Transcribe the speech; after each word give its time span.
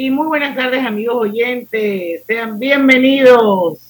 Y 0.00 0.12
muy 0.12 0.28
buenas 0.28 0.54
tardes 0.54 0.86
amigos 0.86 1.16
oyentes, 1.16 2.22
sean 2.24 2.60
bienvenidos. 2.60 3.80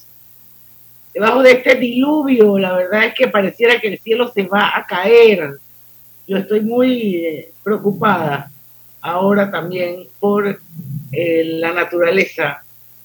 Debajo 1.13 1.43
de 1.43 1.53
este 1.53 1.75
diluvio, 1.75 2.59
la 2.59 2.73
verdad 2.73 3.05
es 3.05 3.15
que 3.15 3.29
pareciera 3.29 3.79
que 3.79 3.89
el 3.89 3.99
cielo 3.99 4.33
se 4.33 4.45
va 4.45 4.75
a 4.75 4.87
caer. 4.87 5.59
Yo 6.27 6.39
estoy 6.39 6.63
muy 6.63 7.17
eh, 7.17 7.53
preocupada 7.63 8.51
ahora 9.03 9.51
también 9.51 10.09
por 10.19 10.59
eh, 11.13 11.45
la 11.45 11.75
naturaleza. 11.75 12.63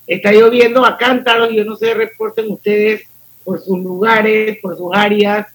Está 0.07 0.31
lloviendo 0.31 0.85
a 0.85 0.97
cántaros, 0.97 1.51
yo 1.51 1.65
no 1.65 1.75
sé, 1.75 1.93
reporten 1.93 2.49
ustedes 2.49 3.01
por 3.43 3.59
sus 3.59 3.79
lugares, 3.79 4.59
por 4.61 4.77
sus 4.77 4.91
áreas, 4.93 5.47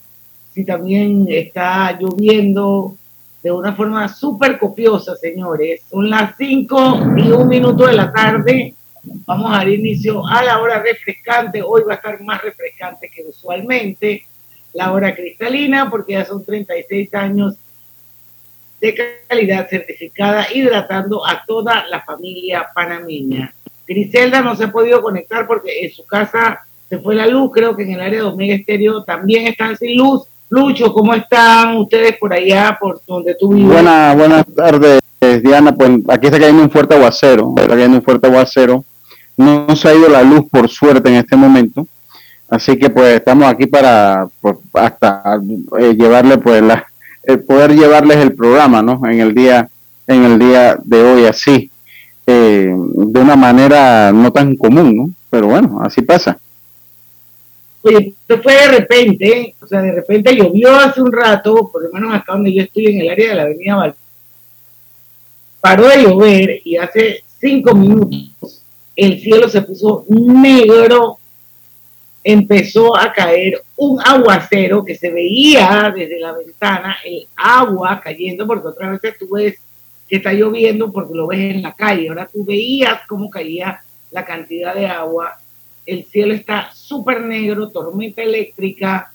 si 0.53 0.67
también 0.67 1.25
está 1.31 1.99
lloviendo 1.99 2.95
de 3.43 3.53
una 3.53 3.75
forma 3.75 4.09
súper 4.09 4.59
copiosa, 4.59 5.15
señores. 5.17 5.83
Son 5.89 6.09
las 6.11 6.37
5 6.37 7.15
y 7.17 7.31
un 7.31 7.49
minuto 7.49 7.87
de 7.87 7.95
la 7.95 8.13
tarde. 8.13 8.75
Vamos 9.03 9.53
a 9.53 9.59
dar 9.59 9.69
inicio 9.69 10.27
a 10.27 10.43
la 10.43 10.61
hora 10.61 10.83
refrescante. 10.83 11.63
Hoy 11.63 11.83
va 11.87 11.95
a 11.95 11.97
estar 11.97 12.21
más 12.23 12.43
refrescante 12.43 13.09
que 13.09 13.23
usualmente. 13.23 14.25
La 14.75 14.93
hora 14.93 15.15
cristalina, 15.15 15.89
porque 15.89 16.13
ya 16.13 16.25
son 16.25 16.45
36 16.45 17.15
años 17.15 17.57
de 18.81 19.19
calidad 19.29 19.69
certificada, 19.69 20.47
hidratando 20.53 21.27
a 21.27 21.43
toda 21.47 21.87
la 21.87 22.03
familia 22.03 22.69
panameña. 22.75 23.55
Griselda 23.87 24.43
no 24.43 24.55
se 24.55 24.65
ha 24.65 24.73
podido 24.73 25.01
conectar 25.01 25.47
porque 25.47 25.85
en 25.85 25.93
su 25.93 26.05
casa 26.05 26.61
se 26.89 26.99
fue 26.99 27.15
la 27.15 27.27
luz. 27.27 27.51
Creo 27.53 27.75
que 27.75 27.85
en 27.85 27.93
el 27.93 28.01
área 28.01 28.21
de 28.21 28.27
Omega 28.27 28.55
Estéreo 28.55 29.05
también 29.05 29.47
están 29.47 29.77
sin 29.77 29.97
luz 29.97 30.29
Lucho, 30.51 30.93
¿cómo 30.93 31.15
están 31.15 31.77
ustedes 31.77 32.17
por 32.17 32.33
allá, 32.33 32.77
por 32.81 33.01
donde 33.07 33.35
tú 33.35 33.53
vives? 33.53 33.71
Buenas, 33.71 34.17
buenas 34.17 34.47
tardes, 34.55 35.01
Diana. 35.43 35.75
Pues 35.75 35.91
aquí 36.09 36.27
está 36.27 36.39
cayendo 36.39 36.63
un 36.63 36.71
fuerte 36.71 36.95
aguacero, 36.95 37.53
está 37.57 37.69
cayendo 37.69 37.99
un 37.99 38.03
fuerte 38.03 38.27
aguacero. 38.29 38.85
No, 39.37 39.77
se 39.77 39.89
ha 39.89 39.95
ido 39.95 40.09
la 40.09 40.23
luz, 40.23 40.47
por 40.51 40.69
suerte, 40.69 41.11
en 41.11 41.17
este 41.17 41.37
momento. 41.37 41.87
Así 42.49 42.79
que 42.79 42.89
pues 42.89 43.17
estamos 43.17 43.47
aquí 43.47 43.67
para 43.67 44.27
pues, 44.41 44.57
hasta 44.73 45.39
eh, 45.79 45.95
llevarle 45.95 46.39
pues 46.39 46.63
la, 46.63 46.87
el 47.25 47.45
poder 47.45 47.75
llevarles 47.75 48.17
el 48.17 48.35
programa, 48.35 48.81
¿no? 48.81 49.01
En 49.07 49.21
el 49.21 49.35
día, 49.35 49.69
en 50.07 50.25
el 50.25 50.39
día 50.39 50.79
de 50.83 51.03
hoy 51.03 51.27
así, 51.27 51.71
eh, 52.27 52.73
de 52.75 53.21
una 53.21 53.37
manera 53.37 54.13
no 54.13 54.33
tan 54.33 54.57
común, 54.57 54.97
¿no? 54.97 55.11
Pero 55.29 55.49
bueno, 55.49 55.83
así 55.85 56.01
pasa. 56.01 56.39
Oye, 57.83 58.15
esto 58.21 58.43
fue 58.43 58.55
de 58.55 58.69
repente, 58.69 59.55
o 59.61 59.67
sea, 59.67 59.81
de 59.81 59.93
repente 59.93 60.35
llovió 60.35 60.75
hace 60.77 61.01
un 61.01 61.13
rato, 61.13 61.71
por 61.73 61.83
lo 61.85 61.93
menos 61.93 62.15
acá 62.15 62.33
donde 62.33 62.53
yo 62.53 62.63
estoy 62.63 62.87
en 62.87 63.01
el 63.03 63.11
área 63.11 63.29
de 63.31 63.35
la 63.35 63.43
avenida 63.43 63.77
Val. 63.77 63.95
Paró 65.61 65.89
de 65.89 66.03
llover 66.03 66.61
y 66.65 66.77
hace 66.77 67.23
cinco 67.41 67.75
minutos 67.75 68.65
el 68.99 69.21
cielo 69.21 69.49
se 69.49 69.63
puso 69.63 70.05
negro, 70.09 71.19
empezó 72.25 72.97
a 72.97 73.13
caer 73.13 73.63
un 73.77 74.01
aguacero 74.05 74.85
que 74.85 74.97
se 74.97 75.13
veía 75.13 75.93
desde 75.95 76.19
la 76.19 76.33
ventana, 76.33 76.97
el 77.05 77.29
agua 77.37 78.01
cayendo, 78.03 78.45
porque 78.45 78.67
otras 78.67 79.01
veces 79.01 79.17
tú 79.17 79.29
ves 79.31 79.55
que 80.09 80.17
está 80.17 80.33
lloviendo 80.33 80.91
porque 80.91 81.15
lo 81.15 81.29
ves 81.29 81.55
en 81.55 81.63
la 81.63 81.75
calle, 81.75 82.09
ahora 82.09 82.29
tú 82.33 82.45
veías 82.45 83.03
cómo 83.07 83.31
caía 83.31 83.81
la 84.11 84.25
cantidad 84.25 84.75
de 84.75 84.87
agua 84.87 85.39
el 85.89 86.05
cielo 86.05 86.35
está 86.35 86.71
súper 86.75 87.23
negro, 87.23 87.71
tormenta 87.71 88.23
eléctrica. 88.23 89.11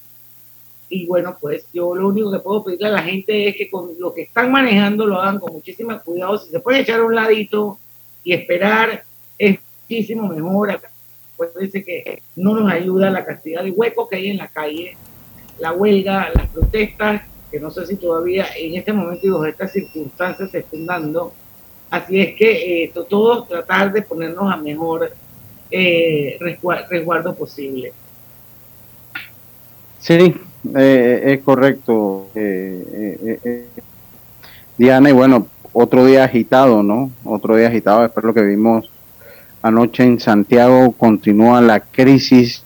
Y 0.90 1.06
bueno, 1.06 1.38
pues 1.40 1.68
yo 1.72 1.94
lo 1.94 2.08
único 2.08 2.32
que 2.32 2.40
puedo 2.40 2.64
pedirle 2.64 2.88
a 2.88 2.92
la 2.92 3.04
gente 3.04 3.48
es 3.48 3.56
que 3.56 3.70
con 3.70 3.92
lo 4.00 4.12
que 4.12 4.24
están 4.24 4.52
manejando 4.52 5.06
lo 5.06 5.22
hagan 5.22 5.40
con 5.40 5.54
muchísimo 5.54 5.96
cuidado. 6.04 6.36
Si 6.40 6.50
se 6.50 6.60
puede 6.60 6.80
echar 6.80 7.00
a 7.00 7.04
un 7.04 7.14
ladito 7.14 7.78
y 8.24 8.34
esperar, 8.34 9.04
es 9.38 9.60
muchísimo 9.84 10.28
mejor. 10.28 10.82
Acuérdense 11.36 11.84
que 11.84 12.24
no 12.36 12.56
nos 12.56 12.72
ayuda 12.72 13.12
la 13.12 13.24
cantidad 13.24 13.64
de 13.64 13.70
huecos 13.70 14.10
que 14.10 14.16
hay 14.16 14.30
en 14.30 14.38
la 14.38 14.48
calle, 14.48 14.98
la 15.60 15.74
huelga, 15.74 16.32
las 16.34 16.48
protestas, 16.48 17.22
que 17.52 17.60
no 17.60 17.70
sé 17.70 17.86
si 17.86 17.98
todavía 17.98 18.48
en 18.58 18.74
este 18.74 18.94
momento 18.94 19.28
y 19.28 19.30
bajo 19.30 19.46
estas 19.46 19.74
circunstancias 19.74 20.50
se 20.50 20.60
estén 20.60 20.88
dando. 20.88 21.34
Así 21.92 22.20
es 22.20 22.36
que 22.36 22.84
eh, 22.86 22.92
todos 23.08 23.48
tratar 23.48 23.94
de 23.94 24.02
ponernos 24.02 24.52
a 24.52 24.58
mejor 24.58 25.12
eh, 25.76 26.38
resguardo 26.90 27.34
posible. 27.34 27.92
Sí, 30.00 30.36
eh, 30.78 31.22
es 31.26 31.42
correcto, 31.42 32.28
eh, 32.36 33.40
eh, 33.44 33.66
Diana, 34.78 35.10
y 35.10 35.14
bueno, 35.14 35.48
otro 35.72 36.06
día 36.06 36.26
agitado, 36.26 36.84
¿no? 36.84 37.10
Otro 37.24 37.56
día 37.56 37.70
agitado, 37.70 38.04
después 38.04 38.22
de 38.22 38.28
lo 38.28 38.34
que 38.36 38.44
vimos 38.44 38.92
anoche 39.64 40.04
en 40.04 40.20
Santiago, 40.20 40.92
continúa 40.92 41.60
la 41.62 41.80
crisis, 41.80 42.64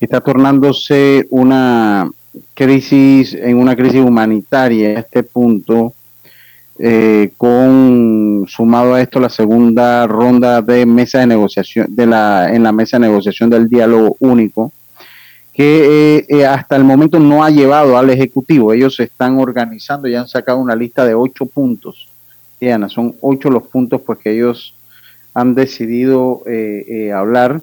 está 0.00 0.20
tornándose 0.22 1.26
una 1.28 2.10
crisis, 2.54 3.34
en 3.34 3.58
una 3.58 3.76
crisis 3.76 4.00
humanitaria 4.00 4.90
a 4.90 5.00
este 5.00 5.22
punto, 5.24 5.92
eh, 6.82 7.32
con 7.36 8.46
sumado 8.48 8.94
a 8.94 9.02
esto 9.02 9.20
la 9.20 9.28
segunda 9.28 10.06
ronda 10.06 10.62
de 10.62 10.86
mesa 10.86 11.18
de 11.18 11.26
negociación 11.26 11.94
de 11.94 12.06
la 12.06 12.54
en 12.54 12.62
la 12.62 12.72
mesa 12.72 12.98
de 12.98 13.06
negociación 13.06 13.50
del 13.50 13.68
diálogo 13.68 14.16
único 14.20 14.72
que 15.52 16.16
eh, 16.16 16.26
eh, 16.30 16.46
hasta 16.46 16.76
el 16.76 16.84
momento 16.84 17.18
no 17.18 17.44
ha 17.44 17.50
llevado 17.50 17.98
al 17.98 18.08
ejecutivo. 18.08 18.72
Ellos 18.72 18.96
se 18.96 19.02
están 19.02 19.38
organizando 19.38 20.08
y 20.08 20.14
han 20.14 20.26
sacado 20.26 20.58
una 20.58 20.74
lista 20.74 21.04
de 21.04 21.14
ocho 21.14 21.44
puntos. 21.44 22.08
Diana 22.58 22.88
son 22.88 23.14
ocho 23.20 23.50
los 23.50 23.64
puntos 23.64 24.00
pues 24.00 24.18
que 24.18 24.30
ellos 24.34 24.74
han 25.34 25.54
decidido 25.54 26.42
hablar 27.14 27.60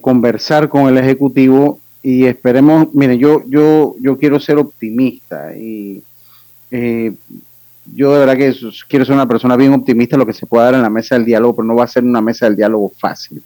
conversar 0.00 0.68
con 0.68 0.88
el 0.88 0.98
ejecutivo 0.98 1.78
y 2.02 2.24
esperemos 2.24 2.92
mire 2.94 3.16
yo 3.16 3.44
yo 3.48 3.94
yo 4.00 4.18
quiero 4.18 4.40
ser 4.40 4.58
optimista 4.58 5.56
y 5.56 6.02
yo 7.92 8.12
de 8.12 8.20
verdad 8.20 8.36
que 8.36 8.54
quiero 8.88 9.04
ser 9.04 9.14
una 9.14 9.28
persona 9.28 9.56
bien 9.56 9.72
optimista 9.72 10.16
lo 10.16 10.26
que 10.26 10.32
se 10.32 10.46
pueda 10.46 10.64
dar 10.64 10.74
en 10.74 10.82
la 10.82 10.90
mesa 10.90 11.16
del 11.16 11.24
diálogo, 11.24 11.56
pero 11.56 11.66
no 11.66 11.76
va 11.76 11.84
a 11.84 11.88
ser 11.88 12.04
una 12.04 12.20
mesa 12.20 12.46
del 12.46 12.56
diálogo 12.56 12.90
fácil. 12.98 13.42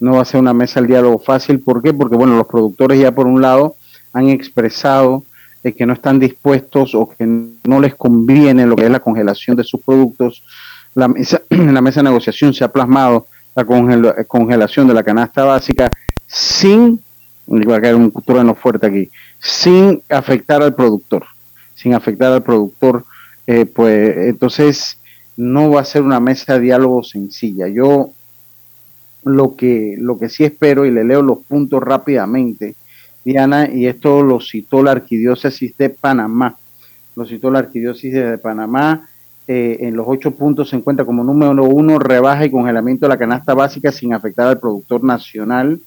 No 0.00 0.14
va 0.14 0.22
a 0.22 0.24
ser 0.24 0.40
una 0.40 0.54
mesa 0.54 0.80
del 0.80 0.88
diálogo 0.88 1.18
fácil. 1.18 1.60
¿Por 1.60 1.82
qué? 1.82 1.92
Porque, 1.92 2.16
bueno, 2.16 2.36
los 2.36 2.46
productores 2.46 3.00
ya 3.00 3.12
por 3.12 3.26
un 3.26 3.40
lado 3.40 3.76
han 4.12 4.28
expresado 4.28 5.24
eh, 5.62 5.72
que 5.72 5.86
no 5.86 5.94
están 5.94 6.18
dispuestos 6.18 6.94
o 6.94 7.08
que 7.08 7.26
no 7.26 7.80
les 7.80 7.94
conviene 7.94 8.66
lo 8.66 8.76
que 8.76 8.84
es 8.84 8.90
la 8.90 9.00
congelación 9.00 9.56
de 9.56 9.64
sus 9.64 9.80
productos. 9.80 10.44
La 10.94 11.08
mesa, 11.08 11.42
en 11.50 11.74
la 11.74 11.80
mesa 11.80 12.00
de 12.00 12.04
negociación 12.04 12.54
se 12.54 12.64
ha 12.64 12.72
plasmado 12.72 13.26
la 13.56 13.64
congelación 14.26 14.88
de 14.88 14.94
la 14.94 15.04
canasta 15.04 15.44
básica 15.44 15.88
sin, 16.26 17.00
va 17.48 17.76
a 17.76 17.80
caer 17.80 17.94
un 17.94 18.10
trueno 18.10 18.54
fuerte 18.56 18.86
aquí, 18.86 19.10
sin 19.38 20.02
afectar 20.08 20.60
al 20.60 20.74
productor, 20.74 21.24
sin 21.74 21.94
afectar 21.94 22.32
al 22.32 22.42
productor 22.42 23.04
eh, 23.46 23.66
pues 23.66 24.16
entonces 24.16 24.98
no 25.36 25.70
va 25.70 25.80
a 25.80 25.84
ser 25.84 26.02
una 26.02 26.20
mesa 26.20 26.54
de 26.54 26.60
diálogo 26.60 27.02
sencilla. 27.02 27.68
Yo 27.68 28.10
lo 29.24 29.56
que, 29.56 29.96
lo 29.98 30.18
que 30.18 30.28
sí 30.28 30.44
espero, 30.44 30.84
y 30.84 30.90
le 30.90 31.04
leo 31.04 31.22
los 31.22 31.38
puntos 31.38 31.82
rápidamente, 31.82 32.74
Diana, 33.24 33.68
y 33.70 33.86
esto 33.86 34.22
lo 34.22 34.40
citó 34.40 34.82
la 34.82 34.92
Arquidiócesis 34.92 35.76
de 35.76 35.90
Panamá, 35.90 36.56
lo 37.16 37.24
citó 37.24 37.50
la 37.50 37.60
Arquidiócesis 37.60 38.12
de 38.12 38.38
Panamá, 38.38 39.08
eh, 39.46 39.78
en 39.80 39.96
los 39.96 40.06
ocho 40.08 40.30
puntos 40.30 40.70
se 40.70 40.76
encuentra 40.76 41.04
como 41.04 41.22
número 41.22 41.64
uno 41.64 41.98
rebaja 41.98 42.46
y 42.46 42.50
congelamiento 42.50 43.04
de 43.04 43.10
la 43.10 43.18
canasta 43.18 43.52
básica 43.52 43.92
sin 43.92 44.14
afectar 44.14 44.48
al 44.48 44.58
productor 44.58 45.04
nacional, 45.04 45.80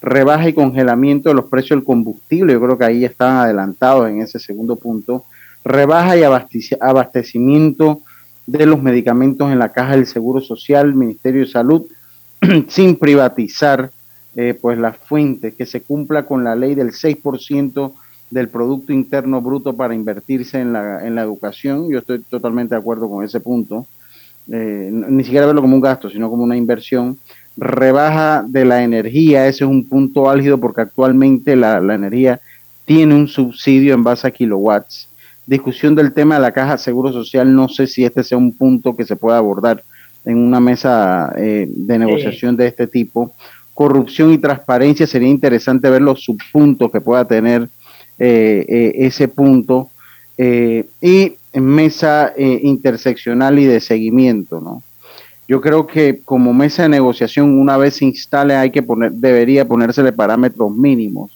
rebaja 0.00 0.48
y 0.48 0.52
congelamiento 0.52 1.28
de 1.28 1.34
los 1.34 1.46
precios 1.46 1.78
del 1.78 1.84
combustible, 1.84 2.52
yo 2.52 2.60
creo 2.60 2.78
que 2.78 2.84
ahí 2.84 3.04
están 3.04 3.36
adelantados 3.38 4.08
en 4.08 4.22
ese 4.22 4.38
segundo 4.38 4.76
punto, 4.76 5.24
rebaja 5.66 6.16
y 6.16 6.22
abastecimiento 6.22 8.00
de 8.46 8.66
los 8.66 8.80
medicamentos 8.80 9.50
en 9.50 9.58
la 9.58 9.72
caja 9.72 9.96
del 9.96 10.06
Seguro 10.06 10.40
Social, 10.40 10.94
Ministerio 10.94 11.40
de 11.40 11.50
Salud, 11.50 11.86
sin 12.68 12.96
privatizar 12.96 13.90
eh, 14.36 14.56
pues 14.60 14.78
las 14.78 14.96
fuentes, 14.96 15.54
que 15.54 15.66
se 15.66 15.80
cumpla 15.80 16.24
con 16.24 16.44
la 16.44 16.54
ley 16.54 16.76
del 16.76 16.92
6% 16.92 17.92
del 18.30 18.48
Producto 18.48 18.92
Interno 18.92 19.40
Bruto 19.40 19.72
para 19.72 19.94
invertirse 19.94 20.60
en 20.60 20.72
la, 20.72 21.04
en 21.04 21.16
la 21.16 21.22
educación. 21.22 21.90
Yo 21.90 21.98
estoy 21.98 22.20
totalmente 22.20 22.74
de 22.74 22.80
acuerdo 22.80 23.08
con 23.08 23.24
ese 23.24 23.40
punto. 23.40 23.86
Eh, 24.52 24.90
ni 24.92 25.24
siquiera 25.24 25.46
verlo 25.46 25.62
como 25.62 25.74
un 25.74 25.80
gasto, 25.80 26.08
sino 26.08 26.30
como 26.30 26.44
una 26.44 26.56
inversión. 26.56 27.18
Rebaja 27.56 28.44
de 28.46 28.64
la 28.64 28.84
energía, 28.84 29.48
ese 29.48 29.64
es 29.64 29.70
un 29.70 29.88
punto 29.88 30.30
álgido 30.30 30.58
porque 30.58 30.82
actualmente 30.82 31.56
la, 31.56 31.80
la 31.80 31.94
energía 31.94 32.40
tiene 32.84 33.14
un 33.14 33.26
subsidio 33.26 33.94
en 33.94 34.04
base 34.04 34.28
a 34.28 34.30
kilowatts. 34.30 35.08
Discusión 35.46 35.94
del 35.94 36.12
tema 36.12 36.36
de 36.36 36.40
la 36.40 36.52
caja 36.52 36.76
Seguro 36.76 37.12
Social, 37.12 37.54
no 37.54 37.68
sé 37.68 37.86
si 37.86 38.04
este 38.04 38.24
sea 38.24 38.36
un 38.36 38.52
punto 38.52 38.96
que 38.96 39.04
se 39.04 39.16
pueda 39.16 39.38
abordar 39.38 39.82
en 40.24 40.38
una 40.38 40.58
mesa 40.58 41.32
eh, 41.36 41.68
de 41.68 41.98
negociación 41.98 42.56
de 42.56 42.66
este 42.66 42.86
tipo. 42.86 43.32
Corrupción 43.72 44.32
y 44.32 44.38
transparencia, 44.38 45.06
sería 45.06 45.28
interesante 45.28 45.88
ver 45.88 46.02
los 46.02 46.24
subpuntos 46.24 46.90
que 46.90 47.00
pueda 47.00 47.24
tener 47.24 47.68
eh, 48.18 48.64
eh, 48.68 48.92
ese 48.96 49.28
punto. 49.28 49.90
y 50.36 51.34
mesa 51.54 52.34
interseccional 52.36 53.58
y 53.58 53.64
de 53.64 53.80
seguimiento, 53.80 54.60
¿no? 54.60 54.82
Yo 55.48 55.60
creo 55.60 55.86
que 55.86 56.20
como 56.24 56.52
mesa 56.52 56.82
de 56.82 56.88
negociación, 56.88 57.58
una 57.58 57.76
vez 57.76 57.96
se 57.96 58.04
instale, 58.04 58.56
hay 58.56 58.70
que 58.70 58.82
poner, 58.82 59.12
debería 59.12 59.66
ponérsele 59.66 60.12
parámetros 60.12 60.70
mínimos. 60.72 61.30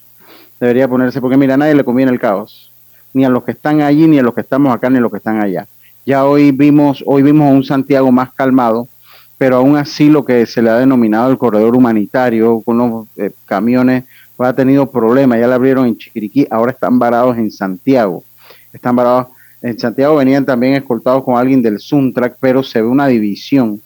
Debería 0.59 0.89
ponerse, 0.89 1.21
porque 1.21 1.37
mira, 1.37 1.55
a 1.55 1.57
nadie 1.57 1.75
le 1.75 1.85
conviene 1.85 2.11
el 2.11 2.19
caos. 2.19 2.70
Ni 3.13 3.25
a 3.25 3.29
los 3.29 3.45
que 3.45 3.53
están 3.53 3.81
allí, 3.81 4.07
ni 4.07 4.19
a 4.19 4.23
los 4.23 4.35
que 4.35 4.43
estamos 4.43 4.75
acá, 4.75 4.89
ni 4.91 4.99
a 4.99 5.01
los 5.01 5.11
que 5.11 5.19
están 5.19 5.41
allá. 5.41 5.67
Ya 6.07 6.25
hoy 6.25 6.51
vimos, 6.51 7.03
hoy 7.07 7.23
vimos 7.23 7.53
un 7.53 7.65
Santiago 7.65 8.11
más 8.11 8.33
calmado, 8.33 8.89
pero 9.37 9.57
aún 9.57 9.77
así 9.77 10.09
lo 10.09 10.25
que 10.25 10.47
se 10.47 10.63
le 10.63 10.71
ha 10.71 10.77
denominado 10.77 11.31
el 11.31 11.39
corredor 11.39 11.77
humanitario 11.77 12.61
con 12.61 12.79
los 12.79 13.07
eh, 13.17 13.31
camiones 13.47 14.05
pues 14.41 14.49
ha 14.49 14.55
tenido 14.55 14.91
problemas. 14.91 15.39
Ya 15.39 15.47
le 15.47 15.53
abrieron 15.53 15.87
en 15.87 15.99
Chiquiriquí, 15.99 16.47
ahora 16.51 16.73
están 16.73 16.99
varados 16.99 17.37
en 17.37 17.51
Santiago. 17.51 18.25
Están 18.73 18.97
varados 18.97 19.27
en 19.61 19.79
Santiago, 19.79 20.17
venían 20.17 20.47
también 20.47 20.73
escoltados 20.73 21.23
con 21.25 21.37
alguien 21.37 21.61
del 21.61 21.79
Suntrack, 21.79 22.39
pero 22.41 22.63
se 22.63 22.81
ve 22.81 22.89
una 22.89 23.07
división. 23.07 23.83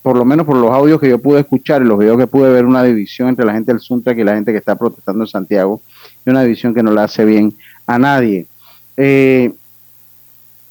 Por 0.00 0.16
lo 0.16 0.24
menos 0.24 0.46
por 0.46 0.54
los 0.54 0.70
audios 0.70 1.00
que 1.00 1.08
yo 1.08 1.18
pude 1.18 1.40
escuchar 1.40 1.82
y 1.82 1.86
los 1.86 1.98
videos 1.98 2.18
que 2.18 2.28
pude 2.28 2.52
ver, 2.52 2.66
una 2.66 2.84
división 2.84 3.30
entre 3.30 3.44
la 3.44 3.52
gente 3.52 3.72
del 3.72 3.80
Suntrack 3.80 4.16
y 4.16 4.22
la 4.22 4.36
gente 4.36 4.52
que 4.52 4.58
está 4.58 4.76
protestando 4.76 5.24
en 5.24 5.28
Santiago, 5.28 5.80
y 6.24 6.30
una 6.30 6.44
división 6.44 6.72
que 6.72 6.84
no 6.84 6.92
le 6.92 7.00
hace 7.00 7.24
bien 7.24 7.52
a 7.90 7.98
nadie. 7.98 8.46
Eh, 8.96 9.52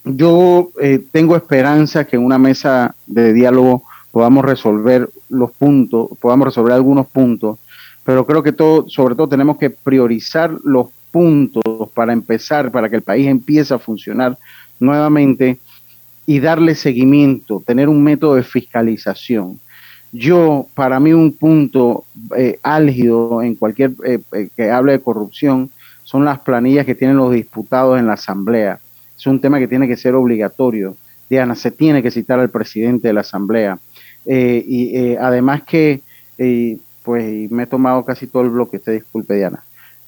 yo 0.06 0.70
eh, 0.82 1.04
tengo 1.12 1.36
esperanza 1.36 2.06
que 2.06 2.16
en 2.16 2.24
una 2.24 2.38
mesa 2.38 2.96
de 3.06 3.34
diálogo 3.34 3.84
podamos 4.12 4.46
resolver 4.46 5.10
los 5.28 5.52
puntos, 5.52 6.10
podamos 6.22 6.48
resolver 6.48 6.74
algunos 6.74 7.08
puntos, 7.08 7.60
pero 8.06 8.26
creo 8.26 8.42
que 8.42 8.54
todo, 8.54 8.88
sobre 8.88 9.16
todo 9.16 9.28
tenemos 9.28 9.58
que 9.58 9.70
priorizar 9.70 10.52
los 10.64 10.88
puntos 11.12 11.64
para 11.94 12.14
empezar, 12.14 12.72
para 12.72 12.90
que 12.90 12.96
el 12.96 13.02
país 13.02 13.28
empiece 13.28 13.74
a 13.74 13.80
funcionar 13.80 14.38
nuevamente 14.80 15.60
y 16.26 16.40
darle 16.40 16.74
seguimiento, 16.74 17.62
tener 17.66 17.90
un 17.90 18.02
método 18.02 18.36
de 18.36 18.44
fiscalización. 18.44 19.60
Yo, 20.12 20.68
para 20.74 21.00
mí, 21.00 21.12
un 21.12 21.34
punto 21.34 22.06
eh, 22.36 22.60
álgido 22.64 23.42
en 23.42 23.56
cualquier 23.56 23.92
eh, 24.06 24.20
que 24.56 24.72
hable 24.72 24.94
de 24.94 25.02
corrupción 25.02 25.70
son 26.10 26.26
las 26.26 26.40
planillas 26.40 26.88
que 26.88 26.96
tienen 26.96 27.18
los 27.18 27.32
diputados 27.32 28.00
en 28.00 28.08
la 28.08 28.14
Asamblea 28.14 28.80
es 29.20 29.28
un 29.28 29.42
tema 29.42 29.60
que 29.60 29.68
tiene 29.68 29.88
que 29.88 29.98
ser 29.98 30.16
obligatorio. 30.16 30.96
Diana, 31.30 31.54
se 31.54 31.72
tiene 31.72 32.02
que 32.02 32.10
citar 32.10 32.40
al 32.40 32.50
presidente 32.50 33.10
de 33.10 33.14
la 33.14 33.22
Asamblea. 33.22 33.78
Eh, 34.26 34.64
y 34.66 34.98
eh, 34.98 35.18
además 35.20 35.64
que, 35.64 36.02
eh, 36.38 36.78
pues, 37.04 37.52
me 37.52 37.64
he 37.64 37.68
tomado 37.68 38.06
casi 38.06 38.28
todo 38.28 38.44
el 38.44 38.50
bloque, 38.50 38.78
usted 38.78 38.94
disculpe, 38.94 39.36
Diana. 39.36 39.62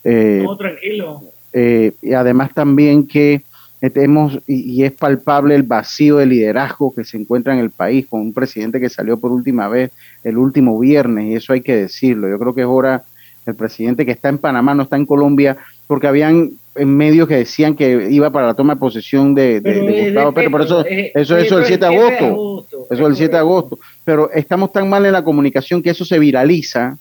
no, 0.03 0.57
tranquilo. 0.57 1.23
y 1.53 2.13
además 2.13 2.53
también 2.53 3.05
que 3.05 3.41
tenemos, 3.81 4.39
y, 4.47 4.83
es 4.83 4.93
palpable 4.93 5.55
el 5.55 5.63
vacío 5.63 6.17
de 6.17 6.27
liderazgo 6.27 6.93
que 6.93 7.03
se 7.03 7.17
encuentra 7.17 7.53
en 7.53 7.59
el 7.59 7.71
país 7.71 8.05
con 8.07 8.21
un 8.21 8.33
presidente 8.33 8.79
que 8.79 8.89
salió 8.89 9.19
por 9.19 9.31
última 9.31 9.67
vez 9.67 9.91
el 10.23 10.37
último 10.37 10.79
viernes, 10.79 11.25
y 11.25 11.35
eso 11.35 11.51
hay 11.51 11.61
que 11.61 11.75
decirlo. 11.75 12.29
Yo 12.29 12.39
creo 12.39 12.53
que 12.53 12.61
es 12.61 12.67
hora, 12.67 13.03
el 13.45 13.55
presidente 13.55 14.05
que 14.05 14.11
está 14.11 14.29
en 14.29 14.37
Panamá, 14.37 14.73
no 14.75 14.83
está 14.83 14.95
en 14.97 15.05
Colombia, 15.05 15.57
porque 15.91 16.07
habían 16.07 16.51
en 16.75 16.95
medios 16.95 17.27
que 17.27 17.35
decían 17.35 17.75
que 17.75 18.07
iba 18.09 18.29
para 18.29 18.47
la 18.47 18.53
toma 18.53 18.75
de 18.75 18.79
posesión 18.79 19.35
de, 19.35 19.59
Gustavo 19.59 20.31
Petro, 20.31 20.51
pero 20.51 20.63
eso, 20.63 20.85
eso, 20.85 21.35
eso 21.35 21.59
el 21.59 21.65
7 21.65 21.85
de 21.85 21.97
agosto, 21.97 22.65
eso 22.89 23.03
es 23.03 23.09
el 23.09 23.15
7 23.17 23.31
de 23.33 23.37
agosto, 23.37 23.77
pero 24.05 24.31
estamos 24.31 24.71
tan 24.71 24.89
mal 24.89 25.05
en 25.05 25.11
la 25.11 25.21
comunicación 25.21 25.83
que 25.83 25.89
eso 25.89 26.05
se 26.05 26.17
viraliza 26.17 26.97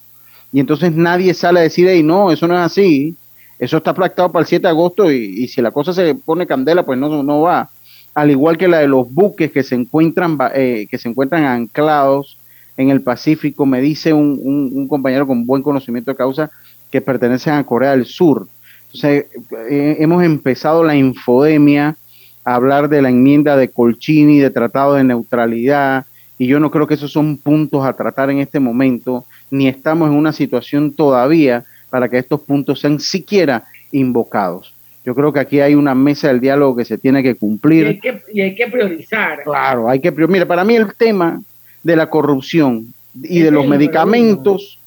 y 0.53 0.59
entonces 0.59 0.91
nadie 0.93 1.35
sale 1.35 1.61
a 1.61 1.63
decir, 1.63 1.87
hey, 1.89 2.03
no, 2.03 2.33
eso 2.33 2.49
no 2.49 2.57
es 2.57 2.63
así, 2.63 3.15
eso 3.61 3.77
está 3.77 3.95
pactado 3.95 4.33
para 4.33 4.41
el 4.41 4.49
7 4.49 4.63
de 4.63 4.69
agosto 4.69 5.13
y, 5.13 5.47
si 5.47 5.63
la 5.63 5.71
cosa 5.71 5.93
se 5.93 6.17
pone 6.17 6.45
candela, 6.45 6.85
pues 6.85 6.99
no, 6.99 7.23
no 7.23 7.43
va. 7.43 7.71
Al 8.13 8.33
igual 8.33 8.59
que 8.59 8.67
la 8.67 8.81
de 8.81 8.89
los 8.89 9.09
buques 9.09 9.53
que 9.53 9.63
se 9.63 9.77
encuentran, 9.77 10.37
eh, 10.53 10.89
que 10.91 10.99
se 10.99 11.09
encuentran 11.09 11.45
anclados 11.45 12.39
en 12.77 12.91
el 12.91 13.03
Pacífico, 13.03 13.67
me 13.67 13.81
dice 13.81 14.13
un, 14.13 14.41
un 14.43 14.89
compañero 14.89 15.29
con 15.29 15.47
buen 15.47 15.63
conocimiento 15.63 16.11
de 16.11 16.17
causa 16.17 16.51
que 16.91 17.01
pertenecen 17.01 17.53
a 17.53 17.63
Corea 17.63 17.93
del 17.93 18.05
Sur 18.05 18.49
entonces, 18.93 19.27
eh, 19.71 19.97
hemos 20.01 20.25
empezado 20.25 20.83
la 20.83 20.97
infodemia, 20.97 21.97
a 22.45 22.55
hablar 22.55 22.89
de 22.89 23.03
la 23.03 23.11
enmienda 23.11 23.57
de 23.57 23.69
Colchini, 23.69 24.39
de 24.39 24.51
tratado 24.51 24.95
de 24.95 25.05
neutralidad, 25.05 26.07
y 26.39 26.47
yo 26.47 26.59
no 26.59 26.71
creo 26.71 26.87
que 26.87 26.95
esos 26.95 27.13
son 27.13 27.37
puntos 27.37 27.85
a 27.85 27.93
tratar 27.93 28.31
en 28.31 28.39
este 28.39 28.59
momento, 28.59 29.27
ni 29.51 29.69
estamos 29.69 30.09
en 30.09 30.17
una 30.17 30.33
situación 30.33 30.93
todavía 30.93 31.65
para 31.91 32.09
que 32.09 32.19
estos 32.19 32.41
puntos 32.41 32.81
sean 32.81 32.99
siquiera 32.99 33.65
invocados. 33.93 34.75
Yo 35.05 35.15
creo 35.15 35.33
que 35.33 35.41
aquí 35.41 35.61
hay 35.61 35.75
una 35.75 35.95
mesa 35.95 36.29
del 36.29 36.41
diálogo 36.41 36.77
que 36.77 36.85
se 36.85 36.99
tiene 36.99 37.23
que 37.23 37.35
cumplir. 37.35 38.01
Y 38.33 38.41
hay 38.41 38.55
que, 38.55 38.67
priorizar. 38.67 39.45
Claro, 39.45 39.89
hay 39.89 40.01
que 40.01 40.13
priorizar. 40.13 40.33
Mira, 40.33 40.47
para 40.47 40.65
mí 40.65 40.75
el 40.77 40.95
tema 40.95 41.41
de 41.83 41.97
la 41.97 42.09
corrupción 42.09 42.93
y 43.23 43.41
de 43.41 43.51
los 43.51 43.67
medicamentos 43.67 44.81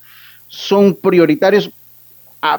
son 0.48 0.96
prioritarios 0.96 1.72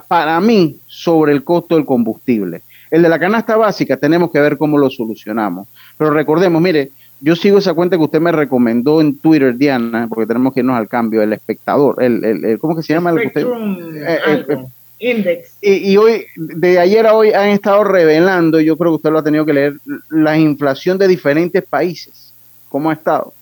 para 0.09 0.41
mí 0.41 0.76
sobre 0.87 1.33
el 1.33 1.45
costo 1.45 1.75
del 1.76 1.85
combustible. 1.85 2.62
El 2.91 3.03
de 3.03 3.09
la 3.09 3.19
canasta 3.19 3.57
básica 3.57 3.97
tenemos 3.97 4.31
que 4.31 4.41
ver 4.41 4.57
cómo 4.57 4.79
lo 4.79 4.88
solucionamos. 4.88 5.69
Pero 5.99 6.11
recordemos, 6.11 6.62
mire, 6.62 6.91
yo 7.21 7.37
sigo 7.37 7.59
esa 7.59 7.75
cuenta 7.75 7.97
que 7.97 8.05
usted 8.05 8.21
me 8.21 8.33
recomendó 8.33 9.00
en 9.00 9.19
Twitter, 9.19 9.57
Diana, 9.57 10.07
porque 10.09 10.26
tenemos 10.26 10.53
que 10.53 10.61
irnos 10.61 10.76
al 10.76 10.88
cambio, 10.88 11.23
el 11.23 11.33
espectador, 11.33 12.03
el, 12.03 12.25
el, 12.25 12.59
¿cómo 12.59 12.76
que 12.76 12.83
se 12.83 12.95
llama? 12.95 13.11
El, 13.11 13.19
eh, 13.19 13.33
eh, 13.37 14.67
Index. 14.99 15.57
Y, 15.61 15.97
hoy, 15.97 16.26
de 16.37 16.79
ayer 16.79 17.07
a 17.07 17.14
hoy, 17.14 17.33
han 17.33 17.50
estado 17.50 17.85
revelando, 17.85 18.61
yo 18.61 18.76
creo 18.76 18.93
que 18.93 18.97
usted 18.97 19.11
lo 19.11 19.19
ha 19.19 19.25
tenido 19.25 19.45
que 19.45 19.53
leer, 19.53 19.75
la 20.11 20.38
inflación 20.38 20.97
de 20.97 21.09
diferentes 21.09 21.62
países. 21.64 22.33
¿Cómo 22.69 22.91
ha 22.91 22.95
estado? 22.95 23.35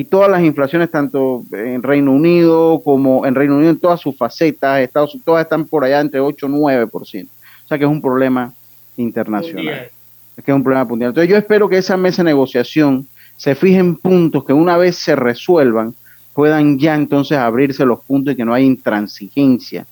Y 0.00 0.04
todas 0.04 0.30
las 0.30 0.42
inflaciones, 0.42 0.90
tanto 0.90 1.44
en 1.52 1.82
Reino 1.82 2.12
Unido 2.12 2.80
como 2.82 3.26
en 3.26 3.34
Reino 3.34 3.56
Unido, 3.56 3.70
en 3.70 3.78
todas 3.78 4.00
sus 4.00 4.16
facetas, 4.16 4.80
Estados 4.80 5.12
Unidos, 5.12 5.26
todas 5.26 5.44
están 5.44 5.66
por 5.66 5.84
allá 5.84 6.00
entre 6.00 6.20
8 6.20 6.46
y 6.46 6.50
9%. 6.50 6.90
O 6.94 7.68
sea 7.68 7.76
que 7.76 7.84
es 7.84 7.90
un 7.90 8.00
problema 8.00 8.50
internacional. 8.96 9.90
Es 10.38 10.42
que 10.42 10.50
es 10.50 10.54
un 10.54 10.62
problema 10.62 10.86
mundial. 10.86 11.10
Entonces 11.10 11.28
yo 11.28 11.36
espero 11.36 11.68
que 11.68 11.76
esa 11.76 11.98
mesa 11.98 12.22
de 12.22 12.30
negociación 12.30 13.06
se 13.36 13.54
fije 13.54 13.76
en 13.76 13.94
puntos 13.96 14.42
que 14.46 14.54
una 14.54 14.78
vez 14.78 14.96
se 14.96 15.14
resuelvan, 15.16 15.94
puedan 16.32 16.78
ya 16.78 16.94
entonces 16.94 17.36
abrirse 17.36 17.84
los 17.84 18.00
puntos 18.02 18.32
y 18.32 18.36
que 18.38 18.44
no 18.46 18.54
haya 18.54 18.64
intransigencia 18.64 19.86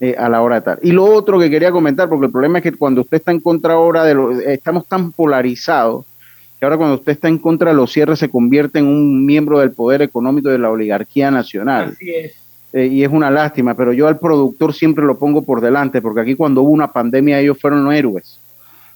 eh, 0.00 0.16
a 0.18 0.28
la 0.28 0.42
hora 0.42 0.56
de 0.56 0.62
tal. 0.62 0.78
Y 0.82 0.90
lo 0.90 1.04
otro 1.04 1.38
que 1.38 1.48
quería 1.48 1.70
comentar, 1.70 2.08
porque 2.08 2.26
el 2.26 2.32
problema 2.32 2.58
es 2.58 2.64
que 2.64 2.72
cuando 2.72 3.02
usted 3.02 3.18
está 3.18 3.30
en 3.30 3.38
contra 3.38 3.74
ahora 3.74 4.02
de 4.02 4.14
lo, 4.14 4.32
estamos 4.40 4.88
tan 4.88 5.12
polarizados, 5.12 6.04
que 6.66 6.74
ahora 6.74 6.78
cuando 6.78 6.96
usted 6.96 7.12
está 7.12 7.28
en 7.28 7.38
contra 7.38 7.70
de 7.70 7.76
los 7.76 7.92
cierres 7.92 8.18
se 8.18 8.28
convierte 8.28 8.78
en 8.78 8.86
un 8.86 9.24
miembro 9.24 9.60
del 9.60 9.72
poder 9.72 10.02
económico 10.02 10.48
de 10.48 10.58
la 10.58 10.70
oligarquía 10.70 11.30
nacional. 11.30 11.90
Así 11.92 12.10
es. 12.10 12.34
Eh, 12.72 12.86
y 12.86 13.04
es 13.04 13.10
una 13.10 13.30
lástima, 13.30 13.74
pero 13.74 13.92
yo 13.92 14.08
al 14.08 14.18
productor 14.18 14.74
siempre 14.74 15.04
lo 15.04 15.18
pongo 15.18 15.42
por 15.42 15.60
delante, 15.60 16.02
porque 16.02 16.20
aquí 16.20 16.34
cuando 16.34 16.62
hubo 16.62 16.70
una 16.70 16.88
pandemia 16.88 17.40
ellos 17.40 17.58
fueron 17.58 17.90
héroes. 17.92 18.40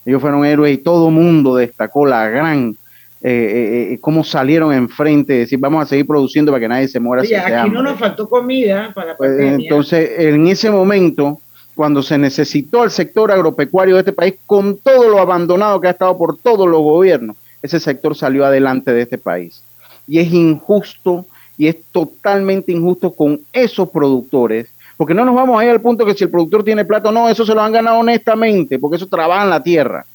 Ellos 0.04 0.20
fueron 0.20 0.44
héroes 0.44 0.74
y 0.74 0.78
todo 0.78 1.10
mundo 1.10 1.56
destacó 1.56 2.04
la 2.04 2.28
gran, 2.28 2.76
eh, 3.22 3.90
eh, 3.92 3.98
cómo 4.00 4.24
salieron 4.24 4.72
enfrente, 4.72 5.34
decir, 5.34 5.58
vamos 5.58 5.82
a 5.82 5.86
seguir 5.86 6.06
produciendo 6.06 6.50
para 6.50 6.60
que 6.60 6.68
nadie 6.68 6.88
se 6.88 7.00
muera. 7.00 7.24
Sí, 7.24 7.34
aquí 7.34 7.70
no 7.70 7.82
nos 7.82 7.98
faltó 7.98 8.28
comida 8.28 8.92
para 8.94 9.08
la 9.08 9.16
pues. 9.16 9.38
Entonces, 9.38 10.10
en 10.18 10.46
ese 10.48 10.70
momento, 10.70 11.40
cuando 11.74 12.02
se 12.02 12.18
necesitó 12.18 12.84
el 12.84 12.90
sector 12.90 13.30
agropecuario 13.30 13.94
de 13.94 14.00
este 14.00 14.12
país, 14.12 14.34
con 14.44 14.78
todo 14.78 15.08
lo 15.08 15.20
abandonado 15.20 15.80
que 15.80 15.88
ha 15.88 15.92
estado 15.92 16.18
por 16.18 16.36
todos 16.36 16.68
los 16.68 16.82
gobiernos, 16.82 17.36
ese 17.62 17.80
sector 17.80 18.16
salió 18.16 18.44
adelante 18.44 18.92
de 18.92 19.02
este 19.02 19.18
país. 19.18 19.62
Y 20.06 20.18
es 20.18 20.32
injusto 20.32 21.26
y 21.56 21.68
es 21.68 21.76
totalmente 21.92 22.72
injusto 22.72 23.12
con 23.12 23.40
esos 23.52 23.88
productores, 23.90 24.68
porque 24.96 25.14
no 25.14 25.24
nos 25.24 25.34
vamos 25.34 25.60
a 25.60 25.64
ir 25.64 25.70
al 25.70 25.80
punto 25.80 26.06
que 26.06 26.14
si 26.14 26.24
el 26.24 26.30
productor 26.30 26.64
tiene 26.64 26.84
plata 26.84 27.12
no, 27.12 27.28
eso 27.28 27.44
se 27.44 27.54
lo 27.54 27.60
han 27.60 27.72
ganado 27.72 27.98
honestamente, 27.98 28.78
porque 28.78 28.96
eso 28.96 29.06
trabaja 29.06 29.44
en 29.44 29.50
la 29.50 29.62
tierra 29.62 30.06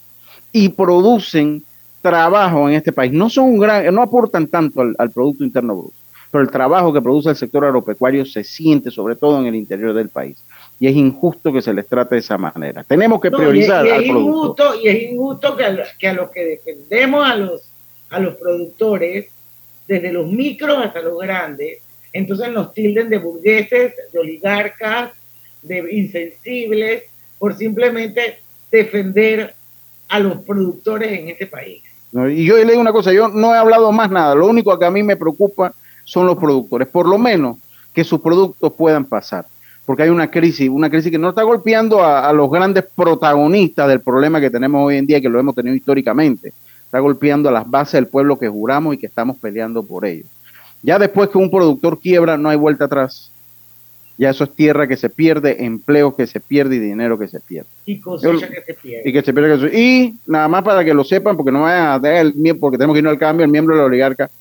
y 0.52 0.70
producen 0.70 1.64
trabajo 2.02 2.68
en 2.68 2.76
este 2.76 2.92
país. 2.92 3.12
No 3.12 3.30
son 3.30 3.46
un 3.46 3.60
gran, 3.60 3.94
no 3.94 4.02
aportan 4.02 4.48
tanto 4.48 4.82
al, 4.82 4.96
al 4.98 5.12
Producto 5.12 5.44
Interno 5.44 5.76
Bruto, 5.76 5.94
pero 6.32 6.44
el 6.44 6.50
trabajo 6.50 6.92
que 6.92 7.02
produce 7.02 7.30
el 7.30 7.36
sector 7.36 7.66
agropecuario 7.66 8.26
se 8.26 8.44
siente 8.44 8.90
sobre 8.90 9.16
todo 9.16 9.40
en 9.40 9.48
el 9.48 9.56
interior 9.56 9.94
del 9.94 10.10
país 10.10 10.38
y 10.80 10.88
es 10.88 10.96
injusto 10.96 11.54
que 11.54 11.62
se 11.62 11.74
les 11.74 11.88
trate 11.88 12.16
de 12.16 12.20
esa 12.20 12.38
manera. 12.38 12.84
Tenemos 12.84 13.22
que 13.22 13.32
priorizar 13.32 13.86
y, 13.86 13.90
es, 13.90 14.06
Injusto, 14.06 14.76
y 14.82 14.88
es 14.88 15.04
injusto 15.12 15.56
que 15.56 15.64
a, 15.64 16.14
los 16.14 16.30
que 16.30 16.46
defendemos 16.46 17.26
a 17.26 17.36
los, 17.36 17.62
a 18.10 18.20
los 18.20 18.36
productores, 18.36 19.28
desde 19.88 20.12
los 20.12 20.28
micros 20.28 20.78
hasta 20.84 21.02
los 21.02 21.18
grandes, 21.20 21.80
entonces 22.12 22.52
nos 22.52 22.74
tilden 22.74 23.10
de 23.10 23.20
burgueses, 23.20 23.94
de 24.12 24.20
oligarcas, 24.20 25.12
de 25.62 25.86
insensibles, 25.92 27.04
por 27.38 27.56
simplemente 27.56 28.40
defender 28.72 29.54
a 30.10 30.20
los 30.20 30.42
productores 30.42 31.12
en 31.12 31.30
este 31.30 31.48
país. 31.48 31.84
y 32.14 32.46
yo 32.46 32.58
le 32.58 32.66
digo 32.66 32.80
una 32.80 32.92
cosa, 32.92 33.12
yo 33.14 33.28
no 33.28 33.54
he 33.54 33.58
hablado 33.58 33.92
más 33.92 34.12
nada, 34.12 34.36
lo 34.36 34.48
único 34.48 34.78
que 34.78 34.86
a 34.86 34.92
mí 34.92 35.04
me 35.04 35.16
preocupa 35.16 35.74
son 36.04 36.28
los 36.28 36.38
productores, 36.38 36.88
por 36.88 37.08
lo 37.08 37.18
menos 37.18 37.58
que 37.94 38.04
sus 38.04 38.20
productos 38.22 38.74
puedan 38.74 39.06
pasar 39.06 39.46
porque 39.86 40.04
hay 40.04 40.10
una 40.10 40.32
crisis, 40.32 40.70
una 40.70 40.90
crisis 40.90 41.12
que 41.12 41.18
no 41.18 41.30
está 41.30 41.44
golpeando 41.44 42.04
a, 42.04 42.34
los 42.34 42.50
grandes 42.50 42.86
protagonistas 42.96 43.88
del 43.88 44.02
problema 44.02 44.42
que 44.42 44.50
tenemos 44.50 44.86
hoy 44.86 44.98
en 44.98 45.06
día, 45.06 45.22
que 45.22 45.30
lo 45.30 45.40
hemos 45.40 45.54
tenido 45.54 45.76
históricamente. 45.76 46.54
Está 46.84 47.00
golpeando 47.00 47.50
a 47.50 47.52
las 47.52 47.70
bases 47.70 47.94
del 47.94 48.08
pueblo 48.08 48.38
que 48.38 48.48
juramos 48.48 48.96
y 48.96 48.98
que 48.98 49.06
estamos 49.06 49.38
peleando 49.38 49.84
por 49.84 50.06
ellos. 50.06 50.28
Ya 50.82 50.98
después 50.98 51.30
que 51.30 51.38
un 51.38 51.52
productor 51.52 52.00
quiebra, 52.00 52.38
no 52.38 52.50
hay 52.50 52.58
vuelta 52.58 52.86
atrás. 52.86 53.32
Ya 54.18 54.30
eso 54.30 54.46
es 54.46 54.56
tierra 54.56 54.88
que 54.88 54.96
se 54.96 55.10
pierde, 55.10 55.66
empleo 55.66 56.16
que 56.16 56.26
se 56.26 56.40
pierde 56.40 56.78
y 56.78 56.80
dinero 56.80 57.20
que 57.20 57.28
se 57.28 57.40
pierde. 57.40 57.70
Y 57.86 58.00
cosecha 58.00 58.48
que 58.48 58.62
se 58.62 58.74
pierde. 58.74 59.10
Y 59.10 59.14
que 59.14 59.22
se 59.22 59.34
pierde. 59.34 59.80
Y 59.80 60.16
nada 60.26 60.48
más 60.48 60.64
para 60.64 60.86
que 60.86 60.94
lo 60.94 61.04
sepan, 61.04 61.36
porque 61.36 61.52
no 61.52 61.64
vayan 61.64 61.88
a 61.88 62.02
tener 62.02 62.34
el 62.38 62.58
porque 62.58 62.78
tenemos 62.78 62.94
que 62.94 63.00
irnos 63.00 63.12
al 63.12 63.20
cambio, 63.20 63.44
el 63.46 63.52
miembro 63.52 63.76
de 63.76 63.82
la 63.82 63.88
oligarca 63.88 64.32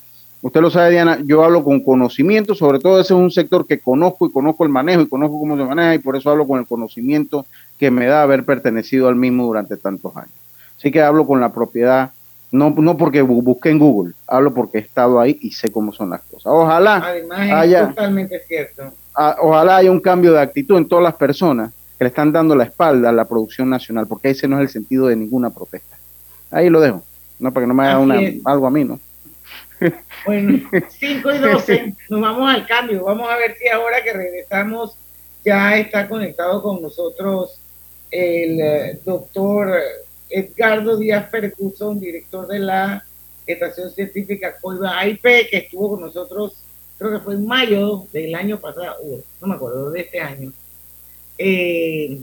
Usted 0.45 0.61
lo 0.61 0.69
sabe, 0.69 0.91
Diana, 0.91 1.17
yo 1.25 1.43
hablo 1.43 1.63
con 1.63 1.79
conocimiento, 1.79 2.53
sobre 2.53 2.77
todo 2.77 2.99
ese 2.99 3.15
es 3.15 3.19
un 3.19 3.31
sector 3.31 3.65
que 3.65 3.79
conozco 3.79 4.27
y 4.27 4.31
conozco 4.31 4.63
el 4.63 4.69
manejo 4.69 5.01
y 5.01 5.07
conozco 5.07 5.39
cómo 5.39 5.57
se 5.57 5.63
maneja 5.63 5.95
y 5.95 5.97
por 5.97 6.15
eso 6.15 6.29
hablo 6.29 6.45
con 6.45 6.59
el 6.59 6.67
conocimiento 6.67 7.47
que 7.79 7.89
me 7.89 8.05
da 8.05 8.21
haber 8.21 8.45
pertenecido 8.45 9.07
al 9.07 9.15
mismo 9.15 9.47
durante 9.47 9.75
tantos 9.75 10.15
años. 10.15 10.35
Así 10.77 10.91
que 10.91 11.01
hablo 11.01 11.25
con 11.25 11.41
la 11.41 11.51
propiedad, 11.51 12.11
no, 12.51 12.69
no 12.77 12.95
porque 12.95 13.23
busqué 13.23 13.71
en 13.71 13.79
Google, 13.79 14.13
hablo 14.27 14.53
porque 14.53 14.77
he 14.77 14.81
estado 14.81 15.19
ahí 15.19 15.35
y 15.41 15.49
sé 15.49 15.71
cómo 15.71 15.91
son 15.91 16.11
las 16.11 16.21
cosas. 16.21 16.53
Ojalá 16.53 17.03
haya, 17.31 17.87
totalmente 17.87 18.39
cierto. 18.47 18.93
ojalá 19.41 19.77
haya 19.77 19.89
un 19.89 19.99
cambio 19.99 20.31
de 20.31 20.41
actitud 20.41 20.77
en 20.77 20.87
todas 20.87 21.01
las 21.01 21.15
personas 21.15 21.73
que 21.97 22.03
le 22.03 22.09
están 22.09 22.31
dando 22.31 22.55
la 22.55 22.65
espalda 22.65 23.09
a 23.09 23.13
la 23.13 23.25
producción 23.25 23.67
nacional, 23.67 24.05
porque 24.05 24.29
ese 24.29 24.47
no 24.47 24.57
es 24.57 24.61
el 24.61 24.69
sentido 24.69 25.07
de 25.07 25.15
ninguna 25.15 25.49
protesta. 25.49 25.97
Ahí 26.51 26.69
lo 26.69 26.81
dejo, 26.81 27.01
no 27.39 27.51
para 27.51 27.63
que 27.63 27.67
no 27.67 27.73
me 27.73 27.87
haga 27.87 27.97
una, 27.97 28.19
algo 28.45 28.67
a 28.67 28.69
mí, 28.69 28.83
¿no? 28.83 28.99
Bueno, 30.25 30.59
5 30.99 31.31
y 31.33 31.37
12, 31.37 31.95
nos 32.09 32.21
vamos 32.21 32.53
al 32.53 32.65
cambio. 32.65 33.03
Vamos 33.03 33.29
a 33.29 33.37
ver 33.37 33.55
si 33.57 33.67
ahora 33.67 34.03
que 34.03 34.13
regresamos 34.13 34.97
ya 35.43 35.77
está 35.77 36.07
conectado 36.07 36.61
con 36.61 36.81
nosotros 36.81 37.59
el 38.09 38.59
eh, 38.59 38.99
doctor 39.03 39.79
Edgardo 40.29 40.97
Díaz 40.97 41.29
Percuson, 41.29 41.99
director 41.99 42.47
de 42.47 42.59
la 42.59 43.05
Estación 43.45 43.91
Científica 43.91 44.55
Coiba 44.59 44.97
AIP, 44.99 45.21
que 45.21 45.57
estuvo 45.57 45.91
con 45.91 46.01
nosotros, 46.01 46.63
creo 46.97 47.11
que 47.11 47.19
fue 47.19 47.35
en 47.35 47.45
mayo 47.45 48.07
del 48.11 48.33
año 48.33 48.59
pasado, 48.59 48.95
no 49.41 49.47
me 49.47 49.55
acuerdo, 49.55 49.91
de 49.91 50.01
este 50.01 50.19
año. 50.19 50.51
Eh, 51.37 52.21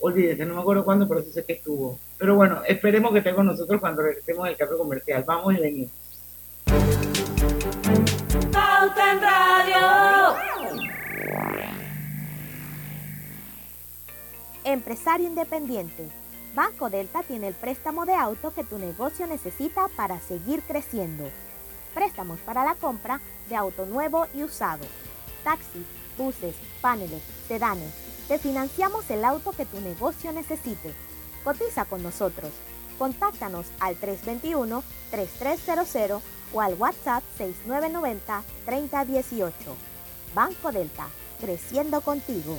olvídese, 0.00 0.46
no 0.46 0.54
me 0.54 0.60
acuerdo 0.60 0.84
cuándo, 0.84 1.06
pero 1.06 1.22
sí 1.22 1.30
sé 1.30 1.44
que 1.44 1.54
estuvo. 1.54 1.98
Pero 2.18 2.36
bueno, 2.36 2.62
esperemos 2.66 3.12
que 3.12 3.18
esté 3.18 3.34
con 3.34 3.46
nosotros 3.46 3.80
cuando 3.80 4.02
regresemos 4.02 4.46
del 4.46 4.56
cambio 4.56 4.78
comercial. 4.78 5.24
Vamos 5.26 5.54
y 5.54 5.60
venimos. 5.60 5.90
Pauta 8.52 9.12
en 9.12 9.20
Radio. 9.20 10.36
Empresario 14.64 15.26
independiente. 15.26 16.08
Banco 16.54 16.88
Delta 16.90 17.22
tiene 17.22 17.48
el 17.48 17.54
préstamo 17.54 18.04
de 18.06 18.14
auto 18.14 18.54
que 18.54 18.64
tu 18.64 18.78
negocio 18.78 19.26
necesita 19.26 19.88
para 19.96 20.20
seguir 20.20 20.62
creciendo. 20.62 21.28
Préstamos 21.94 22.38
para 22.40 22.64
la 22.64 22.74
compra 22.74 23.20
de 23.48 23.56
auto 23.56 23.86
nuevo 23.86 24.26
y 24.34 24.42
usado. 24.42 24.84
Taxis, 25.44 25.86
buses, 26.16 26.54
paneles, 26.80 27.22
sedanes. 27.48 27.92
Te 28.28 28.38
financiamos 28.38 29.10
el 29.10 29.24
auto 29.24 29.52
que 29.52 29.66
tu 29.66 29.80
negocio 29.80 30.32
necesite. 30.32 30.94
Cotiza 31.44 31.84
con 31.84 32.02
nosotros. 32.02 32.50
Contáctanos 32.98 33.66
al 33.80 34.00
321-3300 34.00 36.20
o 36.52 36.60
al 36.60 36.74
WhatsApp 36.74 37.22
6990-3018. 37.38 39.52
Banco 40.34 40.72
Delta, 40.72 41.06
creciendo 41.40 42.00
contigo. 42.00 42.58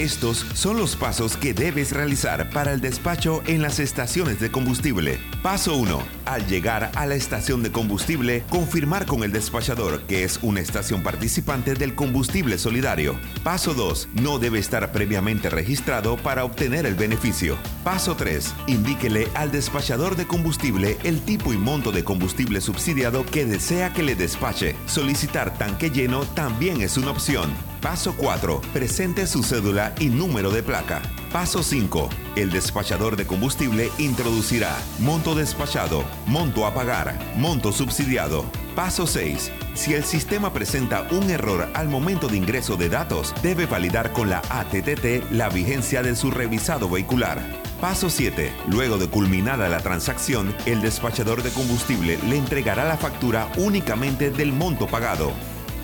Estos 0.00 0.46
son 0.54 0.78
los 0.78 0.96
pasos 0.96 1.36
que 1.36 1.52
debes 1.52 1.92
realizar 1.92 2.48
para 2.48 2.72
el 2.72 2.80
despacho 2.80 3.42
en 3.46 3.60
las 3.60 3.78
estaciones 3.78 4.40
de 4.40 4.50
combustible. 4.50 5.18
Paso 5.42 5.76
1. 5.76 6.02
Al 6.24 6.46
llegar 6.46 6.90
a 6.94 7.04
la 7.04 7.16
estación 7.16 7.62
de 7.62 7.70
combustible, 7.70 8.42
confirmar 8.48 9.04
con 9.04 9.24
el 9.24 9.30
despachador 9.30 10.00
que 10.04 10.24
es 10.24 10.38
una 10.40 10.60
estación 10.60 11.02
participante 11.02 11.74
del 11.74 11.94
combustible 11.94 12.56
solidario. 12.56 13.20
Paso 13.44 13.74
2. 13.74 14.08
No 14.22 14.38
debe 14.38 14.58
estar 14.58 14.90
previamente 14.90 15.50
registrado 15.50 16.16
para 16.16 16.46
obtener 16.46 16.86
el 16.86 16.94
beneficio. 16.94 17.58
Paso 17.84 18.16
3. 18.16 18.54
Indíquele 18.68 19.28
al 19.34 19.52
despachador 19.52 20.16
de 20.16 20.26
combustible 20.26 20.96
el 21.04 21.20
tipo 21.20 21.52
y 21.52 21.58
monto 21.58 21.92
de 21.92 22.04
combustible 22.04 22.62
subsidiado 22.62 23.26
que 23.26 23.44
desea 23.44 23.92
que 23.92 24.02
le 24.02 24.14
despache. 24.14 24.76
Solicitar 24.86 25.58
tanque 25.58 25.90
lleno 25.90 26.24
también 26.24 26.80
es 26.80 26.96
una 26.96 27.10
opción. 27.10 27.50
Paso 27.80 28.14
4. 28.14 28.60
Presente 28.74 29.26
su 29.26 29.42
cédula 29.42 29.94
y 29.98 30.10
número 30.10 30.50
de 30.50 30.62
placa. 30.62 31.00
Paso 31.32 31.62
5. 31.62 32.10
El 32.36 32.50
despachador 32.50 33.16
de 33.16 33.26
combustible 33.26 33.90
introducirá 33.96 34.76
monto 34.98 35.34
despachado, 35.34 36.04
monto 36.26 36.66
a 36.66 36.74
pagar, 36.74 37.18
monto 37.36 37.72
subsidiado. 37.72 38.44
Paso 38.76 39.06
6. 39.06 39.50
Si 39.72 39.94
el 39.94 40.04
sistema 40.04 40.52
presenta 40.52 41.06
un 41.10 41.30
error 41.30 41.70
al 41.72 41.88
momento 41.88 42.28
de 42.28 42.36
ingreso 42.36 42.76
de 42.76 42.90
datos, 42.90 43.34
debe 43.42 43.64
validar 43.64 44.12
con 44.12 44.28
la 44.28 44.42
ATTT 44.50 45.30
la 45.30 45.48
vigencia 45.48 46.02
de 46.02 46.14
su 46.16 46.30
revisado 46.30 46.90
vehicular. 46.90 47.40
Paso 47.80 48.10
7. 48.10 48.52
Luego 48.68 48.98
de 48.98 49.08
culminada 49.08 49.70
la 49.70 49.80
transacción, 49.80 50.54
el 50.66 50.82
despachador 50.82 51.42
de 51.42 51.50
combustible 51.50 52.18
le 52.28 52.36
entregará 52.36 52.84
la 52.84 52.98
factura 52.98 53.50
únicamente 53.56 54.30
del 54.30 54.52
monto 54.52 54.86
pagado. 54.86 55.32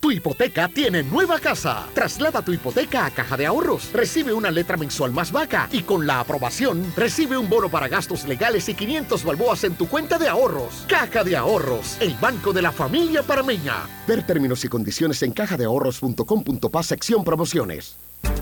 Tu 0.00 0.12
hipoteca 0.12 0.66
tiene 0.68 1.02
nueva 1.02 1.38
casa. 1.38 1.86
Traslada 1.92 2.40
tu 2.40 2.52
hipoteca 2.52 3.04
a 3.04 3.10
Caja 3.10 3.36
de 3.36 3.44
Ahorros. 3.44 3.92
Recibe 3.92 4.32
una 4.32 4.50
letra 4.50 4.78
mensual 4.78 5.12
más 5.12 5.30
vaca 5.30 5.68
y 5.70 5.82
con 5.82 6.06
la 6.06 6.20
aprobación 6.20 6.90
recibe 6.96 7.36
un 7.36 7.50
bono 7.50 7.68
para 7.68 7.86
gastos 7.86 8.26
legales 8.26 8.66
y 8.70 8.74
500 8.74 9.22
balboas 9.24 9.62
en 9.64 9.74
tu 9.74 9.86
cuenta 9.88 10.18
de 10.18 10.28
ahorros. 10.28 10.86
Caja 10.88 11.22
de 11.22 11.36
Ahorros, 11.36 11.98
el 12.00 12.14
banco 12.14 12.54
de 12.54 12.62
la 12.62 12.72
familia 12.72 13.22
parameña. 13.22 13.74
Ver 14.06 14.26
términos 14.26 14.64
y 14.64 14.68
condiciones 14.68 15.22
en 15.22 15.32
cajadeahorros.com.pa 15.32 16.82
sección 16.82 17.22
promociones. 17.22 17.96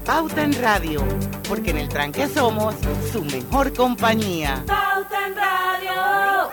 Pauta 0.04 0.44
en 0.44 0.52
Radio, 0.62 1.04
porque 1.48 1.70
en 1.70 1.78
el 1.78 1.88
tranque 1.88 2.28
somos 2.28 2.76
su 3.12 3.24
mejor 3.24 3.72
compañía. 3.74 4.62
Pauta 4.66 5.26
en 5.26 5.34
Radio. 5.36 6.48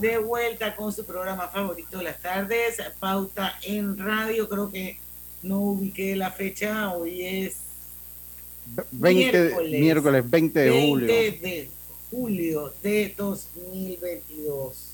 De 0.00 0.18
vuelta 0.18 0.74
con 0.74 0.92
su 0.92 1.04
programa 1.04 1.48
favorito 1.48 1.98
de 1.98 2.04
las 2.04 2.20
tardes, 2.20 2.76
Pauta 2.98 3.58
en 3.62 3.98
Radio. 3.98 4.48
Creo 4.48 4.70
que 4.70 4.98
no 5.42 5.60
ubiqué 5.60 6.16
la 6.16 6.30
fecha, 6.30 6.92
hoy 6.92 7.24
es 7.24 7.56
20, 8.92 9.54
miércoles, 9.70 10.30
20 10.30 10.60
de 10.60 10.70
20 10.70 10.88
julio. 10.88 11.06
de 11.06 11.68
julio 12.10 12.74
de 12.82 13.14
2022. 13.16 14.90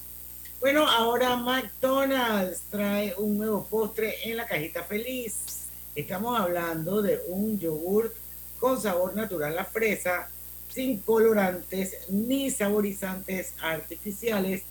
Bueno, 0.61 0.89
ahora 0.89 1.37
McDonald's 1.37 2.63
trae 2.71 3.15
un 3.17 3.39
nuevo 3.39 3.65
postre 3.65 4.15
en 4.25 4.37
la 4.37 4.47
cajita 4.47 4.83
feliz. 4.83 5.69
Estamos 5.95 6.39
hablando 6.39 7.01
de 7.01 7.21
un 7.29 7.59
yogurt 7.59 8.15
con 8.59 8.81
sabor 8.81 9.15
natural 9.15 9.59
a 9.59 9.65
fresa 9.65 10.29
sin 10.69 10.99
colorantes 10.99 11.97
ni 12.09 12.51
saborizantes 12.51 13.55
artificiales 13.61 14.63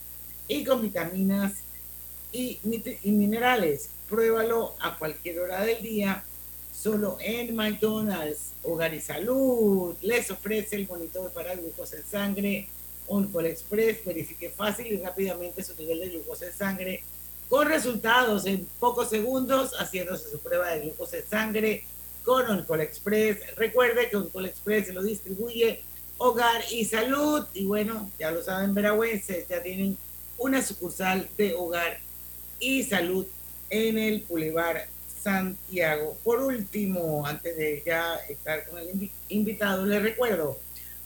y 0.49 0.65
con 0.65 0.81
vitaminas 0.81 1.53
y, 2.33 2.59
minerales. 3.03 3.91
Pruébalo 4.09 4.73
a 4.81 4.97
cualquier 4.97 5.39
hora 5.39 5.63
del 5.63 5.81
día, 5.81 6.23
solo 6.75 7.17
en 7.21 7.55
McDonald's. 7.55 8.49
Hogar 8.63 8.93
y 8.93 8.99
Salud 8.99 9.95
les 10.01 10.29
ofrece 10.31 10.75
el 10.75 10.87
monitor 10.87 11.31
para 11.31 11.55
glucosa 11.55 11.95
en 11.95 12.05
sangre. 12.05 12.69
OnCall 13.07 13.45
Express 13.45 14.03
verifique 14.03 14.49
fácil 14.49 14.87
y 14.87 14.97
rápidamente 14.97 15.63
su 15.63 15.75
nivel 15.75 15.99
de 15.99 16.09
glucosa 16.09 16.47
en 16.47 16.53
sangre 16.53 17.03
con 17.49 17.67
resultados 17.67 18.45
en 18.45 18.67
pocos 18.79 19.09
segundos 19.09 19.71
haciéndose 19.79 20.29
su 20.29 20.39
prueba 20.39 20.69
de 20.69 20.81
glucosa 20.81 21.17
en 21.17 21.27
sangre 21.27 21.83
con 22.23 22.49
OnCall 22.49 22.81
Express. 22.81 23.55
Recuerde 23.55 24.09
que 24.09 24.17
OnCall 24.17 24.47
Express 24.47 24.93
lo 24.93 25.03
distribuye 25.03 25.83
Hogar 26.17 26.61
y 26.71 26.85
Salud. 26.85 27.45
Y 27.53 27.65
bueno, 27.65 28.11
ya 28.19 28.31
lo 28.31 28.43
saben, 28.43 28.73
veragüenses, 28.73 29.47
ya 29.47 29.63
tienen 29.63 29.97
una 30.39 30.61
sucursal 30.61 31.29
de 31.37 31.53
Hogar 31.53 31.99
y 32.59 32.83
Salud 32.83 33.27
en 33.69 33.97
el 33.97 34.25
Boulevard 34.27 34.87
Santiago. 35.21 36.17
Por 36.23 36.41
último, 36.41 37.25
antes 37.27 37.55
de 37.57 37.83
ya 37.85 38.15
estar 38.29 38.65
con 38.67 38.79
el 38.79 39.11
invitado, 39.27 39.85
les 39.85 40.01
recuerdo, 40.01 40.57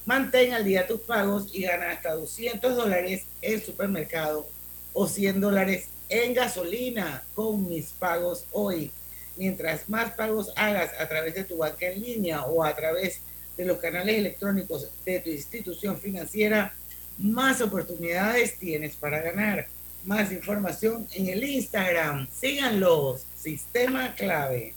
mantén 0.05 0.53
al 0.53 0.63
día 0.63 0.87
tus 0.87 1.01
pagos 1.01 1.49
y 1.51 1.63
gana 1.63 1.91
hasta 1.91 2.13
200 2.13 2.75
dólares 2.75 3.23
en 3.41 3.63
supermercado 3.63 4.47
o 4.93 5.07
100 5.07 5.41
dólares 5.41 5.87
en 6.09 6.33
gasolina 6.33 7.23
con 7.33 7.67
mis 7.67 7.87
pagos 7.91 8.45
hoy. 8.51 8.91
Mientras 9.35 9.89
más 9.89 10.13
pagos 10.13 10.53
hagas 10.55 10.91
a 10.99 11.07
través 11.09 11.33
de 11.33 11.43
tu 11.43 11.57
banca 11.57 11.87
en 11.87 12.01
línea 12.01 12.43
o 12.43 12.63
a 12.63 12.75
través 12.75 13.21
de 13.57 13.65
los 13.65 13.79
canales 13.79 14.15
electrónicos 14.15 14.89
de 15.05 15.19
tu 15.19 15.31
institución 15.31 15.97
financiera, 15.97 16.75
más 17.17 17.61
oportunidades 17.61 18.57
tienes 18.57 18.95
para 18.95 19.21
ganar. 19.21 19.67
Más 20.05 20.31
información 20.31 21.07
en 21.13 21.27
el 21.27 21.43
Instagram. 21.43 22.27
Síganlos. 22.29 23.25
Sistema 23.35 24.15
clave. 24.15 24.73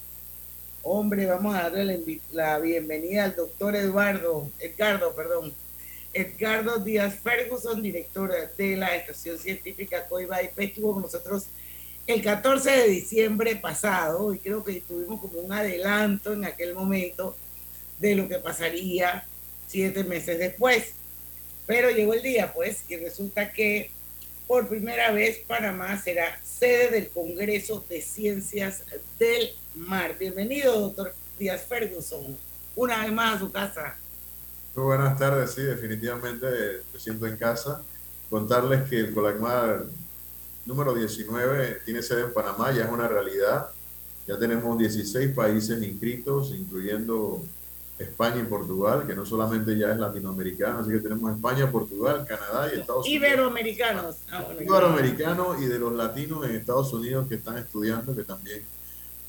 Hombre, 0.83 1.27
vamos 1.27 1.57
a 1.57 1.69
darle 1.69 2.01
la, 2.33 2.59
bienvenida 2.61 3.25
al 3.25 3.35
doctor 3.35 3.75
Eduardo, 3.75 4.49
Edgardo, 4.61 5.15
perdón. 5.17 5.53
Edgardo 6.13 6.79
Díaz 6.79 7.19
Ferguson, 7.19 7.83
director 7.83 8.33
de 8.57 8.77
la 8.77 8.95
Estación 8.95 9.37
Científica 9.37 10.07
COIBA 10.09 10.43
estuvo 10.43 10.95
con 10.95 11.03
nosotros 11.03 11.49
el 12.07 12.23
14 12.23 12.71
de 12.71 12.89
diciembre 12.89 13.57
pasado 13.57 14.33
y 14.33 14.39
creo 14.39 14.63
que 14.63 14.81
tuvimos 14.81 15.21
como 15.21 15.41
un 15.41 15.53
adelanto 15.53 16.33
en 16.33 16.45
aquel 16.45 16.73
momento 16.73 17.37
de 17.99 18.15
lo 18.15 18.29
que 18.29 18.39
pasaría 18.39 19.27
siete 19.67 20.05
meses 20.05 20.39
después. 20.39 20.95
Pero 21.67 21.91
llegó 21.91 22.15
el 22.15 22.23
día, 22.23 22.53
pues, 22.55 22.85
y 22.89 22.97
resulta 22.97 23.53
que 23.53 23.91
por 24.47 24.69
primera 24.69 25.11
vez 25.11 25.39
Panamá 25.39 26.01
será 26.01 26.41
sede 26.45 26.91
del 26.91 27.09
Congreso 27.09 27.85
de 27.89 28.01
Ciencias 28.01 28.85
del 29.19 29.51
Mar. 29.75 30.17
Bienvenido, 30.17 30.81
doctor 30.81 31.13
Díaz 31.37 31.65
Ferguson, 31.69 32.37
una 32.77 33.03
vez 33.03 33.13
más 33.13 33.37
a 33.37 33.39
su 33.41 33.51
casa. 33.51 33.97
Muy 34.77 34.85
buenas 34.85 35.19
tardes, 35.19 35.51
sí, 35.53 35.63
definitivamente 35.63 36.47
me 36.93 37.01
siento 37.01 37.27
en 37.27 37.37
casa. 37.37 37.83
Contarles 38.31 38.89
que 38.89 39.01
el 39.01 39.13
Colagmar 39.13 39.87
número 40.67 40.95
19 40.95 41.81
tiene 41.85 42.01
sede 42.01 42.23
en 42.23 42.33
Panamá, 42.33 42.71
ya 42.71 42.85
es 42.85 42.91
una 42.91 43.09
realidad. 43.09 43.71
Ya 44.29 44.39
tenemos 44.39 44.79
16 44.79 45.35
países 45.35 45.83
inscritos, 45.83 46.53
incluyendo 46.55 47.43
España 47.99 48.43
y 48.43 48.45
Portugal, 48.45 49.07
que 49.07 49.15
no 49.15 49.25
solamente 49.25 49.77
ya 49.77 49.93
es 49.93 49.99
latinoamericano, 49.99 50.81
así 50.81 50.91
que 50.91 50.99
tenemos 50.99 51.35
España, 51.35 51.71
Portugal, 51.71 52.27
Canadá 52.29 52.69
y 52.71 52.81
Estados 52.81 53.07
Unidos. 53.07 53.23
Iberoamericanos. 53.23 54.17
Ah, 54.31 54.47
Iberoamericanos 54.61 55.63
y 55.63 55.67
de 55.67 55.79
los 55.79 55.95
latinos 55.95 56.45
en 56.45 56.57
Estados 56.57 56.93
Unidos 56.93 57.27
que 57.29 57.37
están 57.37 57.57
estudiando, 57.57 58.15
que 58.15 58.25
también 58.25 58.63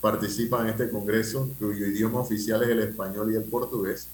participan 0.02 0.66
en 0.66 0.72
este 0.72 0.90
congreso, 0.90 1.50
cuyo 1.58 1.86
idioma 1.86 2.20
oficial 2.20 2.62
es 2.64 2.70
el 2.70 2.80
español 2.80 3.32
y 3.32 3.38
el 3.38 3.46
portugués, 3.46 4.10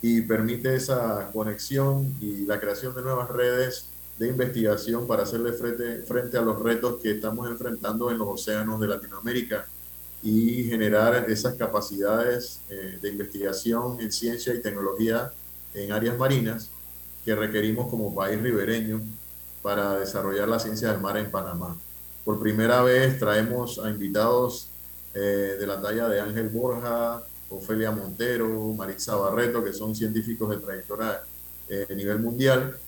y 0.00 0.22
permite 0.22 0.74
esa 0.74 1.30
conexión 1.32 2.14
y 2.20 2.46
la 2.46 2.58
creación 2.58 2.94
de 2.94 3.02
nuevas 3.02 3.28
redes 3.28 3.86
de 4.18 4.28
investigación 4.28 5.06
para 5.06 5.24
hacerle 5.24 5.52
frente, 5.52 6.02
frente 6.02 6.38
a 6.38 6.42
los 6.42 6.58
retos 6.60 7.00
que 7.02 7.10
estamos 7.10 7.50
enfrentando 7.50 8.10
en 8.10 8.18
los 8.18 8.28
océanos 8.28 8.80
de 8.80 8.88
Latinoamérica 8.88 9.66
y 10.24 10.64
generar 10.64 11.30
esas 11.30 11.54
capacidades 11.54 12.60
eh, 12.70 12.98
de 13.00 13.10
investigación 13.10 14.00
en 14.00 14.10
ciencia 14.10 14.54
y 14.54 14.62
tecnología 14.62 15.30
en 15.74 15.92
áreas 15.92 16.16
marinas 16.16 16.70
que 17.26 17.34
requerimos 17.34 17.90
como 17.90 18.14
país 18.14 18.40
ribereño 18.40 19.02
para 19.62 19.98
desarrollar 19.98 20.48
la 20.48 20.58
ciencia 20.58 20.90
del 20.90 21.00
mar 21.02 21.18
en 21.18 21.30
Panamá. 21.30 21.76
Por 22.24 22.40
primera 22.40 22.82
vez 22.82 23.18
traemos 23.18 23.78
a 23.78 23.90
invitados 23.90 24.68
eh, 25.12 25.56
de 25.60 25.66
la 25.66 25.80
talla 25.82 26.08
de 26.08 26.22
Ángel 26.22 26.48
Borja, 26.48 27.22
Ofelia 27.50 27.90
Montero, 27.90 28.72
Maritza 28.72 29.16
Barreto, 29.16 29.62
que 29.62 29.74
son 29.74 29.94
científicos 29.94 30.48
de 30.48 30.56
trayectoria 30.56 31.20
eh, 31.68 31.86
a 31.90 31.92
nivel 31.92 32.18
mundial, 32.20 32.78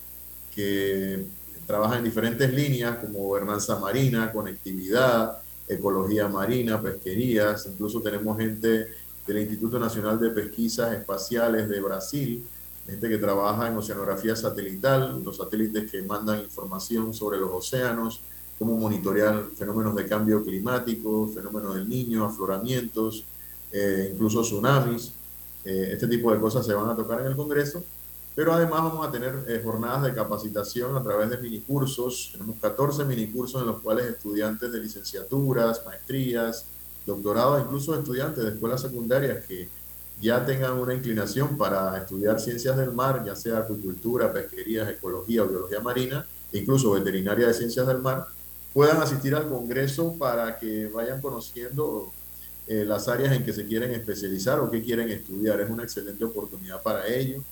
que 0.54 1.26
trabajan 1.66 1.98
en 1.98 2.04
diferentes 2.04 2.50
líneas 2.50 2.96
como 2.96 3.18
gobernanza 3.18 3.78
marina, 3.78 4.32
conectividad, 4.32 5.42
ecología 5.68 6.28
marina, 6.28 6.80
pesquerías, 6.80 7.66
incluso 7.66 8.00
tenemos 8.00 8.36
gente 8.36 8.88
del 9.26 9.38
Instituto 9.38 9.78
Nacional 9.78 10.18
de 10.20 10.30
Pesquisas 10.30 10.94
Espaciales 10.94 11.68
de 11.68 11.80
Brasil, 11.80 12.46
gente 12.86 13.08
que 13.08 13.18
trabaja 13.18 13.68
en 13.68 13.76
oceanografía 13.76 14.36
satelital, 14.36 15.22
los 15.24 15.38
satélites 15.38 15.90
que 15.90 16.02
mandan 16.02 16.40
información 16.40 17.12
sobre 17.12 17.38
los 17.38 17.50
océanos, 17.50 18.20
cómo 18.58 18.76
monitorear 18.76 19.44
fenómenos 19.56 19.94
de 19.96 20.06
cambio 20.06 20.44
climático, 20.44 21.28
fenómenos 21.34 21.74
del 21.74 21.88
niño, 21.88 22.24
afloramientos, 22.24 23.24
eh, 23.72 24.10
incluso 24.12 24.42
tsunamis. 24.42 25.12
Eh, 25.64 25.90
este 25.92 26.06
tipo 26.06 26.32
de 26.32 26.38
cosas 26.38 26.64
se 26.64 26.72
van 26.72 26.88
a 26.88 26.94
tocar 26.94 27.20
en 27.20 27.26
el 27.26 27.36
Congreso 27.36 27.82
pero 28.36 28.52
además 28.52 28.82
vamos 28.82 29.08
a 29.08 29.10
tener 29.10 29.34
eh, 29.48 29.62
jornadas 29.64 30.02
de 30.02 30.14
capacitación 30.14 30.94
a 30.94 31.02
través 31.02 31.30
de 31.30 31.38
minicursos. 31.38 32.28
Tenemos 32.32 32.60
14 32.60 33.06
minicursos 33.06 33.62
en 33.62 33.66
los 33.66 33.80
cuales 33.80 34.04
estudiantes 34.04 34.70
de 34.70 34.78
licenciaturas, 34.78 35.82
maestrías, 35.86 36.66
doctorados, 37.06 37.62
incluso 37.62 37.98
estudiantes 37.98 38.44
de 38.44 38.50
escuelas 38.50 38.82
secundarias 38.82 39.42
que 39.46 39.70
ya 40.20 40.44
tengan 40.44 40.74
una 40.74 40.92
inclinación 40.92 41.56
para 41.56 41.96
estudiar 41.96 42.38
ciencias 42.38 42.76
del 42.76 42.92
mar, 42.92 43.22
ya 43.24 43.34
sea 43.34 43.58
acuicultura, 43.58 44.30
pesquería, 44.30 44.88
ecología 44.90 45.42
biología 45.44 45.80
marina, 45.80 46.26
incluso 46.52 46.90
veterinaria 46.90 47.46
de 47.46 47.54
ciencias 47.54 47.86
del 47.86 47.98
mar, 47.98 48.26
puedan 48.74 49.00
asistir 49.00 49.34
al 49.34 49.48
Congreso 49.48 50.14
para 50.18 50.58
que 50.58 50.88
vayan 50.88 51.22
conociendo 51.22 52.12
eh, 52.66 52.84
las 52.84 53.08
áreas 53.08 53.34
en 53.34 53.44
que 53.44 53.54
se 53.54 53.64
quieren 53.66 53.92
especializar 53.92 54.60
o 54.60 54.70
que 54.70 54.82
quieren 54.82 55.08
estudiar. 55.08 55.58
Es 55.62 55.70
una 55.70 55.84
excelente 55.84 56.22
oportunidad 56.22 56.82
para 56.82 57.06
ellos. 57.06 57.42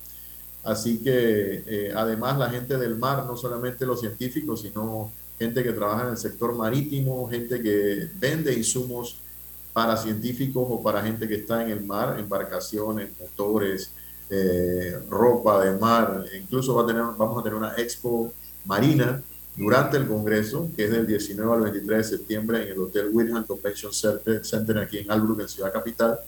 Así 0.64 0.98
que 0.98 1.62
eh, 1.66 1.92
además 1.94 2.38
la 2.38 2.48
gente 2.48 2.78
del 2.78 2.96
mar, 2.96 3.26
no 3.26 3.36
solamente 3.36 3.84
los 3.84 4.00
científicos, 4.00 4.62
sino 4.62 5.12
gente 5.38 5.62
que 5.62 5.72
trabaja 5.72 6.04
en 6.04 6.10
el 6.12 6.16
sector 6.16 6.54
marítimo, 6.54 7.28
gente 7.28 7.60
que 7.62 8.08
vende 8.18 8.54
insumos 8.54 9.18
para 9.74 9.96
científicos 9.96 10.66
o 10.68 10.82
para 10.82 11.02
gente 11.02 11.28
que 11.28 11.34
está 11.34 11.62
en 11.62 11.70
el 11.70 11.84
mar, 11.84 12.18
embarcaciones, 12.18 13.10
motores, 13.20 13.92
eh, 14.30 14.98
ropa 15.10 15.64
de 15.64 15.78
mar. 15.78 16.24
Incluso 16.40 16.74
va 16.74 16.84
a 16.84 16.86
tener, 16.86 17.02
vamos 17.02 17.38
a 17.38 17.42
tener 17.42 17.58
una 17.58 17.74
expo 17.76 18.32
marina 18.64 19.22
durante 19.56 19.98
el 19.98 20.06
Congreso, 20.06 20.70
que 20.74 20.84
es 20.84 20.90
del 20.90 21.06
19 21.06 21.52
al 21.52 21.60
23 21.60 21.98
de 21.98 22.16
septiembre 22.16 22.62
en 22.62 22.72
el 22.72 22.78
Hotel 22.78 23.10
Wilhelm 23.12 23.44
Convention 23.44 23.92
Center 23.92 24.78
aquí 24.78 24.98
en 24.98 25.10
Albrook, 25.10 25.40
en 25.40 25.48
Ciudad 25.48 25.72
Capital. 25.72 26.18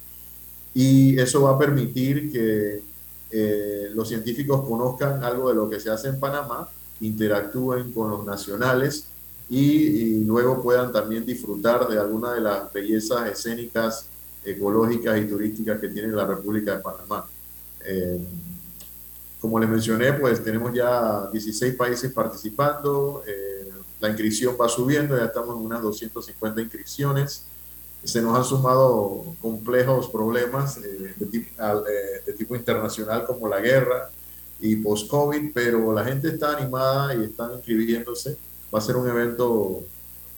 Y 0.75 1.19
eso 1.19 1.43
va 1.43 1.53
a 1.53 1.59
permitir 1.59 2.31
que 2.31 2.83
eh, 3.31 3.91
los 3.95 4.09
científicos 4.09 4.67
conozcan 4.67 5.23
algo 5.25 5.49
de 5.49 5.55
lo 5.55 5.69
que 5.69 5.81
se 5.81 5.91
hace 5.91 6.09
en 6.09 6.21
Panamá, 6.21 6.69
interactúen 7.01 7.93
con 7.93 8.11
los 8.11 8.25
nacionales 8.25 9.09
y, 9.49 10.25
luego 10.25 10.63
puedan 10.63 10.93
también 10.93 11.25
disfrutar 11.25 11.87
de 11.89 11.99
alguna 11.99 12.33
de 12.33 12.41
las 12.41 12.73
bellezas 12.73 13.29
escénicas, 13.29 14.09
ecológicas 14.45 15.19
y 15.19 15.27
turísticas 15.27 15.81
que 15.81 15.89
tiene 15.89 16.09
la 16.09 16.27
República 16.27 16.77
de 16.77 16.83
Panamá. 16.83 17.27
Eh, 17.85 18.19
como 19.41 19.61
les 19.61 19.69
mencioné, 19.69 20.13
pues 20.15 20.43
tenemos 20.43 20.73
ya 20.73 21.29
16 21.31 21.75
países 21.75 22.13
participando, 22.13 23.23
eh, 23.27 23.71
la 24.01 24.09
inscripción 24.09 24.57
va 24.61 24.69
subiendo, 24.69 25.17
ya 25.17 25.27
estamos 25.27 25.57
en 25.57 25.65
unas 25.65 25.83
250 25.83 26.61
inscripciones 26.61 27.45
se 28.07 28.23
nos 28.23 28.37
han 28.37 28.45
sumado 28.45 29.35
complejos 29.41 30.09
problemas 30.09 30.79
eh, 30.79 31.15
de, 31.17 31.27
tipo, 31.27 31.63
eh, 31.63 32.23
de, 32.25 32.33
tipo, 32.35 32.55
internacional 32.55 33.27
como 33.27 33.49
la 33.49 33.61
guerra 33.61 34.11
y 34.61 34.77
post-COVID, 34.77 35.53
pero 35.53 35.93
la 35.93 36.05
gente 36.05 36.29
está 36.29 36.57
animada 36.57 37.15
y 37.15 37.25
están 37.25 37.53
inscribiéndose. 37.55 38.37
Va 38.73 38.79
a 38.79 38.83
ser 38.83 38.97
un 38.97 39.09
evento 39.09 39.83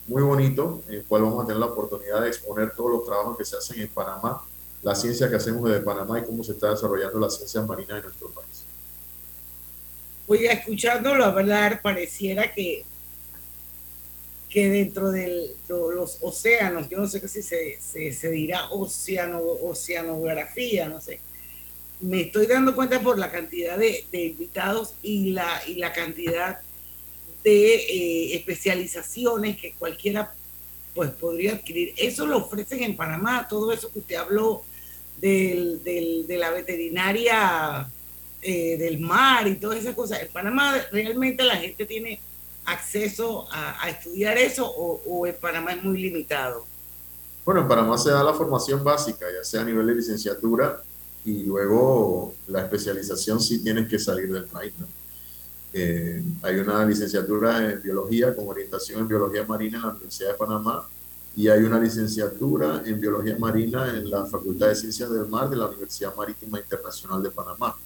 muy 0.06 0.22
bonito, 0.22 0.82
en 0.88 0.94
el 0.94 1.04
cual 1.04 1.22
vamos 1.22 1.44
a 1.44 1.46
tener 1.46 1.60
la 1.60 1.66
oportunidad 1.66 2.22
de 2.22 2.28
exponer 2.28 2.72
todos 2.74 2.90
los 2.90 3.04
trabajos 3.04 3.36
que 3.36 3.44
se 3.44 3.56
hacen 3.56 3.80
en 3.80 3.88
Panamá, 3.88 4.42
la 4.82 4.94
ciencia 4.94 5.28
que 5.28 5.36
hacemos 5.36 5.68
desde 5.68 5.80
Panamá 5.80 6.18
y 6.18 6.24
cómo 6.24 6.42
se 6.42 6.52
está 6.52 6.70
desarrollando 6.70 7.18
la 7.18 7.28
ciencia 7.28 7.60
marina 7.62 7.98
en 7.98 8.04
nuestro 8.04 8.30
país. 8.30 8.64
Oye, 10.26 10.52
escuchándolo 10.52 11.24
hablar, 11.24 11.82
pareciera 11.82 12.52
que 12.52 12.84
que 14.48 14.70
dentro 14.70 15.10
de 15.10 15.50
los 15.68 16.18
océanos, 16.22 16.88
yo 16.88 16.98
no 16.98 17.06
sé 17.06 17.26
si 17.28 17.42
se, 17.42 17.80
se, 17.80 18.30
dirá 18.30 18.70
oceano, 18.70 19.40
oceanografía, 19.40 20.88
no 20.88 21.00
sé, 21.00 21.20
me 22.00 22.22
estoy 22.22 22.46
dando 22.46 22.74
cuenta 22.74 23.00
por 23.00 23.18
la 23.18 23.30
cantidad 23.30 23.76
de, 23.76 24.04
invitados 24.12 24.94
y 25.02 25.30
la, 25.32 25.62
y 25.66 25.74
la 25.74 25.92
cantidad 25.92 26.60
de 27.44 27.74
eh, 27.74 28.36
especializaciones 28.36 29.56
que 29.56 29.72
cualquiera 29.72 30.32
pues 30.94 31.10
podría 31.10 31.52
adquirir. 31.52 31.94
Eso 31.96 32.26
lo 32.26 32.38
ofrecen 32.38 32.82
en 32.82 32.96
Panamá, 32.96 33.46
todo 33.48 33.72
eso 33.72 33.90
que 33.92 34.00
usted 34.00 34.16
habló 34.16 34.64
del, 35.20 35.82
de 35.84 36.36
la 36.38 36.50
veterinaria 36.50 37.88
eh, 38.40 38.76
del 38.76 39.00
mar 39.00 39.46
y 39.46 39.56
todas 39.56 39.78
esas 39.78 39.94
cosas. 39.94 40.22
En 40.22 40.28
Panamá 40.28 40.80
realmente 40.90 41.42
la 41.42 41.56
gente 41.56 41.84
tiene 41.86 42.20
acceso 42.72 43.46
a, 43.50 43.88
estudiar 43.88 44.36
eso 44.38 44.66
o, 44.70 45.26
en 45.26 45.34
Panamá 45.36 45.72
es 45.72 45.82
muy 45.82 46.00
limitado? 46.00 46.66
Bueno, 47.44 47.62
en 47.62 47.68
Panamá 47.68 47.96
se 47.96 48.10
da 48.10 48.22
la 48.22 48.34
formación 48.34 48.84
básica, 48.84 49.26
ya 49.34 49.42
sea 49.42 49.62
a 49.62 49.64
nivel 49.64 49.86
de 49.86 49.94
licenciatura 49.94 50.82
y 51.24 51.44
luego 51.44 52.34
la 52.46 52.62
especialización 52.62 53.40
sí 53.40 53.62
tienes 53.62 53.88
que 53.88 53.98
salir 53.98 54.32
del 54.32 54.44
país. 54.44 54.72
Eh, 55.72 56.22
hay 56.42 56.56
una 56.56 56.84
licenciatura 56.84 57.70
en 57.70 57.82
biología 57.82 58.34
con 58.34 58.48
orientación 58.48 59.00
en 59.00 59.08
biología 59.08 59.44
marina 59.44 59.78
en 59.78 59.82
la 59.82 59.90
Universidad 59.90 60.32
de 60.32 60.38
Panamá 60.38 60.86
y 61.36 61.48
hay 61.48 61.62
una 61.62 61.78
licenciatura 61.78 62.82
en 62.84 63.00
biología 63.00 63.36
marina 63.38 63.88
en 63.90 64.10
la 64.10 64.26
Facultad 64.26 64.68
de 64.68 64.74
Ciencias 64.74 65.10
del 65.10 65.26
Mar 65.26 65.48
de 65.48 65.56
la 65.56 65.66
Universidad 65.66 66.14
Marítima 66.16 66.58
Internacional 66.58 67.22
de 67.22 67.30
Panamá. 67.30 67.76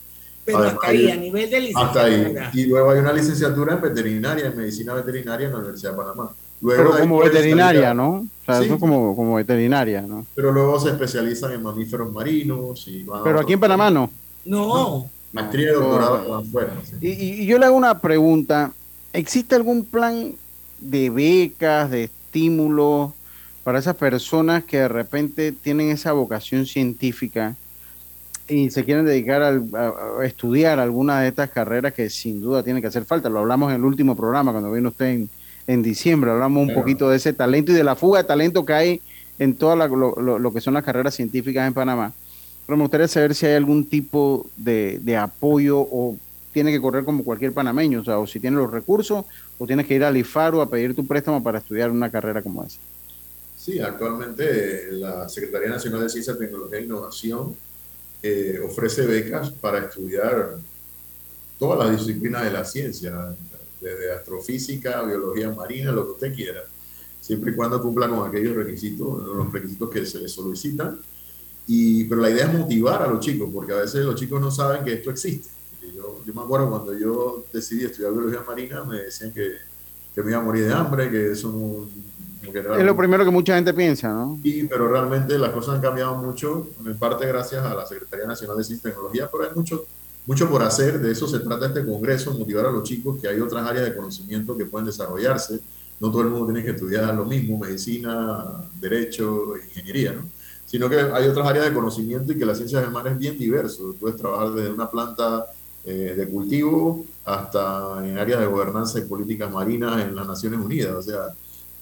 Pero 0.45 0.59
hasta 0.59 0.89
ahí, 0.89 1.11
a 1.11 1.17
nivel 1.17 1.51
de 1.51 1.61
licenciatura. 1.61 2.51
Y 2.53 2.67
luego 2.67 2.91
hay 2.91 2.99
una 2.99 3.13
licenciatura 3.13 3.75
en 3.75 3.81
veterinaria, 3.81 4.47
en 4.47 4.57
medicina 4.57 4.95
veterinaria 4.95 5.47
en 5.47 5.53
la 5.53 5.59
Universidad 5.59 5.93
de 5.93 5.97
Panamá. 5.97 6.31
Luego 6.61 6.83
Pero 6.83 7.01
como 7.01 7.19
veterinaria, 7.19 7.95
¿no? 7.95 8.11
O 8.11 8.45
sea, 8.45 8.63
eso 8.63 8.79
como, 8.79 9.15
como 9.15 9.37
veterinaria, 9.37 10.03
¿no? 10.03 10.27
Pero 10.35 10.53
luego 10.53 10.79
se 10.81 10.91
especializan 10.91 11.53
en 11.53 11.63
mamíferos 11.63 12.13
marinos. 12.13 12.87
Y 12.89 13.07
Pero 13.25 13.41
aquí 13.41 13.53
en 13.53 13.61
Panamá 13.61 13.91
no. 13.91 14.11
No. 14.45 15.09
Maestría 15.33 15.71
y 15.71 15.75
doctorado 15.75 16.35
afuera. 16.35 16.73
Y, 17.01 17.09
y 17.09 17.47
yo 17.47 17.59
le 17.59 17.67
hago 17.67 17.77
una 17.77 18.01
pregunta. 18.01 18.73
¿Existe 19.13 19.55
algún 19.55 19.85
plan 19.85 20.35
de 20.81 21.11
becas, 21.11 21.91
de 21.91 22.05
estímulos 22.05 23.13
para 23.65 23.79
esas 23.79 23.97
personas 23.97 24.65
que 24.65 24.79
de 24.79 24.89
repente 24.89 25.53
tienen 25.53 25.91
esa 25.91 26.13
vocación 26.13 26.67
científica? 26.67 27.57
Y 28.49 28.71
se 28.71 28.85
quieren 28.85 29.05
dedicar 29.05 29.43
a, 29.43 30.25
estudiar 30.25 30.79
alguna 30.79 31.21
de 31.21 31.29
estas 31.29 31.51
carreras 31.51 31.93
que 31.93 32.11
sin 32.11 32.41
duda 32.41 32.63
tienen 32.63 32.83
que 32.83 32.89
hacer 32.89 33.05
falta. 33.05 33.29
Lo 33.29 33.41
hablamos 33.41 33.71
en 33.71 33.77
el 33.77 33.85
último 33.85 34.17
programa 34.17 34.53
cuando 34.53 34.73
vino 34.73 34.89
usted 34.89 35.27
en, 35.67 35.83
diciembre, 35.83 36.31
hablamos 36.31 36.69
un 36.69 36.75
poquito 36.75 37.09
de 37.09 37.17
ese 37.17 37.33
talento 37.33 37.73
y 37.73 37.75
de 37.75 37.85
la 37.85 37.95
fuga 37.95 38.23
de 38.23 38.25
talento 38.25 38.67
que 38.67 38.73
hay 38.73 39.01
en 39.39 39.55
todo 39.55 39.77
lo, 39.77 40.53
que 40.53 40.61
son 40.61 40.75
las 40.75 40.85
carreras 40.85 41.15
científicas 41.15 41.67
en 41.67 41.73
Panamá. 41.73 42.13
Pero 42.67 42.77
me 42.77 42.83
gustaría 42.83 43.09
saber 43.09 43.35
si 43.35 43.47
hay 43.47 43.55
algún 43.55 43.87
tipo 43.87 44.47
de, 44.57 45.17
apoyo 45.17 45.79
o 45.79 46.17
tiene 46.53 46.73
que 46.73 46.81
correr 46.81 47.05
como 47.05 47.25
cualquier 47.25 47.53
panameño, 47.53 48.01
o 48.01 48.05
sea, 48.05 48.19
o 48.19 48.27
si 48.27 48.39
tiene 48.39 48.57
los 48.57 48.71
recursos 48.71 49.25
o 49.59 49.67
tienes 49.67 49.87
que 49.87 49.95
ir 49.95 50.05
al 50.05 50.17
IFARO 50.17 50.61
a 50.61 50.69
pedir 50.69 50.95
tu 50.95 51.07
préstamo 51.07 51.43
para 51.43 51.59
estudiar 51.59 51.91
una 51.91 52.11
carrera 52.11 52.43
como 52.43 52.65
esa. 52.65 52.79
Sí, 53.57 53.79
actualmente 53.79 54.91
la 54.93 55.29
Secretaría 55.29 55.69
Nacional 55.69 56.03
de 56.03 56.09
Ciencia, 56.11 56.37
Tecnología 56.37 56.79
e 56.79 56.83
Innovación 56.83 57.55
eh, 58.23 58.61
ofrece 58.65 59.07
becas 59.07 59.51
para 59.51 59.79
estudiar 59.79 60.59
todas 61.59 61.79
las 61.79 61.99
disciplinas 61.99 62.45
de 62.45 62.51
la 62.51 62.65
ciencia, 62.65 63.37
desde 63.81 64.13
astrofísica, 64.13 65.03
biología 65.03 65.51
marina, 65.51 65.91
lo 65.91 66.05
que 66.07 66.13
usted 66.13 66.35
quiera, 66.35 66.63
siempre 67.21 67.53
y 67.53 67.55
cuando 67.55 67.81
cumpla 67.83 68.09
con 68.09 68.29
aquellos 68.29 68.55
requisitos, 68.57 69.23
los 69.25 69.53
requisitos 69.53 69.91
que 69.91 70.07
se 70.07 70.21
les 70.21 70.33
solicitan. 70.33 71.01
Y, 71.67 72.05
pero 72.05 72.21
la 72.21 72.31
idea 72.31 72.47
es 72.47 72.59
motivar 72.59 73.03
a 73.03 73.07
los 73.07 73.21
chicos, 73.21 73.49
porque 73.53 73.73
a 73.73 73.77
veces 73.77 74.05
los 74.05 74.17
chicos 74.17 74.41
no 74.41 74.51
saben 74.51 74.85
que 74.85 74.95
esto 74.95 75.11
existe. 75.11 75.49
Yo, 75.95 76.23
yo 76.25 76.35
me 76.35 76.43
acuerdo 76.43 76.71
cuando 76.71 76.97
yo 76.97 77.45
decidí 77.53 77.85
estudiar 77.85 78.13
biología 78.13 78.43
marina, 78.47 78.85
me 78.85 78.99
decían 78.99 79.33
que, 79.33 79.57
que 80.15 80.23
me 80.23 80.31
iba 80.31 80.41
a 80.41 80.45
morir 80.45 80.65
de 80.65 80.73
hambre, 80.73 81.11
que 81.11 81.33
eso 81.33 81.49
no, 81.49 81.89
es 82.43 82.85
lo 82.85 82.97
primero 82.97 83.25
que 83.25 83.31
mucha 83.31 83.55
gente 83.55 83.73
piensa, 83.73 84.13
¿no? 84.13 84.39
Sí, 84.43 84.67
pero 84.69 84.89
realmente 84.89 85.39
las 85.39 85.51
cosas 85.51 85.77
han 85.77 85.81
cambiado 85.81 86.17
mucho, 86.17 86.69
en 86.85 86.97
parte 86.99 87.27
gracias 87.27 87.65
a 87.65 87.75
la 87.75 87.87
Secretaría 87.87 88.27
Nacional 88.27 88.57
de 88.57 88.65
Ciencia 88.65 88.89
y 88.89 88.93
Tecnología, 88.93 89.29
pero 89.31 89.45
hay 89.45 89.51
mucho, 89.55 89.87
mucho 90.27 90.49
por 90.51 90.63
hacer, 90.63 91.01
de 91.01 91.13
eso 91.13 91.29
se 91.29 91.39
trata 91.41 91.67
este 91.67 91.85
congreso, 91.87 92.33
motivar 92.35 92.67
a 92.67 92.71
los 92.71 92.83
chicos 92.83 93.21
que 93.21 93.29
hay 93.29 93.41
otras 93.41 93.65
áreas 93.67 93.85
de 93.85 93.95
conocimiento 93.95 94.57
que 94.57 94.67
pueden 94.67 94.87
desarrollarse, 94.87 95.61
no 96.01 96.11
todo 96.11 96.23
el 96.23 96.29
mundo 96.29 96.47
tiene 96.47 96.65
que 96.65 96.73
estudiar 96.73 97.15
lo 97.15 97.25
mismo, 97.25 97.59
medicina, 97.59 98.45
derecho, 98.81 99.55
ingeniería, 99.57 100.13
¿no? 100.13 100.23
sino 100.67 100.89
que 100.89 100.99
hay 100.99 101.29
otras 101.29 101.47
áreas 101.47 101.67
de 101.67 101.75
conocimiento 101.75 102.33
y 102.33 102.39
que 102.39 102.47
la 102.47 102.55
ciencia 102.55 102.81
del 102.81 102.91
mar 102.91 103.07
es 103.07 103.19
bien 103.19 103.39
diverso, 103.39 103.95
puedes 104.01 104.17
trabajar 104.17 104.51
desde 104.53 104.73
una 104.73 104.91
planta 104.91 105.47
eh, 105.85 106.15
de 106.17 106.29
cultivo 106.29 107.05
hasta 107.25 108.07
en 108.07 108.19
áreas 108.19 108.41
de 108.41 108.47
gobernanza 108.47 108.99
y 108.99 109.03
políticas 109.03 109.51
marinas 109.51 110.01
en 110.01 110.17
las 110.17 110.27
Naciones 110.27 110.61
Unidas, 110.61 110.95
o 110.95 111.03
sea, 111.03 111.27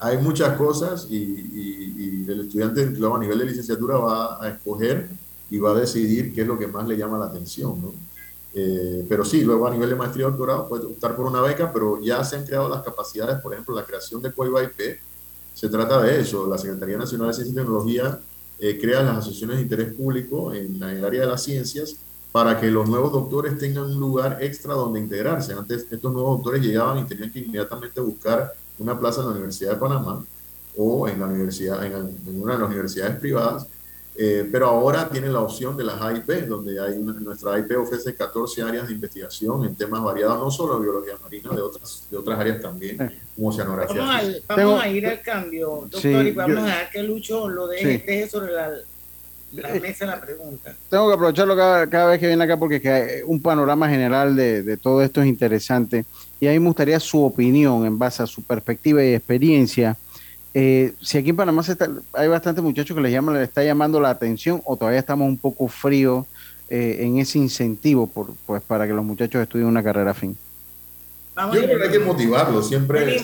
hay 0.00 0.16
muchas 0.18 0.56
cosas 0.56 1.06
y, 1.10 2.26
el 2.26 2.42
estudiante 2.42 2.82
a 2.82 3.18
nivel 3.18 3.38
de 3.40 3.44
licenciatura 3.44 3.96
va 3.96 4.44
a 4.44 4.50
escoger 4.50 5.08
y 5.50 5.58
va 5.58 5.72
a 5.72 5.74
decidir 5.74 6.32
qué 6.32 6.42
es 6.42 6.46
lo 6.46 6.56
que 6.56 6.68
más 6.68 6.86
le 6.86 6.96
llama 6.96 7.18
la 7.18 7.24
atención. 7.24 7.82
¿no? 7.82 7.92
Eh, 8.54 9.04
pero 9.08 9.24
sí, 9.24 9.42
luego 9.42 9.66
a 9.66 9.70
nivel 9.70 9.90
de 9.90 9.96
maestría 9.96 10.26
y 10.26 10.30
doctorado 10.30 10.68
puede 10.68 10.86
optar 10.86 11.16
por 11.16 11.26
una 11.26 11.40
beca, 11.40 11.72
pero 11.72 12.00
ya 12.00 12.22
se 12.22 12.36
han 12.36 12.46
creado 12.46 12.68
las 12.68 12.82
capacidades, 12.82 13.40
por 13.42 13.52
ejemplo, 13.52 13.74
la 13.74 13.84
creación 13.84 14.22
de 14.22 14.32
COIBA 14.32 14.62
IP, 14.62 15.00
se 15.52 15.68
trata 15.68 16.00
de 16.02 16.20
eso. 16.20 16.46
La 16.46 16.56
Secretaría 16.56 16.96
Nacional 16.96 17.28
de 17.28 17.34
Ciencia 17.34 17.52
y 17.52 17.56
Tecnología 17.56 18.20
eh, 18.60 18.78
crea 18.80 19.02
las 19.02 19.18
asociaciones 19.18 19.56
de 19.56 19.62
interés 19.62 19.92
público 19.92 20.54
en, 20.54 20.76
en 20.76 20.82
el 20.84 21.04
área 21.04 21.22
de 21.22 21.26
las 21.26 21.42
ciencias 21.42 21.96
para 22.30 22.60
que 22.60 22.70
los 22.70 22.88
nuevos 22.88 23.10
doctores 23.10 23.58
tengan 23.58 23.86
un 23.86 23.98
lugar 23.98 24.38
extra 24.40 24.74
donde 24.74 25.00
integrarse. 25.00 25.52
Antes 25.52 25.86
estos 25.90 26.12
nuevos 26.12 26.36
doctores 26.36 26.62
llegaban 26.62 26.98
y 26.98 27.04
tenían 27.04 27.32
que 27.32 27.40
inmediatamente 27.40 28.00
buscar 28.00 28.54
una 28.80 28.98
plaza 28.98 29.20
en 29.20 29.26
la 29.26 29.32
Universidad 29.32 29.72
de 29.72 29.76
Panamá 29.76 30.24
o 30.76 31.06
en, 31.06 31.20
la 31.20 31.26
universidad, 31.26 31.84
en, 31.84 32.40
una 32.40 32.54
de 32.54 32.58
las 32.60 32.68
universidades 32.68 33.20
privadas, 33.20 33.66
eh, 34.16 34.48
pero 34.50 34.66
ahora 34.66 35.08
tienen 35.08 35.32
la 35.32 35.40
opción 35.40 35.76
de 35.76 35.84
las 35.84 36.00
AIP, 36.00 36.46
donde 36.46 36.80
hay 36.80 36.98
nuestra 36.98 37.54
AIP 37.54 37.78
ofrece 37.78 38.14
14 38.14 38.62
áreas 38.62 38.88
de 38.88 38.94
investigación 38.94 39.64
en 39.64 39.74
temas 39.74 40.02
variados, 40.02 40.38
no 40.38 40.50
solo 40.50 40.76
de 40.78 40.82
biología 40.82 41.14
marina, 41.22 41.50
de 41.54 41.62
otras, 41.62 42.06
de 42.10 42.16
otras 42.16 42.38
áreas 42.38 42.60
también, 42.60 42.96
como 43.36 43.48
oceanografía. 43.48 44.02
Vamos, 44.48 44.82
a, 44.82 44.88
ir 44.88 45.06
al 45.06 45.20
cambio, 45.20 45.86
doctor, 45.90 46.26
y 46.26 46.32
vamos 46.32 46.58
a 46.58 46.64
dejar 46.64 46.90
que 46.90 47.02
Lucho 47.02 47.48
lo 47.48 47.66
deje, 47.66 48.28
sobre 48.28 48.52
la, 48.52 48.70
la 49.52 49.76
eh, 49.76 49.80
mesa 49.80 50.06
la 50.06 50.20
pregunta. 50.20 50.74
Tengo 50.88 51.08
que 51.08 51.14
aprovecharlo 51.14 51.56
cada, 51.56 51.86
cada 51.88 52.10
vez 52.10 52.20
que 52.20 52.26
viene 52.26 52.44
acá 52.44 52.56
porque 52.56 53.22
un 53.26 53.40
panorama 53.40 53.88
general 53.88 54.34
de, 54.34 54.62
de 54.62 54.76
todo 54.76 55.02
esto 55.02 55.20
es 55.20 55.28
interesante 55.28 56.04
y 56.40 56.48
a 56.48 56.52
mí 56.52 56.58
me 56.58 56.66
gustaría 56.66 56.98
su 56.98 57.22
opinión 57.22 57.84
en 57.84 57.98
base 57.98 58.22
a 58.22 58.26
su 58.26 58.42
perspectiva 58.42 59.04
y 59.04 59.14
experiencia. 59.14 59.96
Eh, 60.54 60.94
si 61.00 61.18
aquí 61.18 61.30
en 61.30 61.36
Panamá 61.36 61.62
hay 62.14 62.28
bastantes 62.28 62.64
muchachos 62.64 62.96
que 62.96 63.02
les 63.02 63.12
llaman, 63.12 63.34
le 63.36 63.44
está 63.44 63.62
llamando 63.62 64.00
la 64.00 64.10
atención 64.10 64.62
o 64.64 64.76
todavía 64.76 64.98
estamos 64.98 65.28
un 65.28 65.36
poco 65.36 65.68
fríos 65.68 66.24
eh, 66.70 66.98
en 67.00 67.18
ese 67.18 67.38
incentivo 67.38 68.06
por, 68.06 68.34
pues, 68.46 68.62
para 68.62 68.86
que 68.86 68.94
los 68.94 69.04
muchachos 69.04 69.42
estuden 69.42 69.66
una 69.66 69.82
carrera 69.82 70.14
fin. 70.14 70.36
Yo 71.36 71.50
creo 71.50 71.78
que 71.78 71.84
hay 71.84 71.90
que 71.90 71.98
motivarlos 72.00 72.68
siempre. 72.68 73.22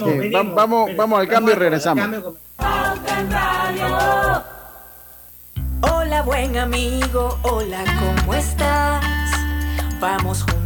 vamos, 0.55 0.91
vamos 0.95 1.19
al 1.19 1.29
cambio 1.29 1.55
y 1.55 1.59
regresamos. 1.59 2.35
Hola 5.81 6.23
buen 6.23 6.57
amigo, 6.57 7.39
hola, 7.43 7.85
¿cómo 7.99 8.35
estás? 8.35 9.05
Vamos 10.01 10.43
juntos 10.43 10.66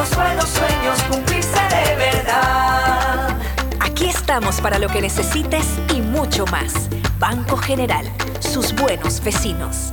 Los 0.00 0.16
buenos 0.16 0.48
sueños 0.48 1.02
cumplirse 1.10 1.60
de 1.68 1.96
verdad. 1.96 3.36
Aquí 3.80 4.06
estamos 4.06 4.58
para 4.62 4.78
lo 4.78 4.88
que 4.88 5.02
necesites 5.02 5.66
y 5.94 6.00
mucho 6.00 6.46
más. 6.46 6.88
Banco 7.18 7.58
General, 7.58 8.10
sus 8.40 8.74
buenos 8.74 9.22
vecinos. 9.22 9.92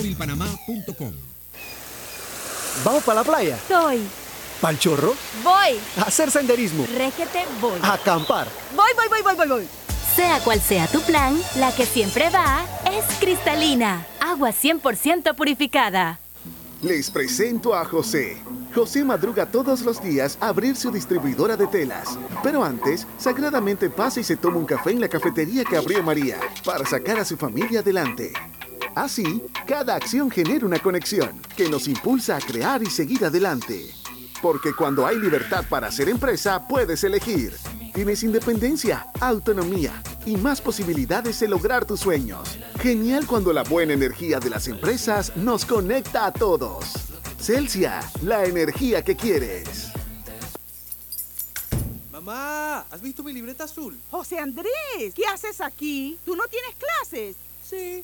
móvilpanamá.com. 0.01 1.13
¿Vamos 2.83 3.03
para 3.03 3.21
la 3.21 3.23
playa? 3.23 3.59
Soy. 3.67 4.01
¿Pal 4.59 4.79
chorro? 4.79 5.13
Voy. 5.43 5.79
A 5.97 6.03
hacer 6.03 6.31
senderismo. 6.31 6.85
Régete, 6.97 7.45
voy. 7.59 7.79
A 7.81 7.93
acampar. 7.93 8.47
Voy, 8.75 8.91
voy, 8.95 9.07
voy, 9.09 9.21
voy, 9.21 9.35
voy, 9.35 9.47
voy. 9.47 9.67
Sea 10.15 10.39
cual 10.39 10.59
sea 10.59 10.87
tu 10.87 11.01
plan, 11.01 11.39
la 11.57 11.73
que 11.73 11.85
siempre 11.85 12.29
va 12.29 12.65
es 12.91 13.05
cristalina. 13.19 14.05
Agua 14.19 14.49
100% 14.49 15.35
purificada. 15.35 16.19
Les 16.81 17.11
presento 17.11 17.75
a 17.75 17.85
José. 17.85 18.37
José 18.73 19.03
madruga 19.03 19.45
todos 19.45 19.81
los 19.81 20.01
días 20.01 20.37
a 20.41 20.47
abrir 20.47 20.75
su 20.75 20.91
distribuidora 20.91 21.55
de 21.55 21.67
telas. 21.67 22.17
Pero 22.41 22.63
antes, 22.63 23.05
sagradamente 23.17 23.89
pasa 23.89 24.19
y 24.19 24.23
se 24.23 24.37
toma 24.37 24.57
un 24.57 24.65
café 24.65 24.91
en 24.91 25.01
la 25.01 25.07
cafetería 25.07 25.63
que 25.63 25.77
abrió 25.77 26.01
María 26.01 26.39
para 26.65 26.85
sacar 26.85 27.19
a 27.19 27.25
su 27.25 27.37
familia 27.37 27.81
adelante. 27.81 28.33
Así, 28.95 29.41
cada 29.65 29.95
acción 29.95 30.29
genera 30.29 30.65
una 30.65 30.79
conexión 30.79 31.41
que 31.55 31.69
nos 31.69 31.87
impulsa 31.87 32.37
a 32.37 32.41
crear 32.41 32.83
y 32.83 32.87
seguir 32.87 33.23
adelante. 33.23 33.89
Porque 34.41 34.73
cuando 34.73 35.05
hay 35.05 35.17
libertad 35.17 35.63
para 35.69 35.87
hacer 35.87 36.09
empresa, 36.09 36.67
puedes 36.67 37.03
elegir. 37.03 37.53
Tienes 37.93 38.23
independencia, 38.23 39.07
autonomía 39.19 40.01
y 40.25 40.35
más 40.35 40.61
posibilidades 40.61 41.39
de 41.39 41.47
lograr 41.47 41.85
tus 41.85 41.99
sueños. 41.99 42.57
Genial 42.79 43.27
cuando 43.27 43.53
la 43.53 43.63
buena 43.63 43.93
energía 43.93 44.39
de 44.39 44.49
las 44.49 44.67
empresas 44.67 45.35
nos 45.37 45.65
conecta 45.65 46.25
a 46.25 46.33
todos. 46.33 46.85
Celsia, 47.39 48.01
la 48.23 48.45
energía 48.45 49.03
que 49.03 49.15
quieres. 49.15 49.91
Mamá, 52.11 52.85
¿has 52.91 53.01
visto 53.01 53.23
mi 53.23 53.33
libreta 53.33 53.63
azul? 53.63 53.97
José 54.09 54.37
Andrés, 54.37 55.13
¿qué 55.15 55.25
haces 55.25 55.61
aquí? 55.61 56.19
¿Tú 56.25 56.35
no 56.35 56.43
tienes 56.47 56.75
clases? 56.75 57.35
Sí, 57.67 58.03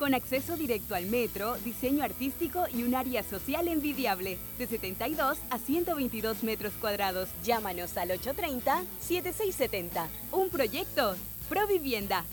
con 0.00 0.14
acceso 0.14 0.56
directo 0.56 0.94
al 0.94 1.04
metro, 1.04 1.56
diseño 1.62 2.02
artístico 2.02 2.64
y 2.72 2.84
un 2.84 2.94
área 2.94 3.22
social 3.22 3.68
envidiable, 3.68 4.38
de 4.58 4.66
72 4.66 5.36
a 5.50 5.58
122 5.58 6.42
metros 6.42 6.72
cuadrados. 6.80 7.28
Llámanos 7.44 7.98
al 7.98 8.08
830-7670. 8.08 10.06
Un 10.32 10.48
proyecto, 10.48 11.16
Provivienda. 11.50 12.24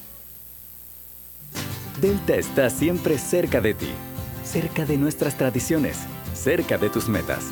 Delta 1.99 2.35
está 2.35 2.69
siempre 2.69 3.17
cerca 3.17 3.59
de 3.59 3.73
ti, 3.73 3.89
cerca 4.45 4.85
de 4.85 4.97
nuestras 4.97 5.35
tradiciones, 5.37 5.97
cerca 6.33 6.77
de 6.77 6.89
tus 6.89 7.09
metas 7.09 7.51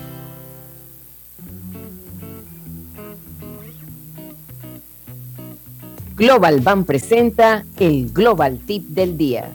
Global 6.21 6.59
Bank 6.61 6.85
presenta 6.85 7.65
el 7.79 8.13
Global 8.13 8.59
Tip 8.59 8.89
del 8.89 9.17
día. 9.17 9.49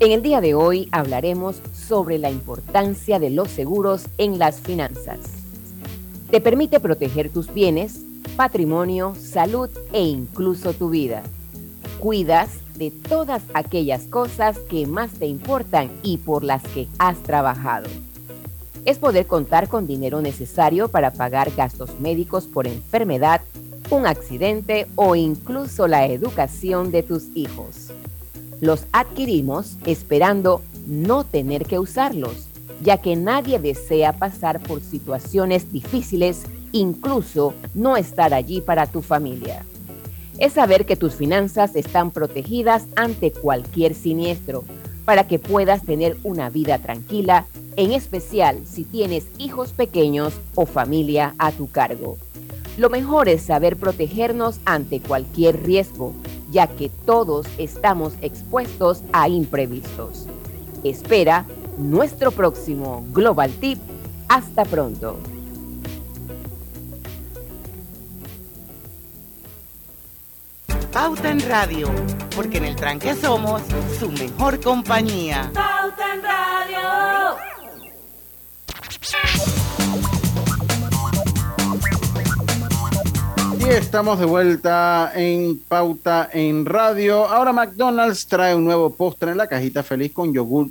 En 0.00 0.12
el 0.12 0.20
día 0.20 0.42
de 0.42 0.52
hoy 0.52 0.86
hablaremos 0.92 1.62
sobre 1.72 2.18
la 2.18 2.30
importancia 2.30 3.18
de 3.18 3.30
los 3.30 3.48
seguros 3.48 4.04
en 4.18 4.38
las 4.38 4.60
finanzas. 4.60 5.18
Te 6.30 6.42
permite 6.42 6.78
proteger 6.78 7.30
tus 7.30 7.54
bienes, 7.54 8.02
patrimonio, 8.36 9.14
salud 9.18 9.70
e 9.94 10.02
incluso 10.02 10.74
tu 10.74 10.90
vida. 10.90 11.22
Cuidas 12.00 12.50
de 12.76 12.90
todas 12.90 13.42
aquellas 13.54 14.02
cosas 14.08 14.58
que 14.58 14.86
más 14.86 15.12
te 15.12 15.24
importan 15.24 15.90
y 16.02 16.18
por 16.18 16.44
las 16.44 16.62
que 16.64 16.86
has 16.98 17.16
trabajado. 17.22 17.88
Es 18.84 18.98
poder 18.98 19.26
contar 19.26 19.68
con 19.68 19.86
dinero 19.86 20.20
necesario 20.20 20.88
para 20.88 21.14
pagar 21.14 21.50
gastos 21.56 21.98
médicos 21.98 22.46
por 22.46 22.66
enfermedad 22.66 23.40
un 23.90 24.06
accidente 24.06 24.86
o 24.96 25.16
incluso 25.16 25.88
la 25.88 26.06
educación 26.06 26.90
de 26.90 27.02
tus 27.02 27.24
hijos. 27.34 27.90
Los 28.60 28.86
adquirimos 28.92 29.76
esperando 29.86 30.62
no 30.86 31.24
tener 31.24 31.64
que 31.64 31.78
usarlos, 31.78 32.48
ya 32.82 32.98
que 32.98 33.16
nadie 33.16 33.58
desea 33.58 34.12
pasar 34.12 34.60
por 34.60 34.82
situaciones 34.82 35.72
difíciles, 35.72 36.42
incluso 36.72 37.54
no 37.74 37.96
estar 37.96 38.34
allí 38.34 38.60
para 38.60 38.86
tu 38.86 39.00
familia. 39.00 39.64
Es 40.38 40.52
saber 40.52 40.86
que 40.86 40.96
tus 40.96 41.14
finanzas 41.14 41.74
están 41.74 42.10
protegidas 42.10 42.84
ante 42.94 43.32
cualquier 43.32 43.94
siniestro, 43.94 44.64
para 45.04 45.26
que 45.26 45.38
puedas 45.38 45.82
tener 45.82 46.18
una 46.22 46.50
vida 46.50 46.78
tranquila, 46.78 47.46
en 47.76 47.92
especial 47.92 48.60
si 48.66 48.84
tienes 48.84 49.24
hijos 49.38 49.72
pequeños 49.72 50.34
o 50.54 50.66
familia 50.66 51.34
a 51.38 51.50
tu 51.52 51.68
cargo. 51.68 52.18
Lo 52.78 52.90
mejor 52.90 53.28
es 53.28 53.42
saber 53.42 53.76
protegernos 53.76 54.60
ante 54.64 55.00
cualquier 55.00 55.64
riesgo, 55.64 56.14
ya 56.52 56.68
que 56.68 56.88
todos 56.88 57.44
estamos 57.58 58.12
expuestos 58.22 59.02
a 59.12 59.28
imprevistos. 59.28 60.26
Espera 60.84 61.44
nuestro 61.76 62.30
próximo 62.30 63.04
Global 63.10 63.50
Tip. 63.50 63.80
Hasta 64.28 64.64
pronto. 64.64 65.18
Pauta 70.92 71.30
en 71.32 71.40
Radio, 71.48 71.90
porque 72.36 72.58
en 72.58 72.64
el 72.64 72.76
tranque 72.76 73.16
somos 73.16 73.60
su 73.98 74.08
mejor 74.12 74.60
compañía. 74.60 75.50
Pauta 75.52 76.14
en 76.14 76.22
Radio. 76.22 76.48
Y 83.60 83.64
estamos 83.70 84.20
de 84.20 84.24
vuelta 84.24 85.10
en 85.16 85.58
Pauta 85.58 86.30
en 86.32 86.64
Radio. 86.64 87.26
Ahora 87.26 87.52
McDonald's 87.52 88.26
trae 88.26 88.54
un 88.54 88.64
nuevo 88.64 88.90
postre 88.90 89.32
en 89.32 89.36
la 89.36 89.48
cajita 89.48 89.82
feliz 89.82 90.12
con 90.12 90.32
yogur 90.32 90.68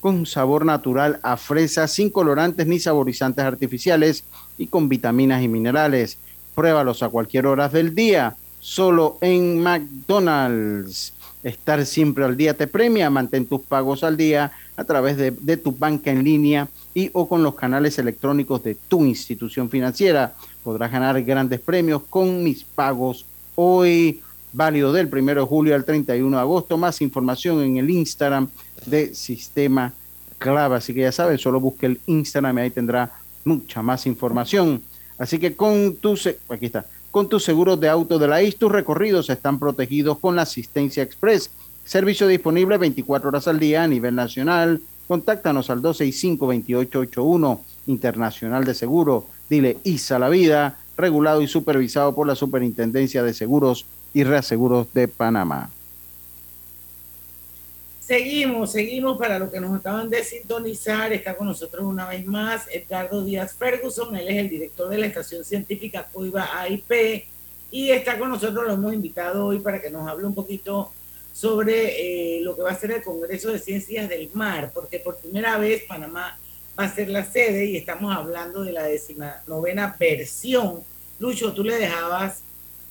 con 0.00 0.24
sabor 0.24 0.64
natural 0.64 1.20
a 1.22 1.36
fresa, 1.36 1.86
sin 1.86 2.08
colorantes 2.08 2.66
ni 2.66 2.78
saborizantes 2.78 3.44
artificiales 3.44 4.24
y 4.56 4.66
con 4.66 4.88
vitaminas 4.88 5.42
y 5.42 5.48
minerales. 5.48 6.16
Pruébalos 6.54 7.02
a 7.02 7.10
cualquier 7.10 7.46
hora 7.46 7.68
del 7.68 7.94
día, 7.94 8.34
solo 8.58 9.18
en 9.20 9.62
McDonald's. 9.62 11.12
Estar 11.42 11.84
siempre 11.84 12.24
al 12.24 12.36
día 12.36 12.54
te 12.54 12.66
premia, 12.66 13.10
mantén 13.10 13.46
tus 13.46 13.60
pagos 13.60 14.02
al 14.02 14.16
día 14.16 14.52
a 14.76 14.84
través 14.84 15.16
de, 15.16 15.30
de 15.30 15.56
tu 15.56 15.72
banca 15.72 16.10
en 16.10 16.24
línea 16.24 16.68
y 16.94 17.10
o 17.12 17.28
con 17.28 17.42
los 17.42 17.54
canales 17.54 17.98
electrónicos 17.98 18.62
de 18.62 18.74
tu 18.74 19.04
institución 19.04 19.68
financiera 19.68 20.34
podrás 20.62 20.90
ganar 20.90 21.22
grandes 21.22 21.60
premios 21.60 22.02
con 22.08 22.42
mis 22.42 22.64
pagos 22.64 23.24
hoy, 23.54 24.20
válido 24.52 24.92
del 24.92 25.08
1 25.12 25.34
de 25.34 25.40
julio 25.42 25.74
al 25.74 25.84
31 25.84 26.36
de 26.36 26.40
agosto. 26.40 26.76
Más 26.76 27.00
información 27.00 27.62
en 27.62 27.76
el 27.76 27.90
Instagram 27.90 28.48
de 28.86 29.14
Sistema 29.14 29.92
Clave. 30.38 30.76
Así 30.76 30.94
que 30.94 31.00
ya 31.00 31.12
sabes, 31.12 31.40
solo 31.40 31.60
busque 31.60 31.86
el 31.86 32.00
Instagram 32.06 32.58
y 32.58 32.60
ahí 32.62 32.70
tendrá 32.70 33.10
mucha 33.44 33.82
más 33.82 34.06
información. 34.06 34.82
Así 35.18 35.38
que 35.38 35.54
con 35.54 35.96
tus, 35.96 36.28
aquí 36.48 36.66
está, 36.66 36.86
con 37.10 37.28
tus 37.28 37.44
seguros 37.44 37.78
de 37.80 37.88
auto 37.88 38.18
de 38.18 38.28
la 38.28 38.42
IS, 38.42 38.56
tus 38.56 38.72
recorridos 38.72 39.28
están 39.30 39.58
protegidos 39.58 40.18
con 40.18 40.36
la 40.36 40.42
asistencia 40.42 41.02
express. 41.02 41.50
Servicio 41.84 42.26
disponible 42.26 42.78
24 42.78 43.28
horas 43.28 43.48
al 43.48 43.58
día 43.58 43.82
a 43.82 43.88
nivel 43.88 44.14
nacional. 44.14 44.80
Contáctanos 45.08 45.70
al 45.70 45.82
265-2881 45.82 47.58
Internacional 47.86 48.64
de 48.64 48.74
Seguro 48.74 49.26
Dile 49.50 49.78
ISA 49.82 50.20
la 50.20 50.28
vida, 50.28 50.78
regulado 50.96 51.42
y 51.42 51.48
supervisado 51.48 52.14
por 52.14 52.26
la 52.26 52.36
Superintendencia 52.36 53.24
de 53.24 53.34
Seguros 53.34 53.84
y 54.14 54.22
Reaseguros 54.22 54.86
de 54.94 55.08
Panamá. 55.08 55.70
Seguimos, 58.00 58.72
seguimos 58.72 59.18
para 59.18 59.38
lo 59.38 59.50
que 59.50 59.60
nos 59.60 59.78
acaban 59.78 60.08
de 60.08 60.22
sintonizar. 60.22 61.12
Está 61.12 61.36
con 61.36 61.48
nosotros 61.48 61.84
una 61.84 62.08
vez 62.08 62.24
más 62.26 62.66
Edgardo 62.72 63.24
Díaz 63.24 63.54
Ferguson. 63.54 64.14
Él 64.16 64.28
es 64.28 64.36
el 64.36 64.48
director 64.48 64.88
de 64.88 64.98
la 64.98 65.06
Estación 65.06 65.44
Científica 65.44 66.08
Cuiva 66.12 66.48
AIP 66.60 67.24
y 67.72 67.90
está 67.90 68.18
con 68.18 68.30
nosotros. 68.30 68.66
Lo 68.66 68.74
hemos 68.74 68.94
invitado 68.94 69.46
hoy 69.46 69.58
para 69.58 69.80
que 69.80 69.90
nos 69.90 70.08
hable 70.08 70.26
un 70.26 70.34
poquito 70.34 70.92
sobre 71.32 72.36
eh, 72.36 72.40
lo 72.42 72.54
que 72.54 72.62
va 72.62 72.70
a 72.70 72.74
ser 72.78 72.92
el 72.92 73.02
Congreso 73.02 73.52
de 73.52 73.58
Ciencias 73.58 74.08
del 74.08 74.30
Mar, 74.34 74.70
porque 74.72 74.98
por 74.98 75.18
primera 75.18 75.58
vez 75.58 75.82
Panamá 75.88 76.38
va 76.78 76.84
a 76.84 76.94
ser 76.94 77.08
la 77.08 77.24
sede 77.24 77.66
y 77.66 77.76
estamos 77.76 78.14
hablando 78.14 78.62
de 78.62 78.72
la 78.72 78.88
novena 79.46 79.96
versión. 79.98 80.82
Lucho, 81.18 81.52
tú 81.52 81.64
le 81.64 81.78
dejabas 81.78 82.42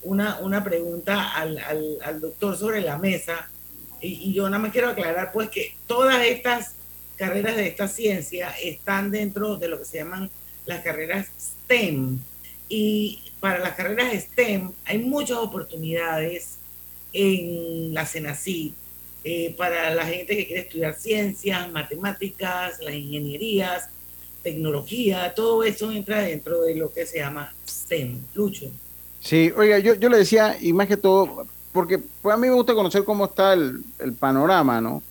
una, 0.03 0.39
una 0.39 0.63
pregunta 0.63 1.31
al, 1.31 1.57
al 1.59 2.21
doctor 2.21 2.57
sobre 2.57 2.81
la 2.81 2.97
mesa 2.97 3.49
y, 4.01 4.33
yo 4.33 4.49
nada 4.49 4.59
más 4.59 4.71
quiero 4.71 4.89
aclarar 4.89 5.31
pues 5.31 5.49
que 5.49 5.75
todas 5.87 6.23
estas 6.25 6.73
carreras 7.15 7.55
de 7.55 7.67
esta 7.67 7.87
ciencia 7.87 8.51
están 8.61 9.11
dentro 9.11 9.57
de 9.57 9.67
lo 9.67 9.79
que 9.79 9.85
se 9.85 9.97
llaman 9.97 10.29
las 10.65 10.81
carreras 10.83 11.27
STEM. 11.39 12.19
Y 12.69 13.21
para 13.39 13.59
las 13.59 13.75
carreras 13.75 14.13
STEM 14.13 14.71
hay 14.85 14.99
muchas 14.99 15.37
oportunidades 15.37 16.57
en 17.11 17.93
la 17.93 18.05
CENACID 18.05 18.73
eh, 19.23 19.53
para 19.57 19.93
la 19.93 20.05
gente 20.05 20.37
que 20.37 20.45
quiere 20.45 20.61
estudiar 20.61 20.95
ciencias, 20.95 21.71
matemáticas, 21.71 22.79
las 22.79 22.93
ingenierías, 22.93 23.89
tecnología, 24.41 25.33
todo 25.35 25.63
eso 25.63 25.91
entra 25.91 26.21
dentro 26.21 26.61
de 26.61 26.75
lo 26.75 26.91
que 26.91 27.05
se 27.05 27.17
llama 27.17 27.53
STEM. 27.67 28.19
Lucho. 28.33 28.71
Sí, 29.19 29.51
oiga, 29.55 29.79
yo, 29.79 29.95
yo 29.95 30.09
le 30.09 30.19
decía, 30.19 30.57
y 30.61 30.71
más 30.71 30.87
que 30.87 30.95
todo, 30.95 31.45
porque 31.73 31.99
pues 32.21 32.33
a 32.33 32.37
mí 32.37 32.47
me 32.47 32.53
gusta 32.53 32.73
conocer 32.73 33.03
cómo 33.03 33.25
está 33.25 33.53
el, 33.53 33.83
panorama, 34.19 34.79
¿no? 34.79 35.03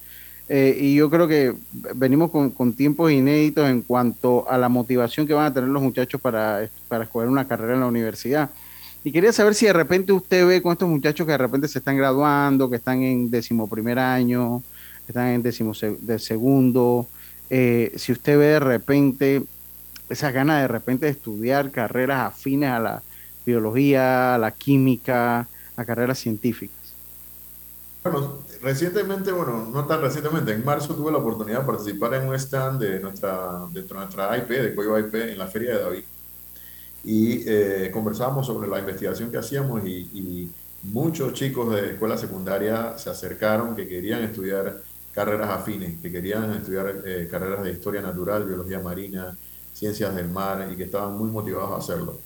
Eh, 0.48 0.74
y 0.80 0.94
yo 0.94 1.10
creo 1.10 1.28
que 1.28 1.54
venimos 1.94 2.30
con, 2.30 2.72
tiempos 2.72 3.12
inéditos 3.12 3.68
en 3.68 3.82
cuanto 3.82 4.48
a 4.48 4.56
la 4.56 4.70
motivación 4.70 5.26
que 5.26 5.34
van 5.34 5.44
a 5.44 5.52
tener 5.52 5.68
los 5.68 5.82
muchachos 5.82 6.18
para, 6.18 6.66
para 6.88 7.04
escoger 7.04 7.28
una 7.28 7.46
carrera 7.46 7.74
en 7.74 7.80
la 7.80 7.86
universidad. 7.86 8.48
Y 9.08 9.12
quería 9.12 9.32
saber 9.32 9.54
si 9.54 9.64
de 9.64 9.72
repente 9.72 10.12
usted 10.12 10.46
ve 10.46 10.60
con 10.60 10.72
estos 10.72 10.86
muchachos 10.86 11.24
que 11.24 11.32
de 11.32 11.38
repente 11.38 11.66
se 11.66 11.78
están 11.78 11.96
graduando, 11.96 12.68
que 12.68 12.76
están 12.76 13.02
en 13.02 13.30
décimo 13.30 13.66
primer 13.66 13.98
año, 13.98 14.62
que 15.06 15.12
están 15.12 15.28
en 15.28 15.42
décimo 15.42 15.72
de 16.00 16.18
segundo, 16.18 17.06
eh, 17.48 17.90
si 17.96 18.12
usted 18.12 18.38
ve 18.38 18.44
de 18.44 18.60
repente 18.60 19.42
esa 20.10 20.30
gana 20.30 20.60
de 20.60 20.68
repente 20.68 21.06
de 21.06 21.12
estudiar 21.12 21.70
carreras 21.70 22.26
afines 22.26 22.68
a 22.68 22.80
la 22.80 23.02
biología, 23.46 24.34
a 24.34 24.38
la 24.38 24.50
química, 24.50 25.48
a 25.74 25.84
carreras 25.86 26.18
científicas. 26.18 26.76
Bueno, 28.02 28.40
recientemente, 28.60 29.32
bueno, 29.32 29.70
no 29.72 29.86
tan 29.86 30.02
recientemente, 30.02 30.52
en 30.52 30.62
marzo 30.66 30.94
tuve 30.94 31.12
la 31.12 31.16
oportunidad 31.16 31.60
de 31.60 31.66
participar 31.66 32.12
en 32.12 32.28
un 32.28 32.34
stand 32.34 32.78
de 32.78 33.00
nuestra, 33.00 33.62
de 33.72 33.86
nuestra 33.90 34.36
IP, 34.36 34.48
de 34.50 34.74
Coyo 34.74 34.98
IP, 34.98 35.14
en 35.14 35.38
la 35.38 35.46
Feria 35.46 35.78
de 35.78 35.82
David. 35.82 36.04
Y 37.10 37.42
eh, 37.46 37.90
conversábamos 37.90 38.46
sobre 38.46 38.68
la 38.68 38.80
investigación 38.80 39.30
que 39.30 39.38
hacíamos 39.38 39.82
y, 39.86 40.50
muchos 40.82 41.32
chicos 41.32 41.74
de 41.74 41.92
escuela 41.92 42.18
secundaria 42.18 42.96
se 42.98 43.08
acercaron 43.08 43.74
que 43.74 43.88
querían 43.88 44.22
estudiar 44.22 44.82
carreras 45.10 45.48
afines, 45.48 45.98
que 46.00 46.12
querían 46.12 46.52
estudiar 46.52 47.02
eh, 47.04 47.26
carreras 47.30 47.64
de 47.64 47.72
historia 47.72 48.02
natural, 48.02 48.44
biología 48.44 48.78
marina, 48.78 49.36
ciencias 49.72 50.14
del 50.14 50.28
mar 50.28 50.68
y 50.70 50.76
que 50.76 50.84
estaban 50.84 51.16
muy 51.16 51.30
motivados 51.30 51.70
a 51.72 51.76
hacerlo 51.78 52.20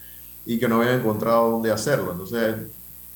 y 0.44 0.58
que 0.58 0.66
no 0.66 0.80
habían 0.80 0.98
encontrado 0.98 1.52
dónde 1.52 1.70
hacerlo. 1.70 2.10
Entonces, 2.10 2.56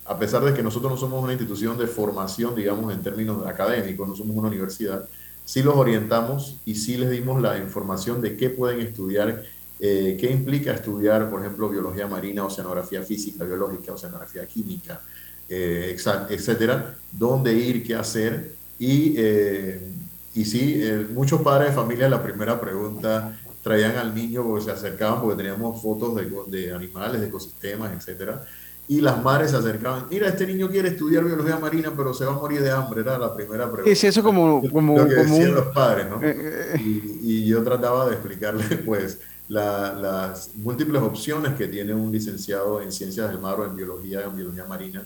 a 0.05 0.17
pesar 0.17 0.45
de 0.45 0.55
que 0.55 0.63
nosotros 0.63 0.93
no 0.93 0.97
somos 0.97 1.23
una 1.23 1.33
institución 1.33 1.77
de 1.77 1.89
formación, 1.89 2.55
digamos, 2.55 2.95
en 2.95 3.03
términos 3.03 3.45
académicos, 3.45 4.09
no 4.09 4.15
somos 4.15 4.37
una 4.37 4.49
universidad, 4.49 5.09
sí 5.45 5.65
los 5.65 5.75
orientamos 5.75 6.59
y 6.65 6.77
sí 6.77 6.97
les 6.97 7.11
dimos 7.11 7.43
la 7.43 7.59
información 7.59 8.23
de 8.23 8.37
qué 8.37 8.51
pueden 8.51 8.81
estudiar, 8.81 9.43
eh, 9.79 10.17
qué 10.21 10.31
implica 10.31 10.73
estudiar, 10.73 11.31
por 11.31 11.41
ejemplo, 11.43 11.69
biología 11.69 12.07
marina, 12.09 12.45
oceanografía 12.45 13.03
física, 13.03 13.45
biológica, 13.45 13.93
oceanografía 13.93 14.47
química, 14.47 15.03
eh, 15.49 15.97
etcétera, 16.31 16.99
dónde 17.11 17.55
ir, 17.55 17.83
qué 17.85 17.95
hacer. 17.95 18.59
Y, 18.79 19.15
eh, 19.19 19.95
y 20.33 20.45
sí, 20.45 20.83
muchos 21.11 21.41
padres 21.43 21.71
de 21.71 21.75
familia, 21.75 22.09
la 22.09 22.23
primera 22.23 22.61
pregunta, 22.61 23.39
traían 23.63 23.97
al 23.97 24.15
niño 24.15 24.45
porque 24.45 24.65
se 24.65 24.71
acercaban 24.73 25.21
porque 25.21 25.37
teníamos 25.43 25.81
fotos 25.83 26.15
de, 26.15 26.31
de 26.47 26.73
animales, 26.73 27.21
de 27.21 27.27
ecosistemas, 27.29 27.93
etcétera 27.93 28.43
y 28.89 29.01
las 29.01 29.21
madres 29.21 29.51
se 29.51 29.57
acercaban. 29.57 30.07
Mira, 30.09 30.29
este 30.29 30.47
niño 30.47 30.69
quiere 30.71 30.91
estudiar 30.91 31.25
biología 31.25 31.59
marina, 31.59 31.93
pero 31.97 32.15
se 32.15 32.25
va 32.25 32.33
a 32.35 32.37
morir 32.37 32.63
de 32.63 32.71
hambre, 32.71 33.01
era 33.01 33.19
la 33.19 33.35
primera 33.35 33.65
pregunta. 33.65 33.97
Sí, 33.97 34.07
eso 34.07 34.23
como, 34.23 34.63
como, 34.73 34.97
Lo 34.97 35.09
que 35.09 35.15
como 35.17 35.23
decían 35.23 35.49
un- 35.49 35.55
los 35.57 35.67
padres, 35.75 36.07
¿no? 36.09 36.23
Eh, 36.23 36.37
eh, 36.39 36.77
Y, 36.79 37.19
y 37.43 37.47
yo 37.47 37.65
trataba 37.65 38.07
de 38.07 38.13
explicarle, 38.13 38.63
pues, 38.87 39.19
la- 39.49 39.93
las 39.95 40.51
múltiples 40.57 41.03
opciones 41.03 41.55
que 41.55 41.69
tiene 41.69 41.95
un 41.95 42.11
licenciado 42.11 42.81
en 42.83 42.91
ciencias 42.93 43.31
del 43.31 43.39
mar 43.39 43.59
o 43.61 43.65
en 43.67 43.77
biología, 43.77 44.23
en 44.25 44.35
biología 44.37 44.65
marina. 44.67 45.05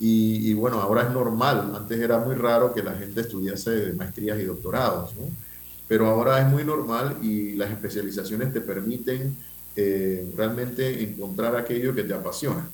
Y, 0.00 0.50
y 0.50 0.54
bueno, 0.54 0.80
ahora 0.80 1.02
es 1.02 1.10
normal. 1.10 1.72
Antes 1.76 2.00
era 2.00 2.18
muy 2.18 2.34
raro 2.34 2.72
que 2.74 2.82
la 2.82 2.94
gente 2.94 3.20
estudiase 3.20 3.92
maestrías 3.92 4.38
y 4.40 4.44
doctorados, 4.44 5.14
¿no? 5.14 5.22
Pero 5.86 6.06
ahora 6.06 6.40
es 6.40 6.48
muy 6.50 6.64
normal 6.64 7.18
y 7.22 7.54
las 7.54 7.70
especializaciones 7.70 8.52
te 8.52 8.60
permiten 8.60 9.36
eh, 9.76 10.26
realmente 10.36 11.02
encontrar 11.02 11.54
aquello 11.56 11.94
que 11.94 12.04
te 12.04 12.14
apasiona 12.14 12.68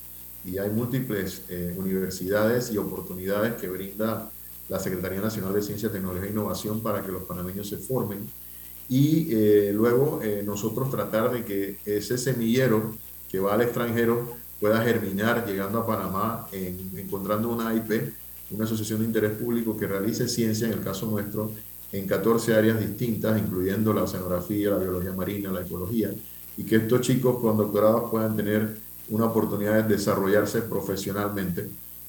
y 0.45 0.57
hay 0.57 0.69
múltiples 0.69 1.41
eh, 1.49 1.73
universidades 1.77 2.71
y 2.71 2.77
oportunidades 2.77 3.53
que 3.55 3.67
brinda 3.67 4.29
la 4.69 4.79
Secretaría 4.79 5.19
Nacional 5.19 5.53
de 5.53 5.61
Ciencia, 5.61 5.91
Tecnología 5.91 6.27
e 6.27 6.31
Innovación 6.31 6.81
para 6.81 7.01
que 7.03 7.11
los 7.11 7.23
panameños 7.23 7.67
se 7.67 7.77
formen 7.77 8.19
y 8.91 9.29
eh, 9.31 9.71
luego 9.73 10.19
eh, 10.21 10.43
nosotros 10.45 10.91
tratar 10.91 11.31
de 11.31 11.45
que 11.45 11.77
ese 11.85 12.17
semillero 12.17 12.93
que 13.31 13.39
va 13.39 13.53
al 13.53 13.61
extranjero 13.61 14.35
pueda 14.59 14.81
germinar 14.83 15.45
llegando 15.47 15.79
a 15.79 15.87
Panamá 15.87 16.45
en- 16.51 16.91
encontrando 16.97 17.47
una 17.47 17.69
AIP, 17.69 18.11
una 18.51 18.65
asociación 18.65 18.99
de 18.99 19.05
interés 19.05 19.31
público 19.31 19.77
que 19.77 19.87
realice 19.87 20.27
ciencia, 20.27 20.67
en 20.67 20.73
el 20.73 20.83
caso 20.83 21.05
nuestro, 21.09 21.51
en 21.93 22.05
14 22.05 22.53
áreas 22.53 22.79
distintas, 22.81 23.39
incluyendo 23.41 23.93
la 23.93 24.03
oceanografía, 24.03 24.71
la 24.71 24.77
biología 24.79 25.13
marina, 25.13 25.51
la 25.53 25.61
ecología, 25.61 26.11
y 26.57 26.63
que 26.63 26.75
estos 26.75 26.99
chicos 26.99 27.39
con 27.39 27.55
doctorados 27.57 28.11
puedan 28.11 28.35
tener 28.35 28.77
una 29.09 29.25
oportunidad 29.25 29.83
de 29.85 29.95
desarrollarse 29.95 30.61
profesionalmente 30.63 31.67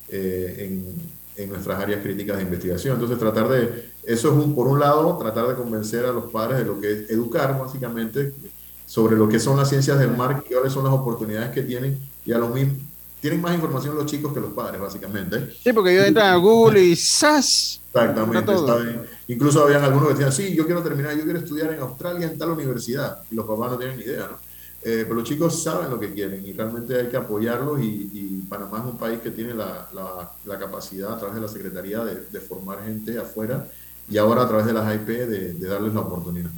eh, 0.08 0.56
en, 0.66 0.84
en 1.36 1.48
nuestras 1.48 1.80
áreas 1.80 2.02
críticas 2.02 2.36
de 2.36 2.42
investigación. 2.42 2.94
Entonces, 2.94 3.18
tratar 3.18 3.48
de, 3.48 3.90
eso 4.04 4.28
es 4.28 4.44
un, 4.44 4.54
por 4.54 4.68
un 4.68 4.80
lado, 4.80 5.16
tratar 5.18 5.48
de 5.48 5.54
convencer 5.54 6.04
a 6.04 6.12
los 6.12 6.30
padres 6.30 6.58
de 6.58 6.64
lo 6.64 6.80
que 6.80 6.92
es 6.92 7.10
educar, 7.10 7.58
básicamente, 7.58 8.34
sobre 8.86 9.16
lo 9.16 9.28
que 9.28 9.40
son 9.40 9.56
las 9.56 9.68
ciencias 9.68 9.98
del 9.98 10.16
mar, 10.16 10.44
cuáles 10.48 10.72
son 10.72 10.84
las 10.84 10.92
oportunidades 10.92 11.50
que 11.50 11.62
tienen, 11.62 11.98
y 12.24 12.32
a 12.32 12.38
los 12.38 12.52
mismos, 12.52 12.76
tienen 13.22 13.40
más 13.40 13.54
información 13.54 13.94
los 13.94 14.06
chicos 14.06 14.34
que 14.34 14.40
los 14.40 14.52
padres, 14.52 14.80
básicamente. 14.80 15.54
Sí, 15.62 15.72
porque 15.72 15.92
ellos 15.92 16.06
entran 16.08 16.34
a 16.34 16.36
Google 16.36 16.82
y 16.82 16.96
¡zas! 16.96 17.80
Exactamente. 17.94 18.52
Incluso 19.28 19.62
habían 19.62 19.84
algunos 19.84 20.08
que 20.08 20.14
decían, 20.14 20.32
sí, 20.32 20.56
yo 20.56 20.66
quiero 20.66 20.82
terminar, 20.82 21.16
yo 21.16 21.22
quiero 21.22 21.38
estudiar 21.38 21.72
en 21.72 21.80
Australia 21.80 22.26
en 22.26 22.36
tal 22.36 22.50
universidad. 22.50 23.22
Y 23.30 23.36
los 23.36 23.46
papás 23.46 23.70
no 23.70 23.78
tienen 23.78 23.96
ni 23.98 24.04
idea, 24.04 24.26
¿no? 24.28 24.51
Eh, 24.84 25.02
pero 25.04 25.14
los 25.14 25.24
chicos 25.24 25.62
saben 25.62 25.90
lo 25.90 26.00
que 26.00 26.12
quieren 26.12 26.44
y 26.44 26.52
realmente 26.52 26.98
hay 26.98 27.08
que 27.08 27.16
apoyarlos 27.16 27.80
y, 27.80 28.10
y 28.12 28.42
Panamá 28.48 28.78
es 28.78 28.92
un 28.92 28.98
país 28.98 29.20
que 29.20 29.30
tiene 29.30 29.54
la, 29.54 29.88
la- 29.94 30.32
la 30.44 30.58
capacidad 30.58 31.12
a 31.12 31.18
través 31.18 31.36
de 31.36 31.40
la 31.40 31.46
Secretaría 31.48 32.04
de, 32.04 32.26
de 32.26 32.40
formar 32.40 32.84
gente 32.84 33.16
afuera 33.16 33.68
y 34.10 34.18
ahora 34.18 34.42
a 34.42 34.48
través 34.48 34.66
de 34.66 34.72
las 34.72 34.92
IP 34.94 35.06
de, 35.06 35.52
de 35.54 35.68
darles 35.68 35.94
la 35.94 36.00
oportunidad. 36.00 36.50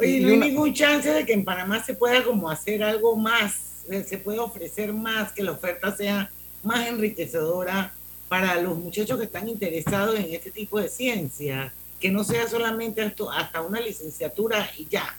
Oye, 0.00 0.20
no 0.20 0.28
hay 0.28 0.34
ningún 0.50 0.74
chance 0.74 1.08
de 1.12 1.24
que 1.24 1.32
en 1.32 1.44
Panamá 1.44 1.82
se 1.84 1.94
pueda 1.94 2.24
como 2.24 2.50
hacer 2.50 2.82
algo 2.82 3.14
más, 3.16 3.84
eh, 3.88 4.04
se 4.08 4.18
puede 4.18 4.40
ofrecer 4.40 4.92
más, 4.92 5.30
que 5.32 5.44
la 5.44 5.52
oferta 5.52 5.94
sea 5.96 6.28
más 6.64 6.88
enriquecedora 6.88 7.92
para 8.28 8.60
los 8.60 8.76
muchachos 8.78 9.16
que 9.18 9.24
están 9.26 9.48
interesados 9.48 10.16
en 10.18 10.34
este 10.34 10.50
tipo 10.50 10.80
de 10.80 10.88
ciencia, 10.88 11.72
que 12.00 12.10
no 12.10 12.24
sea 12.24 12.48
solamente 12.48 13.02
esto, 13.04 13.30
hasta 13.30 13.60
una 13.62 13.80
licenciatura 13.80 14.68
y 14.76 14.86
ya. 14.90 15.16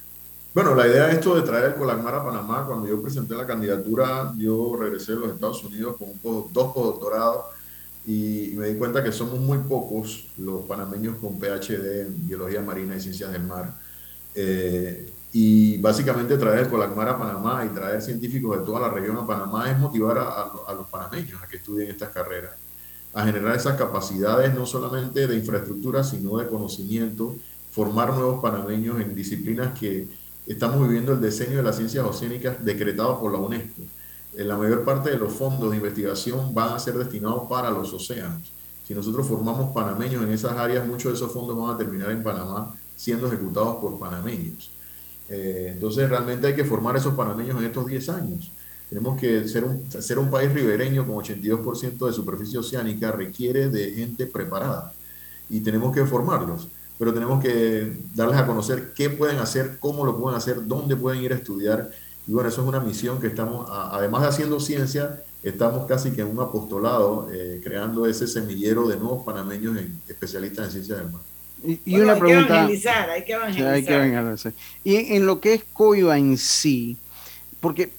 Bueno, 0.54 0.76
la 0.76 0.86
idea 0.86 1.08
de 1.08 1.14
esto 1.14 1.34
de 1.34 1.44
traer 1.44 1.66
el 1.66 1.76
Colagmar 1.76 2.14
a 2.14 2.26
Panamá, 2.26 2.66
cuando 2.68 2.86
yo 2.86 3.02
presenté 3.02 3.36
la 3.36 3.48
candidatura, 3.48 4.34
yo 4.38 4.76
regresé 4.78 5.14
a 5.14 5.16
los 5.16 5.34
Estados 5.34 5.64
Unidos 5.64 5.96
con 5.96 6.10
un 6.10 6.52
dos 6.52 6.74
postdoctorados 6.74 7.46
y 8.06 8.52
me 8.58 8.68
di 8.68 8.78
cuenta 8.78 9.02
que 9.02 9.14
somos 9.14 9.40
muy 9.40 9.60
pocos 9.60 10.28
los 10.38 10.64
panameños 10.64 11.16
con 11.22 11.40
PhD 11.40 12.02
en 12.02 12.28
biología 12.28 12.62
marina 12.62 12.98
y 12.98 13.00
ciencias 13.00 13.32
del 13.32 13.44
mar. 13.44 13.76
Eh, 14.36 15.10
y 15.32 15.78
básicamente 15.78 16.38
traer 16.38 16.66
el 16.66 16.70
Colagmar 16.70 17.08
a 17.08 17.18
Panamá 17.18 17.66
y 17.66 17.70
traer 17.70 18.02
científicos 18.02 18.60
de 18.60 18.66
toda 18.66 18.82
la 18.82 18.90
región 18.90 19.16
a 19.16 19.26
Panamá 19.26 19.72
es 19.72 19.80
motivar 19.80 20.18
a, 20.18 20.52
a 20.68 20.74
los 20.74 20.88
panameños 20.88 21.42
a 21.42 21.48
que 21.48 21.58
estudien 21.58 21.90
estas 21.90 22.10
carreras, 22.10 22.56
a 23.14 23.24
generar 23.26 23.56
esas 23.56 23.78
capacidades 23.78 24.54
no 24.54 24.66
solamente 24.66 25.28
de 25.28 25.38
infraestructura, 25.38 26.04
sino 26.04 26.40
de 26.40 26.48
conocimiento, 26.48 27.38
formar 27.72 28.14
nuevos 28.14 28.42
panameños 28.42 29.00
en 29.00 29.16
disciplinas 29.16 29.80
que 29.80 30.10
estamos 30.46 30.82
viviendo 30.88 31.14
el 31.14 31.22
diseño 31.22 31.58
de 31.58 31.64
las 31.64 31.78
ciencias 31.78 32.06
oceánicas 32.06 32.64
decretado 32.64 33.20
por 33.20 33.32
la 33.32 33.38
UNESCO. 33.38 33.82
En 34.36 34.48
la 34.48 34.58
mayor 34.58 34.84
parte 34.84 35.10
de 35.10 35.18
los 35.18 35.34
fondos 35.34 35.72
de 35.72 35.78
investigación 35.78 36.54
van 36.54 36.74
a 36.74 36.80
ser 36.80 36.96
destinados 36.96 37.48
para 37.50 37.70
los 37.70 37.94
océanos. 37.94 38.52
Si 38.88 38.94
nosotros 38.94 39.28
formamos 39.28 39.74
panameños 39.74 40.24
en 40.24 40.32
esas 40.32 40.54
áreas, 40.54 40.86
muchos 40.88 41.12
de 41.12 41.18
esos 41.18 41.32
fondos 41.32 41.58
van 41.58 41.76
a 41.76 41.78
terminar 41.78 42.12
en 42.12 42.24
Panamá 42.24 42.74
siendo 42.96 43.28
ejecutados 43.28 43.78
por 43.78 44.00
panameños. 44.00 44.72
Eh, 45.28 45.72
entonces 45.74 46.10
realmente 46.10 46.48
hay 46.48 46.56
que 46.56 46.66
formar 46.66 46.96
esos 46.98 47.14
panameños 47.14 47.58
en 47.60 47.66
estos 47.66 47.86
10 47.86 48.10
años. 48.10 48.52
Tenemos 48.90 49.20
que 49.20 49.48
ser 49.48 49.64
un, 49.64 49.90
ser 49.90 50.20
un 50.20 50.30
país 50.30 50.52
ribereño 50.52 51.08
con 51.08 51.16
82% 51.16 52.06
de 52.06 52.14
superficie 52.14 52.60
oceánica 52.60 53.12
requiere 53.12 53.70
de 53.70 53.92
gente 53.92 54.26
preparada 54.26 54.94
y 55.50 55.62
tenemos 55.62 55.94
que 55.94 56.06
formarlos, 56.06 56.68
pero 57.02 57.16
tenemos 57.16 57.42
que 57.42 57.94
darles 58.14 58.38
a 58.38 58.46
conocer 58.46 58.94
qué 58.96 59.10
pueden 59.10 59.38
hacer, 59.40 59.78
cómo 59.80 60.06
lo 60.06 60.20
pueden 60.20 60.38
hacer, 60.38 60.68
dónde 60.68 60.96
pueden 60.96 61.24
ir 61.24 61.32
a 61.34 61.36
estudiar. 61.36 61.90
Y 62.28 62.32
bueno, 62.32 62.48
eso 62.48 62.62
es 62.62 62.68
una 62.68 62.80
misión 62.80 63.20
que 63.20 63.26
estamos, 63.26 63.68
a- 63.72 63.96
además 63.98 64.22
de 64.22 64.28
haciendo 64.28 64.60
ciencia, 64.60 65.24
estamos 65.42 65.88
casi 65.88 66.12
que 66.12 66.22
en 66.22 66.28
un 66.28 66.40
apostolado 66.42 67.28
eh, 67.34 67.60
creando 67.64 68.06
ese 68.06 68.28
semillero 68.28 68.88
de 68.88 68.98
nuevos 68.98 69.26
panameños 69.26 69.80
en- 69.80 70.00
especialistas 70.08 70.68
en 70.68 70.72
ciencias 70.74 71.00
del 71.00 71.12
mar. 71.12 71.22
Y, 71.64 71.72
y 71.86 71.92
Bueno, 71.98 72.04
una 72.04 72.14
hay 72.14 72.20
que 72.20 72.26
pregunta. 72.28 72.54
evangelizar, 72.54 73.10
hay 73.10 73.26
que 73.26 73.34
evangelizar. 73.34 73.74
hay 73.74 73.84
que 73.84 73.94
evangelizar. 73.96 74.54
Y 74.84 74.96
en, 74.98 75.16
en 75.16 75.26
lo 75.26 75.40
que 75.42 75.54
es 75.56 75.64
COIBA 75.74 76.20
en 76.20 76.38
sí, 76.38 76.98
porque, 77.60 77.90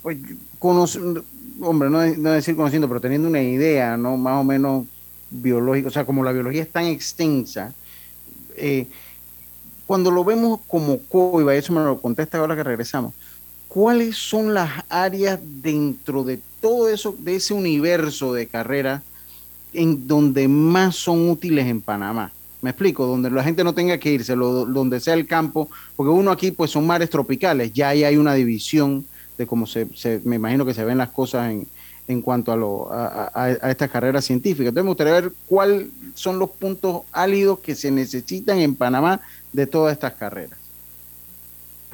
pues, 0.00 0.16
conoce- 0.58 1.22
hombre, 1.60 1.90
no, 1.90 2.02
no 2.16 2.30
decir 2.30 2.56
conociendo, 2.56 2.88
pero 2.88 3.02
teniendo 3.02 3.28
una 3.28 3.42
idea, 3.42 3.98
¿no? 3.98 4.16
Más 4.16 4.40
o 4.40 4.44
menos 4.44 4.86
biológica, 5.30 5.88
o 5.88 5.90
sea, 5.90 6.06
como 6.06 6.24
la 6.24 6.32
biología 6.32 6.62
es 6.62 6.72
tan 6.72 6.86
extensa, 6.86 7.74
eh, 8.56 8.86
cuando 9.86 10.10
lo 10.10 10.24
vemos 10.24 10.60
como 10.66 10.98
COIBA, 10.98 11.54
eso 11.54 11.72
me 11.72 11.84
lo 11.84 12.00
contesta 12.00 12.38
ahora 12.38 12.56
que 12.56 12.64
regresamos, 12.64 13.14
¿cuáles 13.68 14.16
son 14.16 14.52
las 14.54 14.70
áreas 14.88 15.38
dentro 15.42 16.24
de 16.24 16.40
todo 16.60 16.88
eso, 16.88 17.14
de 17.18 17.36
ese 17.36 17.54
universo 17.54 18.32
de 18.34 18.46
carreras 18.48 19.02
en 19.72 20.06
donde 20.08 20.48
más 20.48 20.96
son 20.96 21.30
útiles 21.30 21.66
en 21.66 21.80
Panamá? 21.80 22.32
Me 22.62 22.70
explico, 22.70 23.06
donde 23.06 23.30
la 23.30 23.44
gente 23.44 23.62
no 23.62 23.74
tenga 23.74 23.98
que 23.98 24.12
irse, 24.12 24.34
donde 24.34 24.98
sea 24.98 25.14
el 25.14 25.26
campo, 25.26 25.68
porque 25.94 26.10
uno 26.10 26.32
aquí 26.32 26.50
pues 26.50 26.70
son 26.72 26.86
mares 26.86 27.10
tropicales, 27.10 27.72
ya 27.72 27.90
ahí 27.90 28.02
hay 28.02 28.16
una 28.16 28.34
división 28.34 29.04
de 29.38 29.46
cómo 29.46 29.66
se, 29.66 29.86
se- 29.94 30.20
me 30.24 30.36
imagino 30.36 30.64
que 30.64 30.74
se 30.74 30.84
ven 30.84 30.98
las 30.98 31.10
cosas 31.10 31.50
en, 31.52 31.66
en 32.08 32.22
cuanto 32.22 32.52
a, 32.52 32.56
lo, 32.56 32.92
a, 32.92 33.06
a- 33.34 33.44
a 33.60 33.70
estas 33.70 33.90
carreras 33.90 34.24
científicas. 34.24 34.68
Entonces 34.68 34.84
me 34.84 34.90
gustaría 34.90 35.12
ver 35.14 35.32
cuáles 35.48 35.88
son 36.14 36.38
los 36.38 36.50
puntos 36.50 37.02
álidos 37.12 37.58
que 37.60 37.74
se 37.74 37.90
necesitan 37.90 38.58
en 38.58 38.74
Panamá 38.76 39.20
de 39.52 39.66
todas 39.66 39.92
estas 39.92 40.14
carreras. 40.14 40.58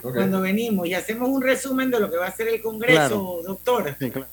Cuando 0.03 0.41
venimos 0.41 0.87
y 0.89 0.95
hacemos 0.95 1.29
un 1.29 1.41
resumen 1.43 1.91
de 1.91 2.01
lo 2.01 2.11
que 2.11 2.17
va 2.17 2.27
a 2.27 2.33
ser 2.37 2.49
el 2.49 2.61
Congreso, 2.61 2.97
Claro. 3.09 3.41
doctor. 3.47 3.97
Sí, 4.01 4.11
claro. 4.11 4.27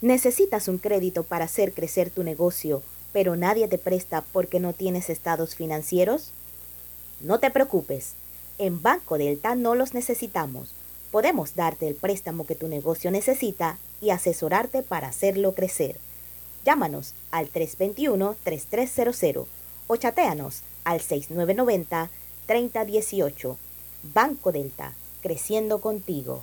¿Necesitas 0.00 0.68
un 0.68 0.78
crédito 0.78 1.24
para 1.24 1.44
hacer 1.44 1.72
crecer 1.72 2.10
tu 2.10 2.22
negocio, 2.22 2.82
pero 3.12 3.36
nadie 3.36 3.68
te 3.68 3.78
presta 3.78 4.22
porque 4.32 4.60
no 4.60 4.72
tienes 4.72 5.10
estados 5.10 5.54
financieros? 5.56 6.30
No 7.20 7.38
te 7.40 7.50
preocupes, 7.50 8.12
en 8.58 8.80
Banco 8.80 9.18
Delta 9.18 9.54
no 9.54 9.74
los 9.74 9.92
necesitamos. 9.94 10.70
Podemos 11.10 11.54
darte 11.54 11.88
el 11.88 11.94
préstamo 11.94 12.44
que 12.46 12.54
tu 12.54 12.68
negocio 12.68 13.10
necesita 13.10 13.78
y 14.00 14.10
asesorarte 14.10 14.82
para 14.82 15.08
hacerlo 15.08 15.54
crecer. 15.54 15.98
Llámanos 16.64 17.14
al 17.30 17.50
321-3300 17.50 19.46
o 19.86 19.96
chateanos 19.96 20.62
al 20.84 21.00
3018. 22.46 23.56
Banco 24.14 24.52
Delta, 24.52 24.92
creciendo 25.22 25.80
contigo. 25.80 26.42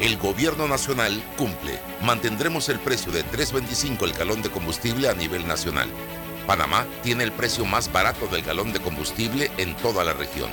El 0.00 0.16
gobierno 0.16 0.66
nacional 0.66 1.22
cumple. 1.36 1.78
Mantendremos 2.00 2.70
el 2.70 2.80
precio 2.80 3.12
de 3.12 3.22
3.25 3.22 4.04
el 4.04 4.14
galón 4.14 4.40
de 4.40 4.48
combustible 4.48 5.10
a 5.10 5.14
nivel 5.14 5.46
nacional. 5.46 5.90
Panamá 6.46 6.86
tiene 7.02 7.22
el 7.22 7.32
precio 7.32 7.66
más 7.66 7.92
barato 7.92 8.26
del 8.26 8.40
galón 8.40 8.72
de 8.72 8.80
combustible 8.80 9.50
en 9.58 9.76
toda 9.76 10.02
la 10.02 10.14
región. 10.14 10.50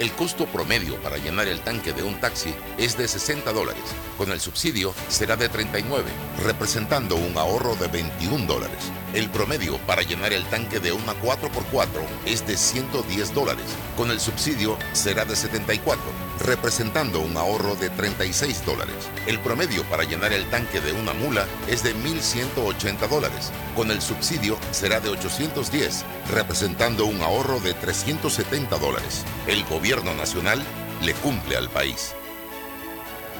El 0.00 0.10
costo 0.10 0.46
promedio 0.46 1.00
para 1.00 1.16
llenar 1.16 1.46
el 1.46 1.60
tanque 1.60 1.92
de 1.92 2.02
un 2.02 2.18
taxi 2.18 2.52
es 2.76 2.98
de 2.98 3.06
60 3.06 3.52
dólares. 3.52 3.84
Con 4.18 4.32
el 4.32 4.40
subsidio 4.40 4.92
será 5.08 5.36
de 5.36 5.48
39, 5.48 6.10
representando 6.44 7.14
un 7.14 7.38
ahorro 7.38 7.76
de 7.76 7.86
21 7.86 8.46
dólares. 8.46 8.90
El 9.14 9.30
promedio 9.30 9.78
para 9.86 10.02
llenar 10.02 10.32
el 10.32 10.44
tanque 10.46 10.80
de 10.80 10.92
una 10.92 11.14
4x4 11.14 11.86
es 12.26 12.46
de 12.46 12.56
110 12.56 13.34
dólares. 13.34 13.64
Con 13.96 14.10
el 14.10 14.20
subsidio 14.20 14.76
será 14.92 15.24
de 15.24 15.36
74, 15.36 16.04
representando 16.40 17.20
un 17.20 17.36
ahorro 17.36 17.76
de 17.76 17.88
36 17.90 18.64
dólares. 18.66 18.94
El 19.26 19.38
promedio 19.40 19.84
para 19.84 20.04
llenar 20.04 20.32
el 20.32 20.44
tanque 20.50 20.80
de 20.80 20.92
una 20.92 21.12
mula 21.12 21.46
es 21.68 21.82
de 21.82 21.94
1.180 21.94 23.08
dólares. 23.08 23.52
Con 23.74 23.90
el 23.90 24.02
subsidio 24.02 24.58
será 24.72 25.00
de 25.00 25.10
810, 25.10 26.04
representando 26.32 27.06
un 27.06 27.22
ahorro 27.22 27.60
de 27.60 27.74
370 27.74 28.76
dólares. 28.78 29.24
El 29.46 29.64
gobierno 29.64 30.14
nacional 30.14 30.62
le 31.02 31.14
cumple 31.14 31.56
al 31.56 31.70
país. 31.70 32.14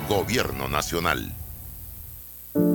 Gobierno 0.09 0.69
nacional. 0.69 1.33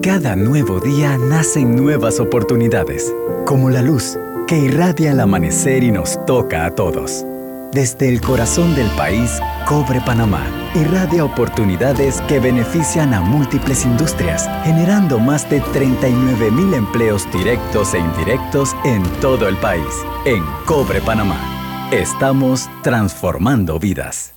Cada 0.03 0.35
nuevo 0.35 0.79
día 0.79 1.17
nacen 1.17 1.75
nuevas 1.75 2.19
oportunidades, 2.19 3.11
como 3.45 3.71
la 3.71 3.81
luz 3.81 4.15
que 4.47 4.59
irradia 4.59 5.11
al 5.11 5.19
amanecer 5.19 5.83
y 5.83 5.91
nos 5.91 6.23
toca 6.27 6.65
a 6.65 6.75
todos. 6.75 7.25
Desde 7.71 8.07
el 8.09 8.21
corazón 8.21 8.75
del 8.75 8.87
país, 8.91 9.39
Cobre 9.67 9.99
Panamá 10.01 10.45
irradia 10.75 11.25
oportunidades 11.25 12.21
que 12.27 12.39
benefician 12.39 13.13
a 13.15 13.21
múltiples 13.21 13.83
industrias, 13.83 14.47
generando 14.63 15.17
más 15.17 15.49
de 15.49 15.61
39 15.73 16.51
mil 16.51 16.73
empleos 16.75 17.27
directos 17.31 17.95
e 17.95 17.99
indirectos 17.99 18.75
en 18.85 19.01
todo 19.19 19.47
el 19.47 19.57
país. 19.57 20.05
En 20.25 20.43
Cobre 20.67 21.01
Panamá, 21.01 21.89
estamos 21.91 22.69
transformando 22.83 23.79
vidas. 23.79 24.33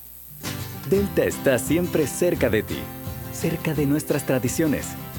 Delta 0.89 1.23
está 1.23 1.59
siempre 1.59 2.07
cerca 2.07 2.49
de 2.49 2.63
ti, 2.63 2.79
cerca 3.31 3.75
de 3.75 3.85
nuestras 3.85 4.25
tradiciones, 4.25 4.87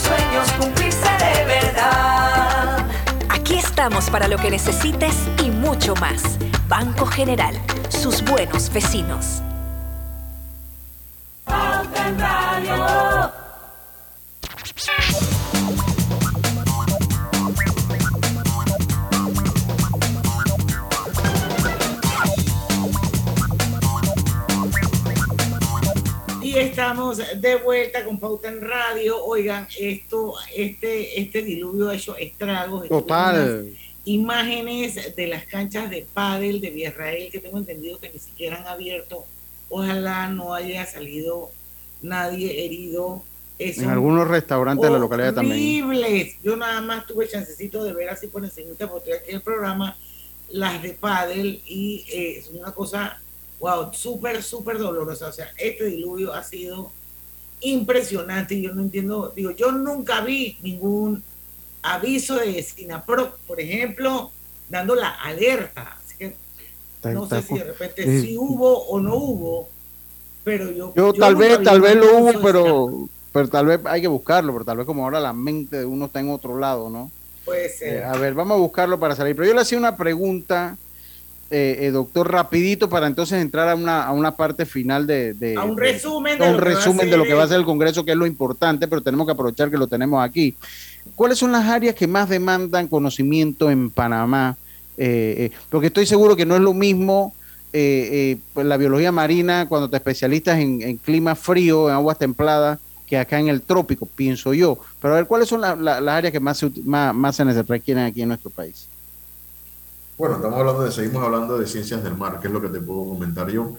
Sueños 0.00 0.52
cumplirse 0.58 1.08
de 1.18 1.44
verdad. 1.44 2.86
Aquí 3.28 3.56
estamos 3.56 4.10
para 4.10 4.28
lo 4.28 4.38
que 4.38 4.50
necesites 4.50 5.14
y 5.42 5.50
mucho 5.50 5.94
más. 5.96 6.22
Banco 6.68 7.06
General, 7.06 7.54
sus 7.88 8.22
buenos 8.22 8.72
vecinos. 8.72 9.42
Y 26.50 26.58
estamos 26.58 27.18
de 27.40 27.56
vuelta 27.58 28.04
con 28.04 28.18
Pauta 28.18 28.48
en 28.48 28.60
Radio. 28.60 29.24
Oigan, 29.24 29.68
esto, 29.78 30.34
este, 30.56 31.20
este 31.20 31.42
diluvio 31.42 31.90
ha 31.90 31.94
hecho 31.94 32.16
estragos. 32.16 32.88
Total. 32.88 33.68
Imágenes 34.04 35.14
de 35.14 35.26
las 35.28 35.44
canchas 35.44 35.88
de 35.90 36.04
pádel 36.12 36.60
de 36.60 36.70
Villarreal 36.70 37.30
que 37.30 37.38
tengo 37.38 37.56
entendido 37.56 38.00
que 38.00 38.10
ni 38.12 38.18
siquiera 38.18 38.56
han 38.56 38.66
abierto. 38.66 39.26
Ojalá 39.68 40.26
no 40.28 40.52
haya 40.52 40.84
salido 40.86 41.52
nadie 42.02 42.64
herido. 42.64 43.22
Eh, 43.60 43.72
En 43.76 43.88
algunos 43.90 44.26
restaurantes 44.26 44.84
de 44.84 44.90
la 44.92 44.98
localidad 44.98 45.34
también. 45.34 45.84
horribles. 45.84 46.34
Yo 46.42 46.56
nada 46.56 46.80
más 46.80 47.06
tuve 47.06 47.28
chancecito 47.28 47.84
de 47.84 47.92
ver 47.92 48.08
así 48.10 48.26
por 48.26 48.44
encima 48.44 48.70
porque 48.76 48.96
estoy 48.96 49.12
aquí 49.12 49.30
en 49.30 49.36
el 49.36 49.42
programa 49.42 49.96
las 50.48 50.82
de 50.82 50.94
pádel 50.94 51.62
y 51.64 52.04
eh, 52.12 52.38
es 52.38 52.48
una 52.48 52.72
cosa, 52.72 53.20
wow, 53.60 53.92
súper, 53.92 54.42
súper 54.42 54.78
dolorosa. 54.78 55.28
O 55.28 55.32
sea, 55.32 55.50
este 55.56 55.84
diluvio 55.86 56.32
ha 56.34 56.42
sido 56.42 56.90
impresionante 57.60 58.54
y 58.54 58.62
yo 58.62 58.74
no 58.74 58.82
entiendo, 58.82 59.32
digo, 59.36 59.50
yo 59.50 59.70
nunca 59.72 60.22
vi 60.22 60.58
ningún 60.62 61.22
aviso 61.82 62.36
de 62.36 62.62
Sinaproc, 62.62 63.36
por 63.40 63.60
ejemplo, 63.60 64.30
dando 64.68 64.94
la 64.94 65.10
alerta. 65.10 65.98
Así 66.04 66.16
que 66.18 66.36
No 67.12 67.28
sé 67.28 67.42
si 67.42 67.54
de 67.58 67.64
repente 67.64 68.02
eh, 68.02 68.20
sí 68.20 68.36
hubo 68.38 68.86
o 68.86 68.98
no 69.00 69.14
hubo, 69.14 69.68
pero 70.44 70.70
yo... 70.70 70.94
Yo, 70.94 71.12
yo 71.12 71.12
tal 71.12 71.36
vez, 71.36 71.62
tal 71.62 71.80
vez 71.80 71.96
lo 71.96 72.16
hubo, 72.18 72.40
pero, 72.40 73.08
pero 73.32 73.48
tal 73.48 73.66
vez 73.66 73.80
hay 73.84 74.00
que 74.00 74.08
buscarlo, 74.08 74.52
pero 74.54 74.64
tal 74.64 74.78
vez 74.78 74.86
como 74.86 75.04
ahora 75.04 75.20
la 75.20 75.32
mente 75.34 75.78
de 75.80 75.84
uno 75.86 76.06
está 76.06 76.20
en 76.20 76.30
otro 76.30 76.58
lado, 76.58 76.88
¿no? 76.88 77.10
Puede 77.44 77.66
Eh, 77.66 77.70
ser. 77.70 78.04
a 78.04 78.16
ver, 78.16 78.32
vamos 78.34 78.56
a 78.56 78.60
buscarlo 78.60 78.98
para 78.98 79.14
salir. 79.16 79.36
Pero 79.36 79.48
yo 79.48 79.54
le 79.54 79.60
hacía 79.62 79.78
una 79.78 79.96
pregunta, 79.96 80.76
eh, 81.50 81.78
eh, 81.80 81.90
doctor, 81.90 82.30
rapidito 82.30 82.88
para 82.88 83.06
entonces 83.08 83.40
entrar 83.42 83.68
a 83.68 83.74
una, 83.74 84.04
a 84.04 84.12
una 84.12 84.36
parte 84.36 84.64
final 84.66 85.06
de... 85.06 85.34
de- 85.34 85.56
a 85.56 85.64
un 85.64 85.76
resumen 85.76 86.38
de 86.38 86.44
un 86.48 86.52
lo 86.56 86.58
que 86.58 86.64
va 86.64 86.72
a 86.72 86.74
resumen 86.76 87.10
de 87.10 87.16
lo 87.16 87.24
que 87.24 87.34
va 87.34 87.40
a 87.40 87.44
el- 87.44 87.48
ser 87.50 87.58
el 87.58 87.64
Congreso, 87.64 88.04
que 88.04 88.12
es 88.12 88.16
lo 88.16 88.26
importante, 88.26 88.86
pero 88.86 89.00
tenemos 89.02 89.26
que 89.26 89.32
aprovechar 89.32 89.70
que 89.70 89.76
lo 89.78 89.86
tenemos 89.88 90.22
aquí. 90.24 90.54
¿Cuáles 91.16 91.38
son 91.38 91.50
las 91.52 91.64
áreas 91.66 91.94
que 91.94 92.06
más 92.06 92.28
demandan 92.28 92.86
conocimiento 92.88 93.70
en 93.70 93.90
Panamá? 93.90 94.56
Eh, 94.96 95.50
eh, 95.50 95.56
porque 95.70 95.86
estoy 95.88 96.06
seguro 96.06 96.36
que 96.36 96.44
no 96.46 96.54
es 96.54 96.60
lo 96.60 96.74
mismo 96.74 97.34
eh, 97.72 98.08
eh, 98.12 98.36
pues, 98.52 98.66
la 98.66 98.76
biología 98.76 99.10
marina 99.12 99.66
cuando 99.68 99.88
te 99.88 99.96
especialistas 99.96 100.58
en, 100.58 100.82
en 100.82 100.96
clima 100.98 101.34
frío, 101.34 101.88
en 101.88 101.94
aguas 101.94 102.18
templadas, 102.18 102.78
que 103.06 103.16
acá 103.18 103.40
en 103.40 103.48
el 103.48 103.62
trópico, 103.62 104.06
pienso 104.06 104.52
yo. 104.54 104.78
Pero 105.00 105.14
a 105.14 105.16
ver, 105.16 105.26
¿cuáles 105.26 105.48
son 105.48 105.60
la- 105.62 105.74
la- 105.74 106.00
las 106.00 106.14
áreas 106.16 106.32
que 106.32 106.38
más 106.40 106.58
se, 106.58 106.70
más, 106.84 107.12
más 107.14 107.34
se 107.36 107.44
requieren 107.62 108.04
aquí 108.04 108.22
en 108.22 108.28
nuestro 108.28 108.50
país? 108.50 108.86
Bueno, 110.20 110.36
estamos 110.36 110.58
hablando 110.58 110.82
de, 110.84 110.92
seguimos 110.92 111.22
hablando 111.24 111.56
de 111.58 111.66
ciencias 111.66 112.04
del 112.04 112.14
mar, 112.14 112.40
que 112.40 112.48
es 112.48 112.52
lo 112.52 112.60
que 112.60 112.68
te 112.68 112.80
puedo 112.82 113.08
comentar 113.08 113.50
yo. 113.50 113.74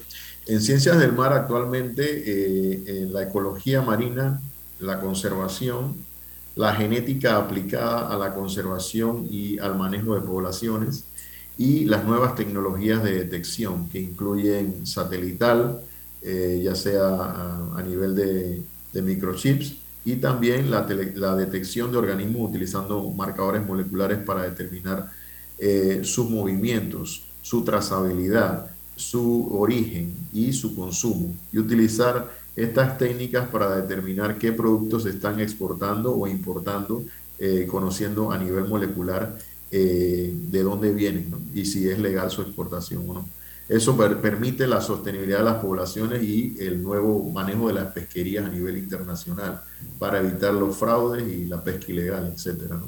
En 0.47 0.59
ciencias 0.59 0.97
del 0.97 1.13
mar 1.13 1.33
actualmente, 1.33 2.01
eh, 2.03 2.83
en 3.03 3.13
la 3.13 3.21
ecología 3.23 3.83
marina, 3.83 4.41
la 4.79 4.99
conservación, 4.99 6.07
la 6.55 6.73
genética 6.73 7.37
aplicada 7.37 8.07
a 8.11 8.17
la 8.17 8.33
conservación 8.33 9.27
y 9.29 9.59
al 9.59 9.77
manejo 9.77 10.15
de 10.15 10.21
poblaciones 10.21 11.05
y 11.57 11.85
las 11.85 12.05
nuevas 12.05 12.33
tecnologías 12.35 13.03
de 13.03 13.11
detección 13.13 13.87
que 13.89 13.99
incluyen 13.99 14.87
satelital, 14.87 15.81
eh, 16.23 16.59
ya 16.63 16.73
sea 16.73 17.03
a, 17.07 17.77
a 17.77 17.83
nivel 17.83 18.15
de, 18.15 18.65
de 18.91 19.01
microchips 19.03 19.75
y 20.03 20.15
también 20.15 20.71
la, 20.71 20.87
tele- 20.87 21.13
la 21.15 21.35
detección 21.35 21.91
de 21.91 21.99
organismos 21.99 22.49
utilizando 22.49 23.11
marcadores 23.11 23.63
moleculares 23.63 24.17
para 24.23 24.41
determinar 24.43 25.11
eh, 25.61 26.01
sus 26.03 26.29
movimientos, 26.29 27.23
su 27.41 27.63
trazabilidad, 27.63 28.71
su 28.95 29.47
origen 29.57 30.13
y 30.33 30.51
su 30.53 30.75
consumo 30.75 31.33
y 31.53 31.59
utilizar 31.59 32.15
estas 32.55 32.97
técnicas 32.97 33.47
para 33.49 33.75
determinar 33.81 34.37
qué 34.37 34.51
productos 34.51 35.05
están 35.05 35.39
exportando 35.39 36.13
o 36.13 36.27
importando, 36.27 37.03
eh, 37.39 37.65
conociendo 37.69 38.31
a 38.31 38.37
nivel 38.37 38.65
molecular 38.67 39.37
eh, 39.71 40.33
de 40.53 40.63
dónde 40.63 40.91
vienen 40.91 41.33
y 41.53 41.65
si 41.65 41.87
es 41.89 41.97
legal 41.99 42.29
su 42.29 42.41
exportación 42.41 43.09
o 43.09 43.13
no. 43.13 43.29
Eso 43.69 43.95
per- 43.95 44.19
permite 44.19 44.67
la 44.67 44.81
sostenibilidad 44.81 45.39
de 45.39 45.45
las 45.45 45.61
poblaciones 45.63 46.21
y 46.23 46.57
el 46.59 46.83
nuevo 46.83 47.29
manejo 47.31 47.69
de 47.69 47.75
las 47.75 47.93
pesquerías 47.93 48.45
a 48.45 48.49
nivel 48.49 48.77
internacional 48.77 49.61
para 49.97 50.19
evitar 50.19 50.53
los 50.53 50.75
fraudes 50.75 51.25
y 51.27 51.45
la 51.45 51.63
pesca 51.63 51.91
ilegal, 51.91 52.33
etcétera, 52.35 52.75
¿no? 52.77 52.87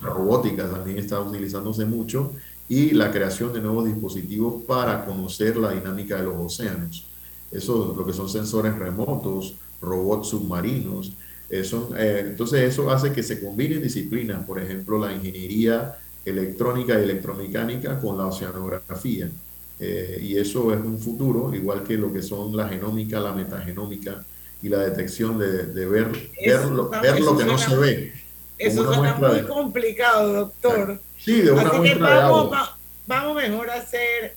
La 0.00 0.10
robótica 0.10 0.68
también 0.70 0.98
está 0.98 1.20
utilizándose 1.20 1.84
mucho 1.84 2.32
y 2.68 2.90
la 2.92 3.10
creación 3.10 3.52
de 3.52 3.60
nuevos 3.60 3.84
dispositivos 3.86 4.64
para 4.64 5.04
conocer 5.04 5.56
la 5.56 5.72
dinámica 5.72 6.16
de 6.16 6.24
los 6.24 6.36
océanos. 6.36 7.10
Eso, 7.50 7.94
lo 7.96 8.06
que 8.06 8.12
son 8.12 8.28
sensores 8.28 8.76
remotos, 8.78 9.58
robots 9.80 10.28
submarinos. 10.30 11.16
eh, 11.48 11.64
son, 11.64 11.88
eh, 11.96 12.24
entonces 12.28 12.62
eso 12.62 12.90
hace 12.90 13.12
que 13.12 13.22
se 13.22 13.40
combinen 13.40 13.82
disciplinas, 13.82 14.44
por 14.46 14.60
ejemplo, 14.60 14.98
la 14.98 15.12
ingeniería 15.12 15.98
electrónica 16.24 16.98
y 16.98 17.02
electromecánica 17.04 18.00
con 18.00 18.16
la 18.18 18.26
oceanografía. 18.26 19.30
Eh, 19.78 20.18
y 20.22 20.36
eso 20.38 20.72
es 20.72 20.80
un 20.80 20.98
futuro, 21.00 21.52
igual 21.54 21.82
que 21.82 21.96
lo 21.98 22.12
que 22.12 22.22
son 22.22 22.56
la 22.56 22.68
genómica, 22.68 23.20
la 23.20 23.34
metagenómica 23.34 24.24
y 24.60 24.68
la 24.68 24.78
detección 24.80 25.38
de, 25.38 25.66
de 25.66 25.86
ver, 25.86 26.12
ver, 26.44 26.60
Eso 26.60 26.70
lo, 26.70 26.96
ver 27.00 27.20
lo 27.20 27.34
eso 27.34 27.36
que 27.36 27.44
no 27.44 27.58
se 27.58 27.76
ve. 27.76 28.21
Eso 28.58 28.84
suena 28.84 29.14
muy 29.14 29.40
de- 29.40 29.46
complicado, 29.46 30.32
doctor. 30.32 31.00
Sí, 31.18 31.40
de 31.42 31.52
una 31.52 31.62
Así 31.62 31.70
que 31.70 31.76
muestra 31.78 32.08
de 32.10 32.14
vamos, 32.16 32.40
agua. 32.44 32.58
va- 32.58 32.78
vamos 33.06 33.36
mejor 33.36 33.70
a 33.70 33.74
hacer 33.74 34.34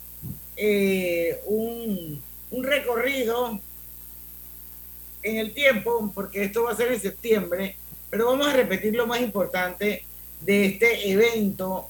eh, 0.57 1.39
un, 1.45 2.21
un 2.51 2.63
recorrido 2.63 3.59
en 5.23 5.37
el 5.37 5.53
tiempo, 5.53 6.11
porque 6.13 6.43
esto 6.43 6.63
va 6.63 6.71
a 6.71 6.75
ser 6.75 6.91
en 6.91 6.99
septiembre, 7.01 7.75
pero 8.09 8.27
vamos 8.27 8.47
a 8.47 8.53
repetir 8.53 8.95
lo 8.95 9.07
más 9.07 9.19
importante 9.21 10.05
de 10.41 10.65
este 10.65 11.09
evento 11.11 11.87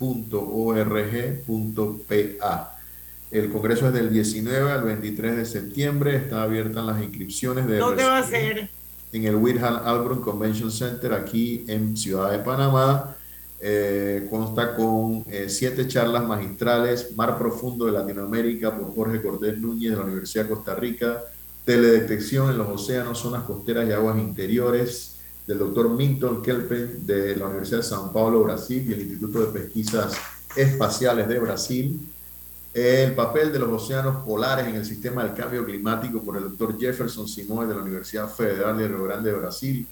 El 3.31 3.49
congreso 3.49 3.87
es 3.87 3.93
del 3.93 4.11
19 4.11 4.71
al 4.71 4.83
23 4.83 5.37
de 5.37 5.45
septiembre, 5.45 6.15
está 6.17 6.43
abiertas 6.43 6.85
las 6.85 7.01
inscripciones 7.01 7.67
de 7.67 7.77
¿Dónde 7.77 8.03
va 8.03 8.19
a 8.19 8.23
ser? 8.23 8.69
en 9.13 9.23
el 9.23 9.35
Whitehall 9.35 9.81
Albron 9.85 10.21
Convention 10.21 10.71
Center 10.71 11.13
aquí 11.13 11.63
en 11.67 11.95
Ciudad 11.95 12.31
de 12.31 12.39
Panamá. 12.39 13.15
Eh, 13.59 14.27
consta 14.29 14.75
con 14.75 15.23
eh, 15.31 15.45
siete 15.49 15.87
charlas 15.87 16.23
magistrales, 16.23 17.15
Mar 17.15 17.39
Profundo 17.39 17.85
de 17.85 17.93
Latinoamérica 17.93 18.75
por 18.77 18.93
Jorge 18.93 19.21
Cortés 19.21 19.57
Núñez 19.57 19.91
de 19.91 19.97
la 19.97 20.03
Universidad 20.03 20.43
de 20.43 20.49
Costa 20.49 20.75
Rica, 20.75 21.23
Teledetección 21.67 22.49
en 22.49 22.57
los 22.57 22.69
océanos, 22.69 23.19
zonas 23.19 23.43
costeras 23.43 23.85
y 23.89 23.91
aguas 23.91 24.17
interiores 24.17 25.17
del 25.45 25.59
doctor 25.59 25.89
Milton 25.89 26.41
Kelpen 26.41 27.05
de 27.05 27.35
la 27.35 27.47
Universidad 27.47 27.81
de 27.81 27.83
São 27.83 28.13
Paulo, 28.13 28.41
Brasil 28.41 28.85
y 28.87 28.93
el 28.93 29.01
Instituto 29.01 29.41
de 29.41 29.59
Pesquisas 29.59 30.13
Espaciales 30.55 31.27
de 31.27 31.39
Brasil. 31.39 31.99
El 32.73 33.15
papel 33.15 33.51
de 33.51 33.59
los 33.59 33.83
océanos 33.83 34.23
polares 34.23 34.65
en 34.65 34.75
el 34.75 34.85
sistema 34.85 35.25
del 35.25 35.33
cambio 35.33 35.65
climático 35.65 36.23
por 36.23 36.37
el 36.37 36.43
doctor 36.43 36.79
Jefferson 36.79 37.27
Simón 37.27 37.67
de 37.67 37.75
la 37.75 37.81
Universidad 37.81 38.29
Federal 38.29 38.77
de 38.77 38.87
Río 38.87 39.03
Grande 39.03 39.33
de 39.33 39.37
Brasil. 39.37 39.85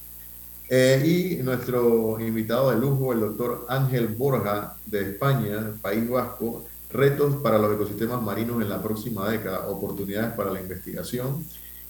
Eh, 0.69 1.37
y 1.39 1.43
nuestro 1.43 2.17
invitado 2.21 2.71
de 2.71 2.77
lujo, 2.77 3.11
el 3.11 3.19
doctor 3.19 3.65
Ángel 3.67 4.07
Borja 4.07 4.77
de 4.85 5.11
España, 5.11 5.73
País 5.81 6.09
Vasco, 6.09 6.63
retos 6.89 7.35
para 7.43 7.57
los 7.57 7.73
ecosistemas 7.73 8.21
marinos 8.21 8.61
en 8.61 8.69
la 8.69 8.81
próxima 8.81 9.29
década, 9.29 9.67
oportunidades 9.67 10.33
para 10.35 10.51
la 10.51 10.61
investigación. 10.61 11.43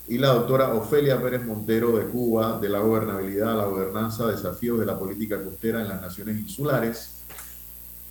Y 0.08 0.20
la 0.20 0.30
doctora 0.30 0.74
Ofelia 0.74 1.20
Pérez 1.22 1.44
Montero 1.44 1.98
de 1.98 2.06
Cuba, 2.06 2.60
de 2.60 2.70
la 2.70 2.80
gobernabilidad, 2.80 3.58
la 3.58 3.66
gobernanza, 3.66 4.28
desafíos 4.28 4.80
de 4.80 4.86
la 4.86 5.00
política 5.00 5.44
costera 5.44 5.82
en 5.82 5.88
las 5.88 6.02
naciones 6.02 6.40
insulares. 6.40 7.24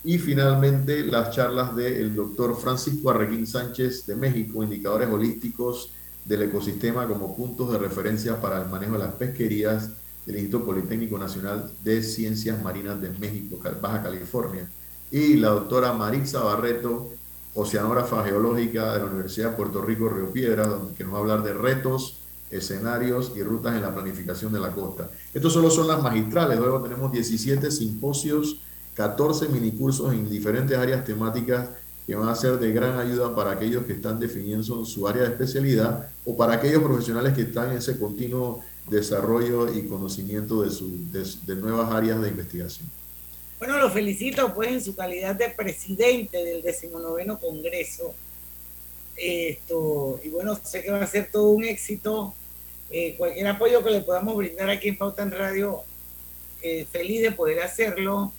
Y 0.03 0.19
finalmente 0.19 1.05
las 1.05 1.31
charlas 1.31 1.75
del 1.77 2.15
doctor 2.15 2.57
Francisco 2.61 3.11
Arreguín 3.11 3.47
Sánchez 3.47 4.07
de 4.07 4.17
México, 4.17 4.63
indicadores 4.63 5.09
holísticos 5.09 5.93
del 6.25 6.43
ecosistema 6.43 7.07
como 7.07 7.37
puntos 7.37 7.71
de 7.73 7.79
referencia 7.79 8.41
para 8.41 8.63
el 8.63 8.69
manejo 8.69 8.95
de 8.95 8.99
las 9.01 9.15
pesquerías 9.15 9.91
del 10.27 10.37
Instituto 10.37 10.67
Politécnico 10.67 11.19
Nacional 11.19 11.71
de 11.83 12.03
Ciencias 12.03 12.63
Marinas 12.63 13.01
de 13.01 13.11
México, 13.11 13.59
Baja 13.81 14.03
California. 14.03 14.69
Y 15.11 15.35
la 15.35 15.51
doctora 15.51 15.93
Marisa 15.93 16.43
Barreto, 16.43 17.11
oceanógrafa 17.55 18.25
geológica 18.25 18.95
de 18.95 18.99
la 19.01 19.07
Universidad 19.07 19.51
de 19.51 19.57
Puerto 19.57 19.81
Rico, 19.81 20.09
Río 20.09 20.33
Piedras, 20.33 20.69
donde, 20.69 20.95
que 20.95 21.05
nos 21.05 21.15
va 21.15 21.19
a 21.19 21.21
hablar 21.21 21.43
de 21.43 21.55
retos, 21.55 22.19
escenarios 22.51 23.33
y 23.37 23.43
rutas 23.43 23.75
en 23.75 23.83
la 23.83 23.95
planificación 23.95 24.53
de 24.53 24.61
la 24.61 24.71
costa. 24.71 25.11
Estos 25.33 25.53
solo 25.53 25.71
son 25.71 25.87
las 25.87 26.03
magistrales, 26.03 26.59
luego 26.59 26.83
tenemos 26.83 27.11
17 27.13 27.71
simposios 27.71 28.61
14 28.95 29.49
minicursos 29.49 30.13
en 30.13 30.29
diferentes 30.29 30.77
áreas 30.77 31.05
temáticas 31.05 31.71
que 32.07 32.15
van 32.15 32.29
a 32.29 32.35
ser 32.35 32.59
de 32.59 32.73
gran 32.73 32.99
ayuda 32.99 33.35
para 33.35 33.53
aquellos 33.53 33.85
que 33.85 33.95
están 33.95 34.21
definiendo 34.21 34.85
su 34.85 35.09
área 35.09 35.23
de 35.23 35.31
especialidad 35.31 36.09
o 36.25 36.37
para 36.37 36.55
aquellos 36.55 36.83
profesionales 36.83 37.33
que 37.35 37.43
están 37.43 37.71
en 37.71 37.79
ese 37.79 37.99
continuo 37.99 38.61
desarrollo 38.89 39.73
y 39.73 39.89
conocimiento 39.89 40.63
de, 40.63 40.71
su, 40.71 40.99
de 41.11 41.57
nuevas 41.57 41.91
áreas 41.91 42.21
de 42.21 42.29
investigación. 42.29 42.89
Bueno, 43.59 43.79
lo 43.79 43.91
felicito 43.91 44.53
pues 44.55 44.69
en 44.69 44.83
su 44.83 44.95
calidad 44.95 45.35
de 45.35 45.51
presidente 45.51 46.45
del 46.45 46.63
19 46.63 47.27
Congreso. 47.41 48.15
Esto, 49.17 50.21
y 50.25 50.29
bueno, 50.29 50.59
sé 50.63 50.83
que 50.83 50.91
va 50.91 51.03
a 51.03 51.07
ser 51.07 51.31
todo 51.31 51.51
un 51.51 51.65
éxito 51.65 52.35
eh, 52.91 53.17
cualquier 53.17 53.47
apoyo 53.49 53.83
que 53.83 53.91
le 53.91 54.03
podamos 54.03 54.37
brindar 54.37 54.71
aquí 54.71 54.89
en 54.89 54.97
Pauta 54.97 55.23
en 55.23 55.31
Radio, 55.31 55.83
eh, 56.63 56.87
feliz 56.91 57.23
de 57.23 57.33
poder 57.33 57.61
hacerlo. 57.61 58.33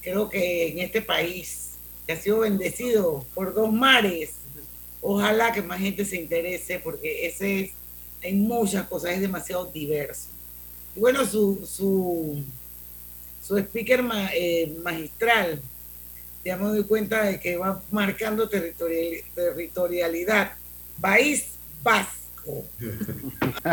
Creo 0.00 0.28
que 0.28 0.68
en 0.68 0.78
este 0.78 1.02
país 1.02 1.72
que 2.06 2.14
ha 2.14 2.16
sido 2.16 2.38
bendecido 2.40 3.24
por 3.34 3.52
dos 3.52 3.72
mares, 3.72 4.30
ojalá 5.02 5.52
que 5.52 5.62
más 5.62 5.80
gente 5.80 6.04
se 6.04 6.16
interese 6.16 6.78
porque 6.78 7.26
ese 7.26 7.60
es, 7.60 7.70
hay 8.22 8.32
muchas 8.34 8.86
cosas, 8.86 9.12
es 9.12 9.20
demasiado 9.20 9.66
diverso. 9.66 10.28
Y 10.96 11.00
bueno, 11.00 11.26
su, 11.26 11.66
su, 11.66 12.42
su 13.42 13.56
speaker 13.58 14.02
ma- 14.02 14.30
eh, 14.34 14.74
magistral, 14.82 15.60
ya 16.44 16.56
me 16.56 16.64
doy 16.68 16.84
cuenta 16.84 17.22
de 17.24 17.38
que 17.40 17.56
va 17.56 17.82
marcando 17.90 18.48
territorial- 18.48 19.22
territorialidad. 19.34 20.52
País 21.00 21.46
Vasco. 21.82 22.64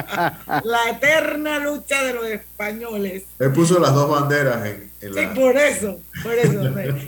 La 0.63 0.89
eterna 0.89 1.59
lucha 1.59 2.03
de 2.03 2.13
los 2.13 2.25
españoles. 2.27 3.23
Él 3.39 3.51
puso 3.51 3.79
las 3.79 3.93
dos 3.93 4.09
banderas 4.09 4.65
en, 4.65 4.91
en 5.01 5.13
Sí, 5.13 5.21
la... 5.21 5.33
por 5.33 5.57
eso, 5.57 5.99
por 6.23 6.33
eso. 6.33 6.61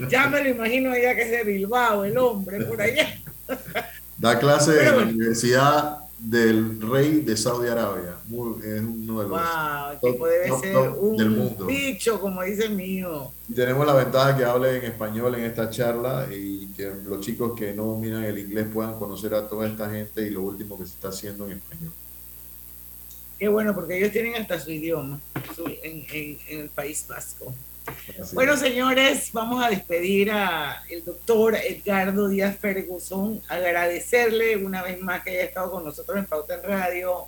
ya 0.08 0.26
me 0.28 0.42
lo 0.42 0.48
imagino 0.50 0.96
ya 0.96 1.14
que 1.14 1.22
es 1.22 1.30
de 1.30 1.44
Bilbao, 1.44 2.04
el 2.04 2.16
hombre, 2.18 2.64
por 2.64 2.80
allá. 2.80 3.18
Da 4.16 4.38
clase 4.38 4.72
Pero 4.72 5.00
en 5.00 5.06
la. 5.06 5.12
Universidad 5.12 5.98
del 6.22 6.80
Rey 6.80 7.20
de 7.20 7.36
Saudi 7.36 7.68
Arabia. 7.68 8.16
Es 8.28 8.80
uno 8.82 9.22
de 9.22 9.28
los 9.28 9.30
Wow, 9.30 9.98
top- 10.00 10.18
top- 10.18 10.28
ser 10.60 10.72
top 10.72 11.16
del 11.16 11.28
un 11.30 11.38
mundo. 11.38 11.66
bicho, 11.66 12.20
como 12.20 12.42
dice 12.42 12.68
mío. 12.68 13.32
Y 13.48 13.54
tenemos 13.54 13.86
la 13.86 13.94
ventaja 13.94 14.36
que 14.36 14.44
hable 14.44 14.76
en 14.76 14.84
español 14.84 15.34
en 15.36 15.44
esta 15.44 15.70
charla 15.70 16.28
y 16.30 16.66
que 16.76 16.92
los 17.04 17.20
chicos 17.20 17.52
que 17.58 17.72
no 17.72 17.86
dominan 17.86 18.22
el 18.24 18.38
inglés 18.38 18.66
puedan 18.72 18.94
conocer 18.98 19.34
a 19.34 19.48
toda 19.48 19.66
esta 19.66 19.90
gente 19.90 20.22
y 20.26 20.30
lo 20.30 20.42
último 20.42 20.78
que 20.78 20.84
se 20.84 20.90
está 20.94 21.08
haciendo 21.08 21.46
en 21.46 21.52
español. 21.52 21.92
Qué 23.38 23.48
bueno, 23.48 23.74
porque 23.74 23.96
ellos 23.98 24.12
tienen 24.12 24.34
hasta 24.36 24.60
su 24.60 24.70
idioma 24.70 25.18
su- 25.56 25.66
en, 25.66 26.04
en- 26.12 26.38
en 26.48 26.60
el 26.60 26.68
País 26.68 27.06
Vasco. 27.08 27.54
Así 28.20 28.34
Bueno, 28.34 28.54
es. 28.54 28.60
señores, 28.60 29.30
vamos 29.32 29.64
a 29.64 29.70
despedir 29.70 30.30
a 30.30 30.82
el 30.88 31.04
doctor 31.04 31.56
Edgardo 31.56 32.28
Díaz 32.28 32.56
Ferguson, 32.58 33.40
agradecerle 33.48 34.56
una 34.56 34.82
vez 34.82 35.00
más 35.00 35.22
que 35.22 35.30
haya 35.30 35.44
estado 35.44 35.70
con 35.70 35.84
nosotros 35.84 36.18
en 36.18 36.26
Pauta 36.26 36.54
en 36.54 36.62
Radio, 36.62 37.26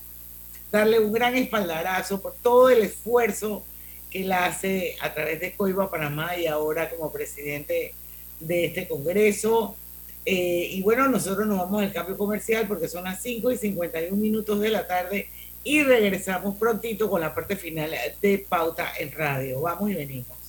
darle 0.71 0.99
un 0.99 1.13
gran 1.13 1.37
espaldarazo 1.37 2.21
por 2.21 2.35
todo 2.35 2.71
el 2.71 2.83
esfuerzo 2.83 3.65
que 4.11 4.23
él 4.23 4.33
hace 4.33 4.97
a 5.01 5.13
través 5.13 5.41
de 5.41 5.53
Coiba 5.55 5.91
Panamá 5.91 6.37
y 6.37 6.47
ahora 6.47 6.91
como 6.91 7.11
presidente 7.13 7.95
de 8.41 8.65
este 8.67 8.89
Congreso. 8.89 9.77
Eh, 10.25 10.69
y 10.71 10.83
bueno, 10.83 11.09
nosotros 11.09 11.47
nos 11.47 11.59
vamos 11.59 11.83
al 11.83 11.93
cambio 11.93 12.17
comercial 12.17 12.67
porque 12.69 12.89
son 12.89 13.05
las 13.05 13.21
5 13.23 13.51
y 13.51 13.57
51 13.57 14.17
minutos 14.17 14.61
de 14.61 14.71
la 14.71 14.87
tarde 14.87 15.29
y 15.65 15.83
regresamos 15.83 16.57
prontito 16.57 17.09
con 17.09 17.21
la 17.21 17.35
parte 17.35 17.57
final 17.57 17.91
de 18.21 18.47
Pauta 18.49 18.93
en 18.99 19.13
Radio. 19.13 19.61
Vamos 19.61 19.91
y 19.91 19.95
venimos. 19.95 20.42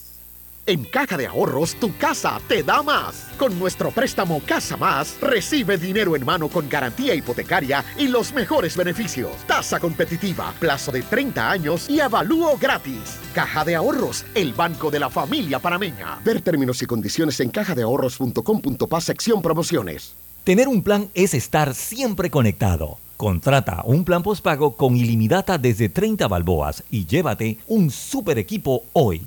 En 0.66 0.84
Caja 0.84 1.18
de 1.18 1.26
Ahorros, 1.26 1.74
tu 1.74 1.94
casa 1.98 2.40
te 2.48 2.62
da 2.62 2.82
más. 2.82 3.26
Con 3.38 3.58
nuestro 3.58 3.90
préstamo 3.90 4.40
Casa 4.46 4.78
Más, 4.78 5.20
recibe 5.20 5.76
dinero 5.76 6.16
en 6.16 6.24
mano 6.24 6.48
con 6.48 6.70
garantía 6.70 7.14
hipotecaria 7.14 7.84
y 7.98 8.08
los 8.08 8.32
mejores 8.32 8.74
beneficios. 8.74 9.30
Tasa 9.46 9.78
competitiva, 9.78 10.54
plazo 10.58 10.90
de 10.90 11.02
30 11.02 11.50
años 11.50 11.90
y 11.90 12.00
avalúo 12.00 12.56
gratis. 12.56 13.18
Caja 13.34 13.62
de 13.66 13.74
Ahorros, 13.74 14.24
el 14.34 14.54
banco 14.54 14.90
de 14.90 15.00
la 15.00 15.10
familia 15.10 15.58
panameña. 15.58 16.18
Ver 16.24 16.40
términos 16.40 16.80
y 16.80 16.86
condiciones 16.86 17.38
en 17.40 17.50
cajadeahorros.com.pa 17.50 19.00
sección 19.02 19.42
promociones. 19.42 20.14
Tener 20.44 20.68
un 20.68 20.82
plan 20.82 21.10
es 21.12 21.34
estar 21.34 21.74
siempre 21.74 22.30
conectado. 22.30 22.96
Contrata 23.18 23.82
un 23.84 24.04
plan 24.04 24.22
postpago 24.22 24.76
con 24.76 24.96
ilimitada 24.96 25.58
desde 25.58 25.90
30 25.90 26.26
balboas 26.26 26.82
y 26.90 27.04
llévate 27.04 27.58
un 27.66 27.90
super 27.90 28.38
equipo 28.38 28.84
hoy. 28.94 29.26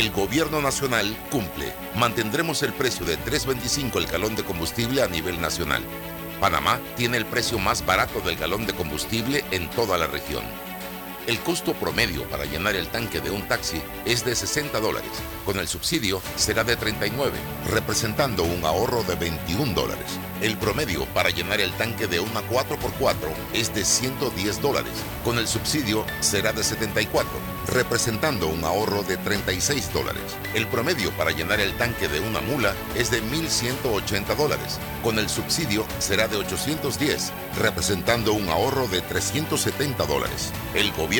El 0.00 0.12
gobierno 0.12 0.62
nacional 0.62 1.14
cumple. 1.30 1.74
Mantendremos 1.94 2.62
el 2.62 2.72
precio 2.72 3.04
de 3.04 3.18
3.25 3.18 3.98
el 3.98 4.06
galón 4.06 4.34
de 4.34 4.42
combustible 4.42 5.02
a 5.02 5.08
nivel 5.08 5.38
nacional. 5.42 5.82
Panamá 6.40 6.80
tiene 6.96 7.18
el 7.18 7.26
precio 7.26 7.58
más 7.58 7.84
barato 7.84 8.22
del 8.22 8.36
galón 8.36 8.64
de 8.64 8.72
combustible 8.72 9.44
en 9.50 9.68
toda 9.68 9.98
la 9.98 10.06
región. 10.06 10.42
El 11.30 11.38
costo 11.38 11.74
promedio 11.74 12.24
para 12.24 12.44
llenar 12.44 12.74
el 12.74 12.88
tanque 12.88 13.20
de 13.20 13.30
un 13.30 13.46
taxi 13.46 13.80
es 14.04 14.24
de 14.24 14.34
60 14.34 14.80
dólares. 14.80 15.12
Con 15.46 15.60
el 15.60 15.68
subsidio 15.68 16.20
será 16.34 16.64
de 16.64 16.74
39, 16.74 17.38
representando 17.70 18.42
un 18.42 18.64
ahorro 18.64 19.04
de 19.04 19.14
21 19.14 19.72
dólares. 19.72 20.18
El 20.42 20.56
promedio 20.56 21.04
para 21.14 21.30
llenar 21.30 21.60
el 21.60 21.70
tanque 21.74 22.08
de 22.08 22.18
una 22.18 22.40
4x4 22.48 23.14
es 23.52 23.72
de 23.72 23.84
110 23.84 24.60
dólares. 24.60 24.90
Con 25.22 25.38
el 25.38 25.46
subsidio 25.46 26.04
será 26.18 26.52
de 26.52 26.64
74, 26.64 27.30
representando 27.74 28.48
un 28.48 28.64
ahorro 28.64 29.04
de 29.04 29.16
36 29.16 29.92
dólares. 29.92 30.22
El 30.52 30.66
promedio 30.66 31.12
para 31.12 31.30
llenar 31.30 31.60
el 31.60 31.76
tanque 31.76 32.08
de 32.08 32.18
una 32.18 32.40
mula 32.40 32.74
es 32.96 33.12
de 33.12 33.22
1.180 33.22 34.34
dólares. 34.34 34.80
Con 35.04 35.20
el 35.20 35.28
subsidio 35.28 35.86
será 36.00 36.26
de 36.26 36.38
810, 36.38 37.32
representando 37.60 38.32
un 38.32 38.48
ahorro 38.48 38.88
de 38.88 39.00
370 39.00 40.06
dólares. 40.06 40.50
El 40.74 40.90
gobierno 40.92 41.19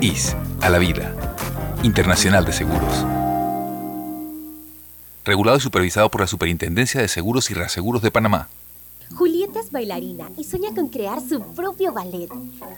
IS 0.00 0.34
a 0.60 0.68
la 0.68 0.78
vida. 0.78 1.14
Internacional 1.82 2.44
de 2.44 2.52
Seguros. 2.52 3.04
Regulado 5.24 5.58
y 5.58 5.60
supervisado 5.60 6.10
por 6.10 6.20
la 6.20 6.26
Superintendencia 6.26 7.00
de 7.00 7.08
Seguros 7.08 7.50
y 7.50 7.54
Reaseguros 7.54 8.02
de 8.02 8.10
Panamá. 8.10 8.48
Julieta 9.14 9.60
es 9.60 9.70
bailarina 9.70 10.30
y 10.36 10.44
sueña 10.44 10.74
con 10.74 10.88
crear 10.88 11.20
su 11.20 11.40
propio 11.54 11.92
ballet. 11.92 12.28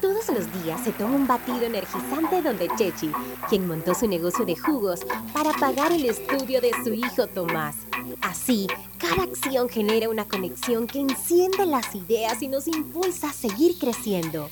Todos 0.00 0.28
los 0.28 0.62
días 0.62 0.80
se 0.84 0.92
toma 0.92 1.16
un 1.16 1.26
batido 1.26 1.62
energizante 1.62 2.42
donde 2.42 2.68
Chechi, 2.76 3.10
quien 3.48 3.66
montó 3.66 3.94
su 3.94 4.06
negocio 4.06 4.44
de 4.44 4.56
jugos 4.56 5.00
para 5.32 5.52
pagar 5.52 5.92
el 5.92 6.04
estudio 6.04 6.60
de 6.60 6.72
su 6.84 6.92
hijo 6.92 7.26
Tomás. 7.26 7.76
Así, 8.20 8.66
cada 8.98 9.22
acción 9.22 9.68
genera 9.68 10.08
una 10.08 10.26
conexión 10.26 10.86
que 10.86 11.00
enciende 11.00 11.64
las 11.64 11.94
ideas 11.94 12.42
y 12.42 12.48
nos 12.48 12.68
impulsa 12.68 13.30
a 13.30 13.32
seguir 13.32 13.78
creciendo. 13.78 14.48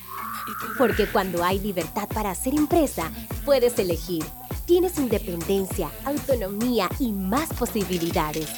Porque 0.79 1.07
cuando 1.07 1.45
hay 1.45 1.59
libertad 1.61 2.09
para 2.09 2.31
hacer 2.31 2.55
empresa, 2.55 3.11
puedes 3.45 3.79
elegir. 3.79 4.25
Tienes 4.67 4.99
independencia, 4.99 5.91
autonomía 6.05 6.89
y 6.99 7.13
más 7.13 7.49
posibilidades. 7.51 8.49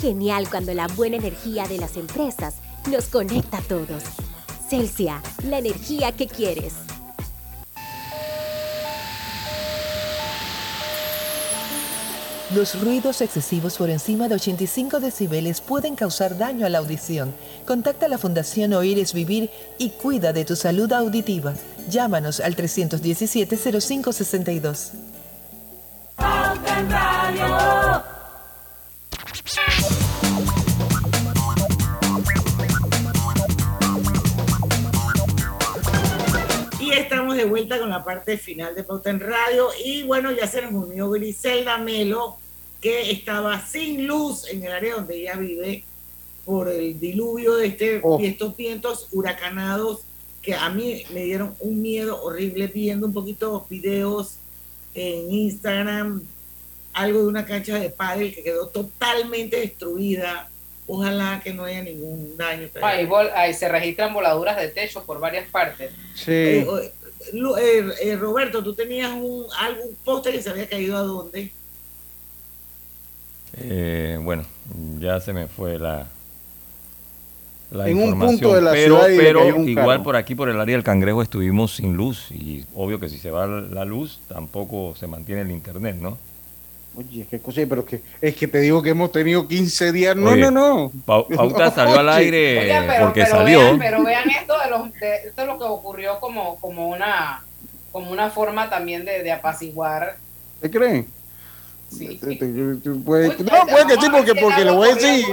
Genial 0.00 0.48
cuando 0.50 0.74
la 0.74 0.88
buena 0.88 1.16
energía 1.16 1.66
de 1.68 1.78
las 1.78 1.96
empresas 1.96 2.56
nos 2.90 3.06
conecta 3.06 3.58
a 3.58 3.62
todos. 3.62 4.02
Celsia, 4.68 5.22
la 5.44 5.58
energía 5.58 6.12
que 6.12 6.26
quieres. 6.26 6.74
Los 12.54 12.80
ruidos 12.82 13.22
excesivos 13.22 13.78
por 13.78 13.88
encima 13.88 14.28
de 14.28 14.34
85 14.34 15.00
decibeles 15.00 15.62
pueden 15.62 15.96
causar 15.96 16.36
daño 16.36 16.66
a 16.66 16.68
la 16.68 16.76
audición. 16.78 17.34
Contacta 17.66 18.04
a 18.04 18.08
la 18.10 18.18
Fundación 18.18 18.74
Oír 18.74 18.98
es 18.98 19.14
Vivir 19.14 19.48
y 19.78 19.88
cuida 19.90 20.34
de 20.34 20.44
tu 20.44 20.54
salud 20.54 20.92
auditiva. 20.92 21.54
Llámanos 21.88 22.40
al 22.40 22.54
317-0562. 22.54 24.90
Y 36.80 36.92
estamos 36.92 37.36
de 37.36 37.46
vuelta 37.46 37.78
con 37.78 37.88
la 37.88 38.04
parte 38.04 38.36
final 38.36 38.74
de 38.74 38.84
Pauta 38.84 39.08
en 39.08 39.20
Radio. 39.20 39.68
Y 39.82 40.02
bueno, 40.02 40.30
ya 40.32 40.46
se 40.46 40.60
nos 40.60 40.74
unió 40.74 41.08
Griselda 41.08 41.78
Melo, 41.78 42.41
que 42.82 43.10
estaba 43.12 43.64
sin 43.64 44.06
luz 44.06 44.46
en 44.50 44.62
el 44.64 44.72
área 44.72 44.96
donde 44.96 45.16
ella 45.16 45.36
vive 45.36 45.84
por 46.44 46.68
el 46.68 46.98
diluvio 47.00 47.54
de 47.54 47.68
este, 47.68 48.00
Oh. 48.02 48.18
y 48.20 48.26
estos 48.26 48.56
vientos 48.56 49.06
huracanados 49.12 50.00
que 50.42 50.54
a 50.54 50.68
mí 50.68 51.04
me 51.14 51.22
dieron 51.22 51.54
un 51.60 51.80
miedo 51.80 52.20
horrible 52.22 52.66
viendo 52.66 53.06
un 53.06 53.12
poquito 53.14 53.64
videos 53.70 54.34
en 54.94 55.30
Instagram, 55.32 56.20
algo 56.92 57.20
de 57.20 57.26
una 57.28 57.46
cancha 57.46 57.78
de 57.78 57.88
pádel 57.90 58.34
que 58.34 58.42
quedó 58.42 58.66
totalmente 58.66 59.58
destruida. 59.60 60.48
Ojalá 60.88 61.40
que 61.42 61.54
no 61.54 61.62
haya 61.64 61.80
ningún 61.80 62.36
daño. 62.36 62.68
Ahí, 62.82 63.06
vol- 63.06 63.30
ahí 63.36 63.54
se 63.54 63.68
registran 63.68 64.12
voladuras 64.12 64.56
de 64.60 64.66
techo 64.68 65.04
por 65.04 65.20
varias 65.20 65.48
partes. 65.48 65.92
Eh, 66.26 66.66
eh, 66.68 66.92
eh, 67.32 67.88
eh, 68.02 68.16
Roberto, 68.16 68.62
tú 68.64 68.74
tenías 68.74 69.12
un 69.12 69.46
algún 69.56 69.94
póster 70.04 70.34
que 70.34 70.42
se 70.42 70.50
había 70.50 70.68
caído 70.68 70.96
a 70.96 71.02
dónde? 71.02 71.52
Eh, 73.56 74.18
bueno, 74.22 74.44
ya 74.98 75.20
se 75.20 75.32
me 75.32 75.46
fue 75.46 75.78
la, 75.78 76.06
la 77.70 77.88
En 77.88 77.96
un 77.96 78.02
información, 78.04 78.38
punto 78.40 78.54
de 78.54 78.62
la 78.62 78.70
pero, 78.72 78.96
ciudad 78.96 79.08
y 79.08 79.16
le 79.16 79.22
pero 79.22 79.56
un 79.56 79.68
igual 79.68 79.86
carro. 79.88 80.02
por 80.04 80.16
aquí, 80.16 80.34
por 80.34 80.48
el 80.48 80.60
área 80.60 80.74
del 80.76 80.84
Cangrejo, 80.84 81.22
estuvimos 81.22 81.76
sin 81.76 81.94
luz 81.96 82.30
y 82.30 82.64
obvio 82.74 82.98
que 82.98 83.08
si 83.08 83.18
se 83.18 83.30
va 83.30 83.46
la 83.46 83.84
luz, 83.84 84.20
tampoco 84.28 84.94
se 84.96 85.06
mantiene 85.06 85.42
el 85.42 85.50
internet, 85.50 85.96
¿no? 86.00 86.16
Oye, 86.94 87.26
qué 87.30 87.38
cosa, 87.40 87.62
pero 87.66 87.86
que 87.86 88.02
es 88.20 88.36
que 88.36 88.46
te 88.46 88.58
digo 88.60 88.82
que 88.82 88.90
hemos 88.90 89.10
tenido 89.12 89.48
15 89.48 89.92
días. 89.92 90.14
No, 90.14 90.30
Oye, 90.30 90.42
no, 90.42 90.50
no. 90.50 90.92
Pau- 91.06 91.26
Pauta 91.34 91.70
salió 91.70 91.98
al 91.98 92.08
aire 92.10 92.58
Oye, 92.58 92.86
pero, 92.86 93.04
porque 93.06 93.22
pero 93.24 93.36
salió. 93.36 93.58
Vean, 93.60 93.78
pero 93.78 94.04
vean 94.04 94.30
esto 94.30 94.54
de 94.62 94.70
los, 94.70 94.92
de- 95.00 95.16
esto 95.28 95.40
es 95.42 95.48
lo 95.48 95.58
que 95.58 95.64
ocurrió 95.64 96.20
como, 96.20 96.56
como 96.60 96.88
una 96.88 97.42
como 97.92 98.10
una 98.10 98.28
forma 98.30 98.68
también 98.70 99.04
de, 99.06 99.22
de 99.22 99.32
apaciguar. 99.32 100.16
¿Te 100.60 100.70
creen? 100.70 101.06
Sí. 101.98 102.18
Te- 102.20 102.36
te- 102.36 102.46
te- 102.76 102.90
puede- 102.90 103.28
Uy, 103.28 103.34
no, 103.40 103.66
puede 103.66 103.86
que 103.86 104.00
sí, 104.00 104.08
porque, 104.10 104.34
porque 104.40 104.64
le 104.64 104.70
voy 104.70 104.88
a 104.88 104.94
decir. 104.94 105.24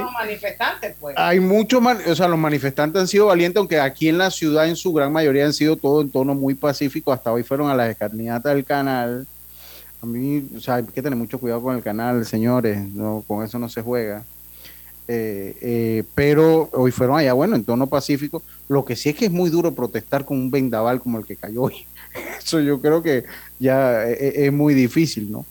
pues. 1.00 1.14
Hay 1.18 1.40
muchos, 1.40 1.82
o 2.06 2.14
sea, 2.14 2.28
los 2.28 2.38
manifestantes 2.38 3.00
han 3.00 3.08
sido 3.08 3.26
valientes, 3.26 3.58
aunque 3.58 3.80
aquí 3.80 4.08
en 4.08 4.18
la 4.18 4.30
ciudad 4.30 4.68
en 4.68 4.76
su 4.76 4.92
gran 4.92 5.12
mayoría 5.12 5.46
han 5.46 5.52
sido 5.52 5.76
todo 5.76 6.02
en 6.02 6.10
tono 6.10 6.34
muy 6.34 6.54
pacífico. 6.54 7.12
Hasta 7.12 7.32
hoy 7.32 7.42
fueron 7.42 7.70
a 7.70 7.74
las 7.74 7.90
escarniatas 7.90 8.54
del 8.54 8.64
canal. 8.64 9.26
A 10.02 10.06
mí, 10.06 10.48
o 10.56 10.60
sea, 10.60 10.76
hay 10.76 10.84
que 10.84 11.02
tener 11.02 11.16
mucho 11.18 11.38
cuidado 11.38 11.60
con 11.62 11.76
el 11.76 11.82
canal, 11.82 12.24
señores, 12.24 12.78
no, 12.94 13.22
con 13.26 13.44
eso 13.44 13.58
no 13.58 13.68
se 13.68 13.82
juega. 13.82 14.24
Eh, 15.12 15.56
eh, 15.60 16.04
pero 16.14 16.70
hoy 16.72 16.92
fueron 16.92 17.18
allá, 17.18 17.32
bueno, 17.32 17.56
en 17.56 17.64
tono 17.64 17.86
pacífico. 17.88 18.42
Lo 18.68 18.84
que 18.84 18.94
sí 18.96 19.08
es 19.08 19.16
que 19.16 19.24
es 19.26 19.30
muy 19.32 19.50
duro 19.50 19.72
protestar 19.74 20.24
con 20.24 20.38
un 20.38 20.50
vendaval 20.50 21.00
como 21.00 21.18
el 21.18 21.24
que 21.26 21.34
cayó 21.36 21.62
hoy. 21.62 21.84
Eso 22.38 22.60
yo 22.60 22.80
creo 22.80 23.02
que 23.02 23.24
ya 23.58 24.04
es- 24.06 24.36
es 24.36 24.52
muy 24.52 24.72
difícil, 24.74 25.30
¿no? 25.30 25.44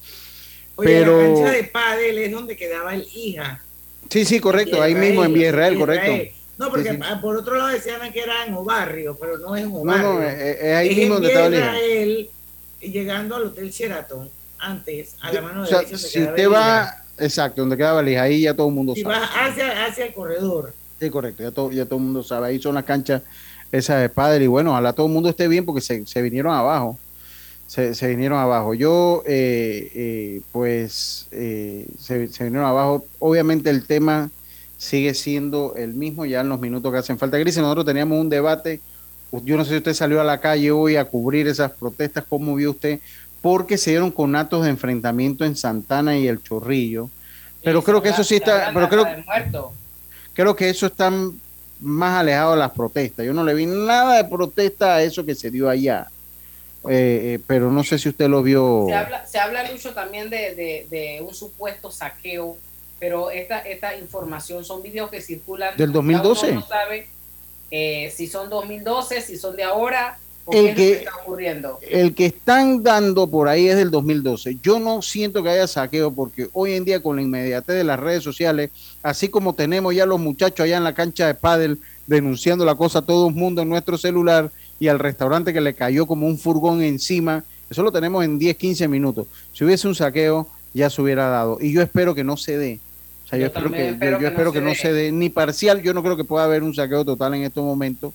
Oye, 0.79 0.87
pero 0.87 1.17
la 1.21 1.27
cancha 1.35 1.51
de 1.51 1.63
pádel 1.65 2.17
es 2.17 2.31
donde 2.31 2.55
quedaba 2.57 2.95
el 2.95 3.05
hija. 3.13 3.61
sí, 4.09 4.25
sí, 4.25 4.39
correcto, 4.39 4.81
ahí 4.81 4.95
mismo 4.95 5.23
en 5.23 5.33
Villa 5.33 5.49
Israel, 5.49 5.73
Villa 5.75 5.85
correcto. 5.85 6.35
No, 6.57 6.69
porque 6.69 6.89
Sí, 6.91 6.95
sí. 6.97 7.01
por 7.21 7.37
otro 7.37 7.55
lado 7.55 7.69
decían 7.69 8.11
que 8.11 8.19
era 8.19 8.45
en 8.45 8.53
Obarrio, 8.53 9.15
pero 9.19 9.37
no 9.37 9.55
es 9.55 9.63
en 9.63 9.69
No, 9.71 9.77
Obarrio. 9.79 10.13
no, 10.13 10.23
es, 10.23 10.33
es 10.59 10.75
ahí 10.75 10.89
Es 10.89 10.97
mismo 10.97 11.15
en 11.15 11.21
donde 11.21 11.27
estaba 11.29 11.79
el 11.79 12.19
hija. 12.19 12.31
Llegando 12.81 13.35
al 13.35 13.43
Hotel 13.43 13.69
Sheraton, 13.71 14.29
antes, 14.57 15.15
a 15.21 15.31
la 15.33 15.41
mano 15.41 15.63
O 15.63 15.65
sea, 15.65 15.79
si 15.81 15.85
quedaba 16.11 16.31
usted 16.31 16.43
el 16.43 16.53
va, 16.53 16.81
hija. 16.83 17.03
exacto, 17.25 17.61
donde 17.61 17.77
queda 17.77 17.93
Valija, 17.93 18.21
ahí 18.23 18.41
ya 18.41 18.53
todo 18.53 18.67
el 18.67 18.73
mundo 18.73 18.93
Si 18.95 19.01
sabe. 19.03 19.15
vas 19.19 19.29
hacia, 19.33 19.85
hacia 19.85 20.05
el 20.05 20.13
corredor. 20.13 20.73
Sí, 20.99 21.09
correcto, 21.09 21.43
ya 21.43 21.51
todo, 21.51 21.71
ya 21.71 21.85
todo 21.85 21.95
el 21.99 22.03
mundo 22.05 22.23
sabe. 22.23 22.47
Ahí 22.47 22.61
son 22.61 22.75
las 22.75 22.83
canchas 22.83 23.21
esas 23.71 24.01
de 24.01 24.09
padre. 24.09 24.43
Y 24.43 24.47
bueno, 24.47 24.71
ojalá 24.71 24.91
todo 24.91 25.05
el 25.07 25.13
mundo 25.13 25.29
esté 25.29 25.47
bien 25.47 25.65
porque 25.65 25.79
se, 25.81 26.05
se 26.05 26.21
vinieron 26.21 26.53
abajo. 26.53 26.97
Se, 27.69 27.93
se 27.93 28.07
vinieron 28.07 28.39
abajo. 28.39 28.73
Yo, 28.73 29.21
eh, 29.27 29.91
eh, 29.93 30.41
pues, 30.51 31.27
eh, 31.29 31.85
se, 31.99 32.27
se 32.27 32.43
vinieron 32.45 32.67
abajo. 32.67 33.05
Obviamente 33.19 33.69
el 33.69 33.85
tema 33.85 34.31
sigue 34.79 35.13
siendo 35.13 35.75
el 35.75 35.93
mismo 35.93 36.25
ya 36.25 36.41
en 36.41 36.49
los 36.49 36.59
minutos 36.59 36.91
que 36.91 36.97
hacen 36.97 37.19
falta. 37.19 37.37
Gris, 37.37 37.57
nosotros 37.57 37.85
teníamos 37.85 38.19
un 38.19 38.27
debate. 38.27 38.81
Yo 39.43 39.55
no 39.55 39.63
sé 39.65 39.69
si 39.69 39.77
usted 39.77 39.93
salió 39.93 40.19
a 40.19 40.23
la 40.23 40.39
calle 40.39 40.71
hoy 40.71 40.95
a 40.95 41.05
cubrir 41.05 41.47
esas 41.47 41.71
protestas. 41.71 42.23
¿Cómo 42.27 42.55
vio 42.55 42.71
usted? 42.71 43.01
Porque 43.39 43.77
se 43.77 43.91
dieron 43.91 44.09
con 44.09 44.35
actos 44.35 44.63
de 44.63 44.71
enfrentamiento 44.71 45.45
en 45.45 45.55
Santana 45.55 46.17
y 46.17 46.27
El 46.27 46.41
Chorrillo. 46.41 47.11
Pero 47.63 47.83
creo 47.83 48.01
que 48.01 48.09
eso 48.09 48.23
sí 48.23 48.37
está, 48.37 48.71
pero 48.73 48.89
creo, 48.89 49.05
creo 50.33 50.55
que 50.55 50.69
eso 50.69 50.87
está 50.87 51.11
más 51.81 52.19
alejado 52.19 52.53
de 52.53 52.57
las 52.57 52.71
protestas. 52.71 53.27
Yo 53.27 53.33
no 53.33 53.43
le 53.43 53.53
vi 53.53 53.67
nada 53.67 54.17
de 54.17 54.23
protesta 54.23 54.95
a 54.95 55.03
eso 55.03 55.23
que 55.23 55.35
se 55.35 55.51
dio 55.51 55.69
allá. 55.69 56.07
Eh, 56.87 57.35
eh, 57.35 57.39
pero 57.45 57.71
no 57.71 57.83
sé 57.83 57.97
si 57.99 58.09
usted 58.09 58.29
lo 58.29 58.41
vio. 58.41 58.85
Se 58.87 58.95
habla, 58.95 59.25
se 59.25 59.37
habla 59.37 59.63
mucho 59.71 59.93
también 59.93 60.29
de, 60.29 60.55
de- 60.55 60.87
de 60.89 61.21
un 61.21 61.33
supuesto 61.33 61.91
saqueo, 61.91 62.55
pero 62.99 63.31
esta, 63.31 63.59
esta 63.59 63.97
información 63.97 64.63
son 64.63 64.81
videos 64.81 65.09
que 65.09 65.21
circulan. 65.21 65.75
¿Del 65.75 65.89
ya 65.89 65.93
2012? 65.93 66.51
uno 66.51 66.59
no 66.61 66.67
sabe 66.67 67.07
eh, 67.71 68.11
si 68.15 68.27
son 68.27 68.49
2012, 68.49 69.21
si 69.21 69.37
son 69.37 69.55
de 69.57 69.63
ahora, 69.63 70.17
o 70.45 70.53
El 70.53 70.63
qué 70.63 70.69
es 70.69 70.69
lo 70.69 70.75
que- 70.75 70.91
que 70.91 70.97
está 71.03 71.15
ocurriendo. 71.21 71.79
El 71.81 72.15
que 72.15 72.25
están 72.27 72.81
dando 72.81 73.27
por 73.27 73.47
ahí 73.49 73.67
es 73.67 73.75
del 73.75 73.91
2012. 73.91 74.57
Yo 74.63 74.79
no 74.79 75.01
siento 75.01 75.43
que 75.43 75.49
haya 75.49 75.67
saqueo 75.67 76.11
porque 76.11 76.47
hoy 76.53 76.73
en 76.73 76.85
día 76.85 77.03
con 77.03 77.17
la 77.17 77.21
inmediatez 77.21 77.75
de 77.75 77.83
las 77.83 77.99
redes 77.99 78.23
sociales, 78.23 78.71
así 79.03 79.27
como 79.27 79.53
tenemos 79.53 79.93
ya 79.93 80.05
los 80.05 80.19
muchachos 80.19 80.61
allá 80.63 80.77
en 80.77 80.83
la 80.85 80.95
cancha 80.95 81.27
de 81.27 81.33
pádel 81.35 81.77
denunciando 82.07 82.63
la 82.65 82.73
cosa 82.75 82.99
a 82.99 83.01
todo 83.03 83.27
el 83.27 83.35
mundo 83.35 83.61
en 83.61 83.69
nuestro 83.69 83.97
celular 83.97 84.49
y 84.79 84.87
al 84.87 84.99
restaurante 84.99 85.53
que 85.53 85.61
le 85.61 85.73
cayó 85.73 86.05
como 86.05 86.27
un 86.27 86.37
furgón 86.37 86.81
encima, 86.81 87.43
eso 87.69 87.83
lo 87.83 87.91
tenemos 87.91 88.23
en 88.25 88.39
10, 88.39 88.55
15 88.57 88.87
minutos. 88.87 89.27
Si 89.53 89.63
hubiese 89.63 89.87
un 89.87 89.95
saqueo, 89.95 90.47
ya 90.73 90.89
se 90.89 91.01
hubiera 91.01 91.27
dado. 91.27 91.57
Y 91.61 91.71
yo 91.71 91.81
espero 91.81 92.15
que 92.15 92.23
no 92.23 92.37
se 92.37 92.57
dé. 92.57 92.79
O 93.25 93.27
sea, 93.29 93.37
yo, 93.37 93.43
Yo 93.43 93.47
espero 93.47 93.71
que, 93.71 93.89
espero 93.89 94.11
yo, 94.11 94.17
yo 94.17 94.17
que 94.17 94.23
no 94.23 94.29
espero 94.29 94.51
se 94.51 94.53
que 94.59 94.61
no 94.65 94.69
dé. 94.69 94.75
se 94.75 94.93
dé 94.93 95.11
ni 95.11 95.29
parcial. 95.29 95.81
Yo 95.81 95.93
no 95.93 96.01
creo 96.01 96.17
que 96.17 96.23
pueda 96.23 96.45
haber 96.45 96.63
un 96.63 96.73
saqueo 96.73 97.03
total 97.05 97.33
en 97.35 97.43
estos 97.43 97.63
momentos. 97.63 98.13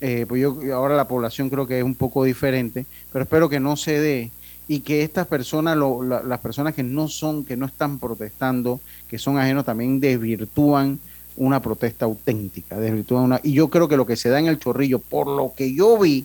Eh, 0.00 0.26
pues 0.28 0.42
yo 0.42 0.58
ahora 0.74 0.96
la 0.96 1.08
población 1.08 1.48
creo 1.48 1.66
que 1.66 1.78
es 1.78 1.84
un 1.84 1.94
poco 1.94 2.24
diferente, 2.24 2.84
pero 3.12 3.22
espero 3.22 3.48
que 3.48 3.60
no 3.60 3.76
se 3.76 3.98
dé 4.00 4.30
y 4.68 4.80
que 4.80 5.02
estas 5.02 5.26
personas, 5.26 5.76
lo- 5.76 6.02
la- 6.02 6.22
las 6.22 6.40
personas 6.40 6.74
que 6.74 6.82
no 6.82 7.08
son, 7.08 7.44
que 7.44 7.56
no 7.56 7.64
están 7.66 7.98
protestando, 7.98 8.80
que 9.08 9.18
son 9.18 9.38
ajenos, 9.38 9.64
también 9.64 10.00
desvirtúan 10.00 10.98
una 11.36 11.60
protesta 11.60 12.04
auténtica, 12.04 12.78
desvirtúan 12.78 13.24
una, 13.24 13.40
y 13.42 13.52
yo 13.52 13.68
creo 13.68 13.88
que 13.88 13.96
lo 13.96 14.06
que 14.06 14.16
se 14.16 14.28
da 14.28 14.38
en 14.38 14.46
el 14.46 14.58
chorrillo, 14.58 14.98
por 14.98 15.26
lo 15.26 15.52
que 15.56 15.74
yo 15.74 15.98
vi, 15.98 16.24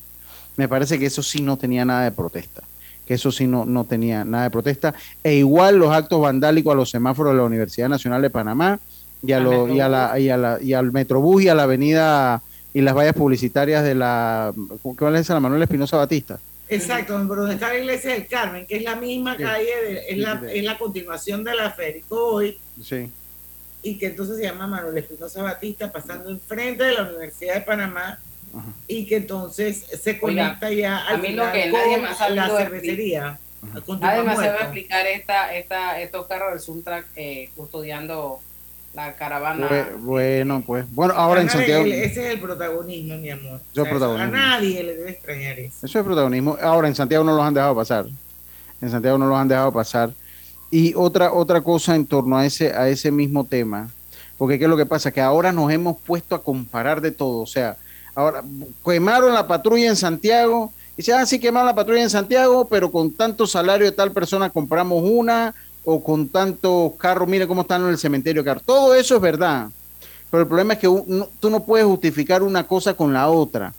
me 0.58 0.68
parece 0.68 1.00
que 1.00 1.06
eso 1.08 1.24
sí 1.24 1.42
no 1.42 1.58
tenía 1.58 1.86
nada 1.86 2.04
de 2.04 2.12
protesta, 2.12 2.62
que 3.08 3.16
eso 3.16 3.32
sí 3.32 3.48
no, 3.48 3.66
no 3.66 3.86
tenía 3.86 4.24
nada 4.26 4.44
de 4.44 4.50
protesta, 4.52 4.94
e 5.24 5.36
igual 5.36 5.78
los 5.78 5.92
actos 5.92 6.22
vandálicos 6.22 6.72
a 6.74 6.76
los 6.76 6.90
semáforos 6.90 7.34
de 7.34 7.38
la 7.38 7.44
Universidad 7.46 7.90
Nacional 7.90 8.22
de 8.22 8.30
Panamá 8.30 8.80
y 9.26 9.32
a 9.32 9.38
Al 9.38 9.44
lo- 9.44 9.68
y 9.74 9.80
a 9.80 9.90
la, 9.90 10.20
y 10.20 10.30
a 10.30 10.38
la, 10.38 10.60
y 10.62 10.74
al 10.74 10.92
Metrobús 10.92 11.44
y 11.44 11.50
a 11.50 11.56
la 11.56 11.64
avenida 11.64 12.42
y 12.74 12.82
las 12.82 12.94
vallas 12.96 13.16
publicitarias 13.16 13.84
de 13.84 13.96
la, 13.96 14.54
¿cuál 14.82 15.16
es 15.16 15.22
esa? 15.22 15.34
La 15.34 15.40
Manuel 15.40 15.64
Espinosa 15.64 15.98
Batista. 15.98 16.40
Exacto, 16.72 17.18
donde 17.18 17.56
está 17.56 17.70
la 17.70 17.80
iglesia 17.80 18.12
del 18.14 18.28
Carmen, 18.28 18.68
que 18.68 18.78
es 18.78 18.84
la 18.84 18.96
misma 18.96 19.36
Sí. 19.36 19.42
calle, 19.44 19.72
de- 19.88 20.02
es, 20.10 20.18
la, 20.20 20.42
es 20.54 20.64
la 20.64 20.78
continuación 20.78 21.44
de 21.44 21.56
la 21.56 21.72
Férico 21.72 22.16
hoy, 22.36 22.60
Sí. 22.84 23.10
Y 23.84 23.98
que 23.98 24.08
entonces 24.08 24.38
se 24.38 24.44
llama 24.44 24.68
Manuel 24.68 24.98
Espinosa 24.98 25.42
Batista, 25.44 25.92
pasando 25.92 26.30
enfrente 26.30 26.84
de 26.84 26.94
la 26.94 27.04
Universidad 27.04 27.56
de 27.56 27.62
Panamá, 27.62 28.20
y 28.88 29.06
que 29.06 29.18
entonces 29.18 29.86
se 30.02 30.20
conecta 30.20 30.72
ya 30.72 30.98
a 30.98 31.08
al 31.10 31.22
mí 31.22 31.30
lo 31.34 31.46
final 31.46 31.52
que 31.54 31.72
nadie 31.72 31.98
con 32.08 32.16
sabido 32.16 32.48
la 32.48 32.58
cervecería. 32.58 33.40
me 33.62 33.82
Tupac 33.82 34.02
sabe 34.02 34.24
Muerto. 34.24 34.64
explicar 34.64 35.06
esta, 35.08 35.54
esta, 35.56 36.00
estos 36.02 36.26
carros 36.28 36.52
del 36.52 36.60
Suntrack 36.60 37.06
eh, 37.16 37.50
custodiando 37.56 38.40
la 38.96 39.14
caravana. 39.14 39.70
Bue- 39.70 39.98
Bueno, 40.00 40.64
pues, 40.66 40.86
bueno, 40.96 41.14
ahora 41.16 41.42
en 41.42 41.50
Santiago, 41.50 41.84
el- 41.86 41.92
ese 41.94 42.26
es 42.28 42.34
el 42.34 42.40
protagonismo, 42.40 43.18
mi 43.18 43.30
amor. 43.30 43.62
Protagonismo. 43.74 44.24
A 44.24 44.28
nadie 44.28 44.84
le 44.84 44.96
debe 44.96 45.12
extrañar 45.12 45.60
eso. 45.60 45.86
eso 45.86 46.00
es 46.00 46.06
protagonismo. 46.06 46.58
Ahora 46.62 46.88
en 46.88 46.96
Santiago 46.96 47.24
no 47.24 47.36
los 47.36 47.46
han 47.46 47.54
dejado 47.54 47.76
pasar. 47.76 48.08
En 48.82 48.90
Santiago 48.90 49.18
no 49.20 49.28
los 49.28 49.38
han 49.38 49.48
dejado 49.48 49.72
pasar. 49.72 50.10
Y 50.72 50.94
otra, 50.96 51.34
otra 51.34 51.62
cosa 51.62 51.96
en 51.96 52.06
torno 52.06 52.38
a 52.38 52.46
ese, 52.46 52.74
a 52.74 52.90
ese 52.90 53.12
mismo 53.12 53.44
tema, 53.44 53.90
porque 54.38 54.60
qué 54.60 54.66
es 54.66 54.70
lo 54.70 54.78
que 54.78 54.86
pasa, 54.86 55.12
que 55.12 55.22
ahora 55.22 55.52
nos 55.52 55.72
hemos 55.72 55.98
puesto 56.00 56.36
a 56.36 56.44
comparar 56.44 57.02
de 57.02 57.12
todo. 57.12 57.40
O 57.40 57.48
sea, 57.48 57.78
ahora 58.14 58.44
quemaron 58.86 59.34
la 59.34 59.48
patrulla 59.48 59.88
en 59.88 59.96
Santiago, 59.96 60.72
y 60.94 60.98
dice, 60.98 61.14
ah, 61.14 61.26
sí, 61.26 61.40
quemaron 61.40 61.68
la 61.68 61.76
patrulla 61.76 62.04
en 62.04 62.10
Santiago, 62.10 62.68
pero 62.68 62.92
con 62.92 63.12
tanto 63.12 63.48
salario 63.48 63.86
de 63.86 63.92
tal 63.92 64.12
persona 64.12 64.50
compramos 64.50 65.04
una, 65.04 65.56
o 65.86 66.04
con 66.04 66.28
tantos 66.28 66.94
carros, 66.98 67.28
mire 67.28 67.48
cómo 67.48 67.62
están 67.62 67.82
en 67.84 67.90
el 67.90 67.98
cementerio, 67.98 68.44
carros. 68.44 68.64
Todo 68.64 68.94
eso 68.94 69.16
es 69.16 69.22
verdad. 69.22 69.70
Pero 70.30 70.42
el 70.42 70.48
problema 70.48 70.74
es 70.74 70.80
que 70.80 70.88
tú 71.40 71.50
no 71.50 71.64
puedes 71.64 71.88
justificar 71.88 72.44
una 72.44 72.68
cosa 72.68 72.94
con 72.94 73.12
la 73.12 73.30
otra. 73.30 73.74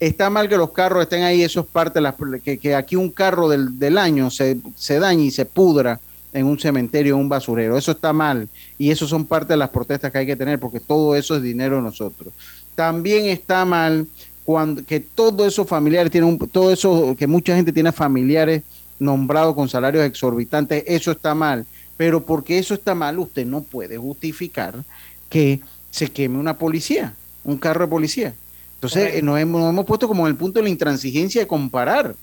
Está 0.00 0.28
mal 0.30 0.48
que 0.48 0.56
los 0.56 0.72
carros 0.72 1.04
estén 1.04 1.22
ahí, 1.22 1.42
eso 1.42 1.60
es 1.60 1.66
parte 1.66 2.00
de 2.00 2.00
las... 2.00 2.16
Que, 2.42 2.58
que 2.58 2.74
aquí 2.74 2.96
un 2.96 3.10
carro 3.10 3.48
del, 3.48 3.78
del 3.78 3.98
año 3.98 4.28
se, 4.30 4.58
se 4.74 4.98
dañe 4.98 5.24
y 5.24 5.30
se 5.30 5.44
pudra 5.44 6.00
en 6.32 6.46
un 6.46 6.58
cementerio, 6.58 7.14
en 7.14 7.20
un 7.20 7.28
basurero. 7.28 7.76
Eso 7.76 7.92
está 7.92 8.12
mal. 8.12 8.48
Y 8.78 8.90
eso 8.90 9.06
son 9.06 9.26
parte 9.26 9.52
de 9.52 9.58
las 9.58 9.70
protestas 9.70 10.10
que 10.10 10.18
hay 10.18 10.26
que 10.26 10.36
tener, 10.36 10.58
porque 10.58 10.80
todo 10.80 11.14
eso 11.14 11.36
es 11.36 11.42
dinero 11.42 11.76
de 11.76 11.82
nosotros. 11.82 12.32
También 12.74 13.26
está 13.26 13.64
mal 13.64 14.06
cuando 14.44 14.84
que 14.84 15.00
todos 15.00 15.46
esos 15.46 15.68
familiares 15.68 16.10
tienen 16.10 16.30
un, 16.30 16.38
todo 16.48 16.72
eso, 16.72 17.14
que 17.16 17.26
mucha 17.26 17.54
gente 17.54 17.72
tiene 17.72 17.92
familiares 17.92 18.62
nombrados 18.98 19.54
con 19.54 19.68
salarios 19.68 20.04
exorbitantes, 20.04 20.84
eso 20.86 21.12
está 21.12 21.34
mal. 21.34 21.66
Pero 21.96 22.24
porque 22.24 22.58
eso 22.58 22.74
está 22.74 22.94
mal, 22.94 23.18
usted 23.18 23.46
no 23.46 23.62
puede 23.62 23.96
justificar 23.98 24.82
que 25.28 25.60
se 25.90 26.10
queme 26.10 26.38
una 26.38 26.56
policía, 26.56 27.14
un 27.44 27.58
carro 27.58 27.84
de 27.84 27.90
policía. 27.90 28.34
Entonces, 28.74 29.14
eh, 29.14 29.22
nos, 29.22 29.38
hemos, 29.38 29.60
nos 29.60 29.70
hemos 29.70 29.84
puesto 29.84 30.08
como 30.08 30.26
en 30.26 30.32
el 30.32 30.36
punto 30.36 30.58
de 30.58 30.64
la 30.64 30.70
intransigencia 30.70 31.42
de 31.42 31.46
comparar, 31.46 32.16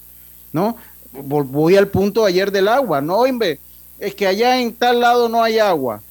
¿no? 0.51 0.75
Voy 1.11 1.75
al 1.75 1.87
punto 1.87 2.25
ayer 2.25 2.51
del 2.51 2.67
agua, 2.67 3.01
no, 3.01 3.19
hombre, 3.19 3.59
es 3.99 4.15
que 4.15 4.27
allá 4.27 4.59
en 4.59 4.73
tal 4.73 4.99
lado 4.99 5.29
no 5.29 5.43
hay 5.43 5.59
agua. 5.59 6.01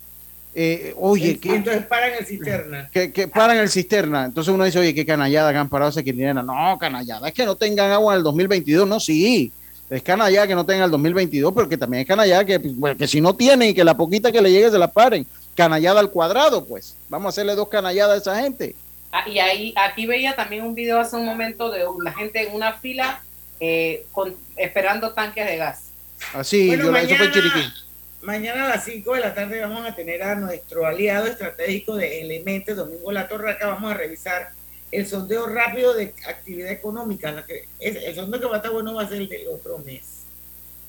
Eh, 0.54 0.94
oye, 0.98 1.30
Y 1.30 1.36
¿qué, 1.36 1.54
entonces 1.54 1.86
paran 1.86 2.12
el 2.18 2.26
cisterna. 2.26 2.90
que, 2.92 3.12
que 3.12 3.28
paran 3.28 3.58
el 3.58 3.68
cisterna. 3.68 4.24
Entonces 4.24 4.52
uno 4.52 4.64
dice, 4.64 4.78
oye, 4.78 4.94
qué 4.94 5.06
canallada 5.06 5.52
que 5.52 5.58
han 5.58 5.68
parado 5.68 5.90
esa 5.90 6.02
quinilera. 6.02 6.42
No, 6.42 6.76
canallada, 6.78 7.28
es 7.28 7.34
que 7.34 7.44
no 7.44 7.54
tengan 7.54 7.90
agua 7.92 8.14
en 8.14 8.18
el 8.18 8.24
2022. 8.24 8.88
No, 8.88 8.98
sí, 8.98 9.52
es 9.88 10.02
canallada 10.02 10.46
que 10.46 10.54
no 10.54 10.66
tengan 10.66 10.86
el 10.86 10.90
2022, 10.90 11.52
pero 11.54 11.68
que 11.68 11.78
también 11.78 12.02
es 12.02 12.08
canallada 12.08 12.44
que, 12.44 12.58
pues, 12.60 12.96
que 12.96 13.06
si 13.06 13.20
no 13.20 13.34
tienen 13.34 13.70
y 13.70 13.74
que 13.74 13.84
la 13.84 13.96
poquita 13.96 14.32
que 14.32 14.42
le 14.42 14.50
llegue 14.50 14.70
se 14.70 14.78
la 14.78 14.88
paren. 14.90 15.26
Canallada 15.54 16.00
al 16.00 16.10
cuadrado, 16.10 16.64
pues. 16.64 16.94
Vamos 17.08 17.26
a 17.26 17.28
hacerle 17.30 17.54
dos 17.54 17.68
canalladas 17.68 18.16
a 18.16 18.20
esa 18.32 18.42
gente. 18.42 18.74
Ah, 19.10 19.28
y 19.28 19.38
ahí, 19.38 19.74
aquí 19.76 20.06
veía 20.06 20.36
también 20.36 20.64
un 20.64 20.74
video 20.74 21.00
hace 21.00 21.16
un 21.16 21.24
momento 21.24 21.70
de 21.70 21.84
la 22.02 22.12
gente 22.12 22.46
en 22.46 22.54
una 22.54 22.74
fila 22.74 23.22
eh, 23.60 24.04
con, 24.12 24.34
esperando 24.56 25.12
tanques 25.12 25.46
de 25.46 25.56
gas. 25.56 25.87
Así, 26.34 26.68
Bueno, 26.68 26.84
yo 26.86 26.92
la- 26.92 27.00
eso 27.02 27.08
fue 27.16 27.18
mañana- 27.28 27.32
Chiriquí. 27.34 27.72
Mañana 28.20 28.64
a 28.64 28.68
las 28.68 28.84
5 28.84 29.14
de 29.14 29.20
la 29.20 29.32
tarde 29.34 29.60
vamos 29.60 29.86
a 29.86 29.94
tener 29.94 30.22
a 30.22 30.34
nuestro 30.34 30.84
aliado 30.86 31.26
estratégico 31.26 31.94
de 31.96 32.20
Elementos, 32.20 32.76
Domingo 32.76 33.12
La 33.12 33.28
Torraca. 33.28 33.68
Vamos 33.68 33.90
a 33.92 33.94
revisar 33.94 34.50
el 34.90 35.06
sondeo 35.06 35.46
rápido 35.46 35.94
de 35.94 36.14
actividad 36.26 36.70
económica. 36.72 37.30
La 37.30 37.44
que- 37.46 37.66
es- 37.78 37.96
el 37.96 38.14
sondeo 38.14 38.40
que 38.40 38.46
va 38.46 38.54
a 38.54 38.56
estar 38.56 38.72
bueno 38.72 38.94
va 38.94 39.02
a 39.04 39.08
ser 39.08 39.18
el 39.18 39.28
del 39.28 39.46
otro 39.48 39.78
mes. 39.78 40.24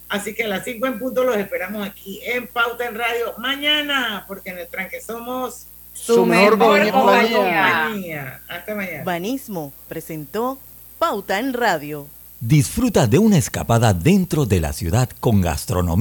Así 0.09 0.33
que 0.33 0.45
a 0.45 0.47
las 0.47 0.63
5 0.65 0.87
en 0.87 0.97
punto 0.97 1.23
los 1.23 1.37
esperamos 1.37 1.85
aquí 1.87 2.19
en 2.25 2.47
Pauta 2.47 2.87
en 2.87 2.95
Radio 2.95 3.35
mañana, 3.37 4.25
porque 4.27 4.49
en 4.49 4.57
el 4.57 4.67
tranque 4.67 4.99
somos 4.99 5.67
Su 5.93 6.25
mejor 6.25 6.57
compañía. 6.57 6.91
compañía. 6.91 8.41
Hasta 8.47 8.73
mañana. 8.73 9.03
Banismo 9.03 9.71
presentó 9.87 10.57
Pauta 10.97 11.37
en 11.39 11.53
Radio. 11.53 12.07
Disfruta 12.41 13.05
de 13.05 13.19
una 13.19 13.37
escapada 13.37 13.93
dentro 13.93 14.45
de 14.45 14.61
la 14.61 14.71
ciudad 14.71 15.09
con 15.19 15.41
gastronomía. 15.41 15.97